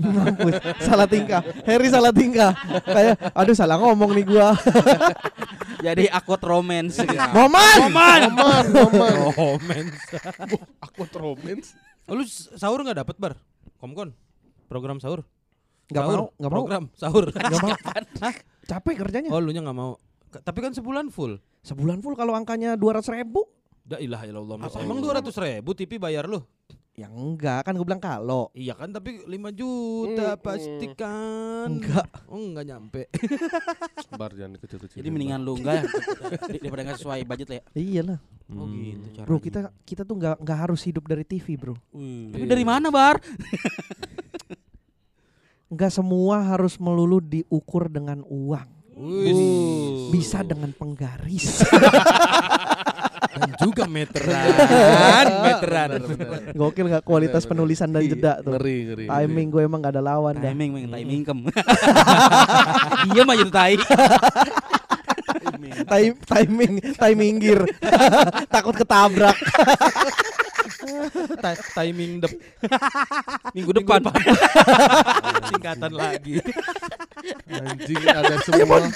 Mampus, 0.00 0.56
salah 0.84 1.08
tingkah. 1.08 1.40
Harry 1.64 1.88
salah 1.88 2.12
tingkah. 2.12 2.52
Kayak 2.84 3.16
aduh 3.32 3.56
salah 3.56 3.80
ngomong 3.80 4.12
nih 4.12 4.24
gua. 4.28 4.52
Jadi 5.86 6.04
akut 6.12 6.40
romance. 6.44 7.00
Momen. 7.32 7.76
Roman, 7.88 8.20
Roman. 8.76 9.14
Oh, 9.40 9.56
men. 9.64 9.88
Aku 10.84 11.08
romance. 11.16 11.72
Oh, 12.10 12.18
lu 12.18 12.24
sahur 12.26 12.82
nggak 12.82 12.98
dapat 13.00 13.16
bar? 13.16 13.34
Komkon. 13.78 14.10
Program 14.66 14.98
sahur. 14.98 15.22
Enggak 15.86 16.04
Sahur. 16.04 16.18
mau, 16.18 16.26
enggak 16.34 16.50
mau. 16.50 16.58
Program 16.58 16.82
sahur. 16.92 17.24
Enggak 17.34 17.60
mau. 17.60 17.70
Capek 18.62 18.94
kerjanya. 18.96 19.30
oh, 19.30 19.38
lu 19.38 19.50
nya 19.50 19.62
nggak 19.62 19.74
mau. 19.74 19.98
K- 20.30 20.42
Tapi 20.42 20.58
kan 20.60 20.70
sebulan 20.70 21.10
full. 21.10 21.38
Sebulan 21.62 21.98
full 21.98 22.14
kalau 22.14 22.34
angkanya 22.34 22.78
200 22.78 23.02
ribu. 23.12 23.46
Da 23.82 23.98
ilah 23.98 24.22
ilallah. 24.22 24.54
Oh. 24.60 24.78
Emang 24.78 25.02
200 25.02 25.26
ribu 25.34 25.74
TV 25.74 25.98
bayar 25.98 26.26
lu? 26.26 26.38
Ya 27.00 27.08
enggak, 27.08 27.64
kan 27.64 27.72
gue 27.72 27.86
bilang 27.88 27.96
kalau. 27.96 28.52
Iya 28.52 28.76
kan 28.76 28.92
tapi 28.92 29.24
5 29.24 29.32
juta 29.56 30.36
Mm, 30.36 30.42
pasti 30.44 30.86
kan. 30.92 31.72
Enggak. 31.72 32.04
Oh, 32.28 32.36
enggak 32.36 32.68
nyampe. 32.68 33.08
Bar 34.20 34.36
jangan 34.36 34.60
kecil-kecil. 34.60 35.00
Jadi 35.00 35.08
mendingan 35.08 35.40
lu 35.40 35.56
enggak 35.56 35.80
ya 35.80 35.84
daripada 36.60 36.84
enggak 36.84 37.00
sesuai 37.00 37.24
budget 37.24 37.48
lah 37.48 37.56
ya. 37.56 37.64
Iyalah. 37.72 38.20
Oh 38.52 38.68
Hmm. 38.68 38.84
gitu 38.84 39.06
cara. 39.16 39.24
Bro, 39.24 39.40
kita 39.40 39.60
kita 39.80 40.02
tuh 40.04 40.12
enggak 40.20 40.36
enggak 40.44 40.58
harus 40.60 40.80
hidup 40.84 41.08
dari 41.08 41.24
TV, 41.24 41.56
Bro. 41.56 41.72
Tapi 42.36 42.44
dari 42.44 42.64
mana, 42.68 42.92
Bar? 42.92 43.16
Enggak 45.70 45.94
semua 45.94 46.42
harus 46.42 46.74
melulu 46.76 47.22
diukur 47.22 47.86
dengan 47.86 48.26
uang. 48.26 48.68
Wih. 48.92 50.10
Bisa 50.10 50.42
dengan 50.42 50.74
penggaris. 50.74 51.62
Dan 53.20 53.50
juga 53.60 53.84
meteran, 53.84 55.26
meteran. 55.44 55.90
Gokil 56.52 56.86
nggak 56.88 57.04
kualitas 57.04 57.44
Bener, 57.44 57.48
bener. 57.48 57.50
penulisan 57.50 57.88
dan 57.88 58.02
jeda 58.02 58.32
tuh. 58.40 58.56
Ngeri, 58.56 58.76
ngeri. 58.88 59.04
Timing 59.06 59.48
gue 59.48 59.62
emang 59.62 59.80
gak 59.80 59.92
ada 59.94 60.02
lawan 60.02 60.34
dah. 60.36 60.50
Timing, 60.50 60.70
timing 60.88 61.22
kem. 61.22 61.38
Diam 63.06 63.28
aja 63.28 63.42
tuh 63.44 63.54
tai. 63.54 63.76
Time, 65.90 66.14
timing, 66.22 66.72
timing 66.94 67.34
gear. 67.38 67.62
Takut 68.54 68.74
ketabrak. 68.74 69.36
Ti- 71.40 71.64
timing 71.72 72.20
dep 72.20 72.32
Minggu 73.52 73.72
depan. 73.74 74.00
singkatan 75.46 75.92
lagi. 75.92 76.40
Anjing 77.46 78.02
ada 78.06 78.36
semua 78.42 78.88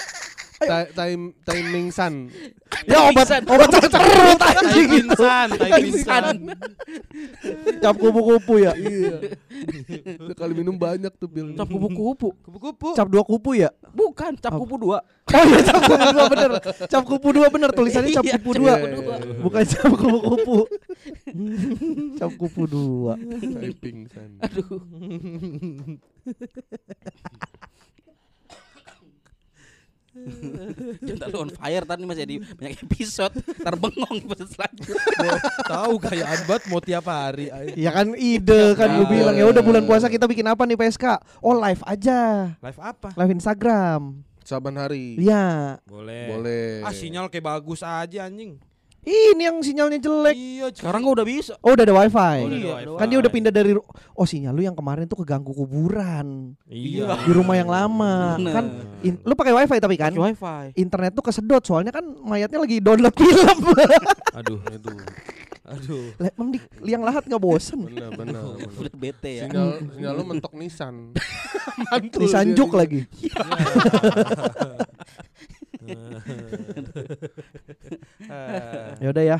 Ti- 0.64 0.90
time 0.92 1.22
timing 1.44 1.86
sun. 1.88 2.14
ya 2.90 2.98
obat 3.06 3.28
obat 3.44 3.68
cerut 3.70 4.40
anjing 4.40 4.88
itu. 4.90 5.14
Pingsan, 5.14 5.48
tai 5.54 5.70
pingsan. 5.78 6.34
Cap 7.78 7.94
kupu-kupu 7.96 8.54
ya. 8.60 8.72
Iya. 8.74 9.30
Sekali 10.34 10.52
minum 10.52 10.74
banyak 10.74 11.12
tuh 11.14 11.30
Bil. 11.30 11.54
Cap 11.54 11.68
kupu-kupu. 11.68 12.34
Kupu-kupu. 12.42 12.88
Cap 12.92 13.06
dua 13.06 13.22
kupu 13.22 13.54
ya? 13.54 13.70
Bukan, 13.94 14.34
cap 14.36 14.52
kupu 14.54 14.74
dua. 14.76 14.98
Oh 15.30 15.42
iya 15.46 15.58
cap 15.62 15.78
kupu 15.80 16.04
dua 16.12 16.24
bener. 16.28 16.50
Cap 16.90 17.02
kupu 17.06 17.28
dua 17.32 17.46
bener 17.48 17.70
tulisannya 17.70 18.10
cap 18.12 18.24
Iya, 18.26 18.34
kupu 18.36 18.50
dua. 18.58 18.72
kupu 18.76 18.88
dua. 18.98 19.14
Bukan 19.40 19.62
cap 19.64 19.90
kupu-kupu. 19.94 20.56
cap 22.18 22.30
kupu 22.34 22.62
dua. 22.66 23.12
Typing 23.62 23.98
sun. 24.10 24.30
Aduh. 24.42 24.68
Jangan 31.02 31.18
terlalu 31.26 31.38
on 31.42 31.50
fire 31.50 31.84
tadi 31.84 32.02
masih 32.06 32.22
ada 32.22 32.34
banyak 32.54 32.78
episode 32.86 33.34
Terbengong 33.58 34.16
episode 34.22 34.50
selanjutnya 34.54 35.32
Tahu 35.66 35.92
gayaan 35.98 36.40
banget 36.46 36.64
mau 36.70 36.78
tiap 36.78 37.04
hari. 37.10 37.50
Ya 37.74 37.90
kan 37.90 38.14
ide 38.14 38.78
kan 38.78 38.94
gue 38.94 39.06
bilang 39.10 39.34
ya 39.34 39.44
udah 39.50 39.62
bulan 39.62 39.82
puasa 39.82 40.06
kita 40.06 40.30
bikin 40.30 40.46
apa 40.46 40.62
nih 40.64 40.78
PSK? 40.78 41.04
Oh 41.42 41.58
live 41.58 41.82
aja. 41.82 42.54
Live 42.62 42.78
apa? 42.78 43.10
Live 43.18 43.32
Instagram. 43.34 44.22
Saban 44.44 44.76
hari. 44.76 45.16
Iya. 45.18 45.80
Boleh. 45.88 46.26
Boleh. 46.30 46.68
Ah 46.84 46.92
sinyal 46.92 47.32
kayak 47.32 47.44
bagus 47.48 47.80
aja 47.82 48.28
anjing. 48.28 48.60
Ini 49.05 49.42
yang 49.44 49.61
sinyalnya 49.61 49.98
jelek. 49.98 50.32
Iya, 50.32 50.66
Sekarang 50.72 51.00
gua 51.00 51.12
udah 51.14 51.26
bisa 51.26 51.52
Oh 51.61 51.70
udah 51.70 51.84
ada 51.84 51.94
wifi. 51.94 52.16
Oh, 52.16 52.48
udah 52.48 52.48
ada 52.48 52.57
Iya, 52.57 52.74
wifi. 52.74 52.96
Kan 52.96 53.07
dia 53.07 53.18
udah 53.20 53.30
pindah 53.30 53.52
dari 53.52 53.72
Oh 54.11 54.24
sinyal 54.24 54.50
lu 54.50 54.62
yang 54.62 54.72
kemarin 54.72 55.05
tuh 55.05 55.20
keganggu 55.20 55.52
kuburan 55.52 56.57
Iya. 56.64 57.20
di 57.20 57.30
rumah 57.30 57.52
yang 57.52 57.68
lama. 57.68 58.36
Bener. 58.36 58.52
Kan 58.52 58.64
in- 59.00 59.20
lu 59.20 59.32
pakai 59.32 59.52
wifi 59.52 59.76
tapi 59.76 59.94
kan 59.94 60.11
wifi 60.11 60.72
internet 60.74 61.12
tuh 61.12 61.20
kesedot 61.22 61.61
soalnya 61.61 61.90
kan 61.90 62.05
mayatnya 62.18 62.59
lagi 62.59 62.80
download 62.80 63.12
film. 63.12 63.59
Aduh, 64.34 64.59
Aduh. 64.66 64.98
aduh. 65.64 66.05
Lah, 66.18 66.28
Emang 66.30 66.50
di 66.50 66.59
liang 66.80 67.00
lahat 67.00 67.22
nggak 67.24 67.38
bosen? 67.38 67.86
Benar, 67.86 68.11
benar. 68.12 68.42
benar. 68.57 68.68
Udah 68.74 68.94
bete 68.94 69.30
ya 69.36 69.46
Sinyal 69.46 69.68
sinyal 69.86 70.12
lu 70.12 70.24
mentok 70.26 70.52
Nissan. 70.52 71.14
Mantul 71.88 72.20
Disanjuk 72.24 72.68
dia. 72.68 72.78
lagi. 72.78 73.00
Ya 79.01 79.09
udah 79.11 79.24
ya. 79.24 79.39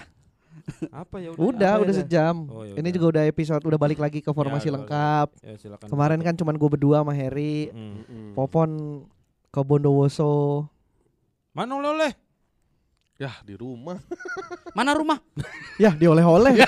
Apa 0.89 1.19
ya 1.19 1.35
Udah, 1.35 1.73
Apa 1.77 1.83
udah 1.83 1.95
ya? 1.95 2.01
sejam. 2.01 2.47
Oh, 2.47 2.63
ya 2.63 2.75
Ini 2.75 2.81
udah. 2.81 2.95
juga 2.95 3.07
udah 3.11 3.25
episode 3.27 3.59
udah 3.61 3.75
balik 3.77 3.99
lagi 3.99 4.19
ke 4.19 4.31
formasi 4.31 4.69
udah 4.69 4.77
lengkap. 4.79 5.29
Ya, 5.43 5.55
silakan. 5.57 5.87
Kemarin 5.91 6.21
kan 6.21 6.35
cuman 6.35 6.55
gue 6.55 6.69
berdua 6.71 7.03
sama 7.03 7.13
Harry, 7.13 7.69
Hmm. 7.69 8.01
Mm-mm. 8.01 8.33
Popon 8.33 8.71
ke 9.49 9.61
Bondowoso. 9.61 10.67
Mana 11.51 11.75
oleh-oleh? 11.75 12.15
Yah, 13.15 13.35
di 13.43 13.55
rumah. 13.55 13.99
Mana 14.79 14.91
rumah? 14.93 15.19
Ya, 15.77 15.91
dioleh-oleh. 15.93 16.55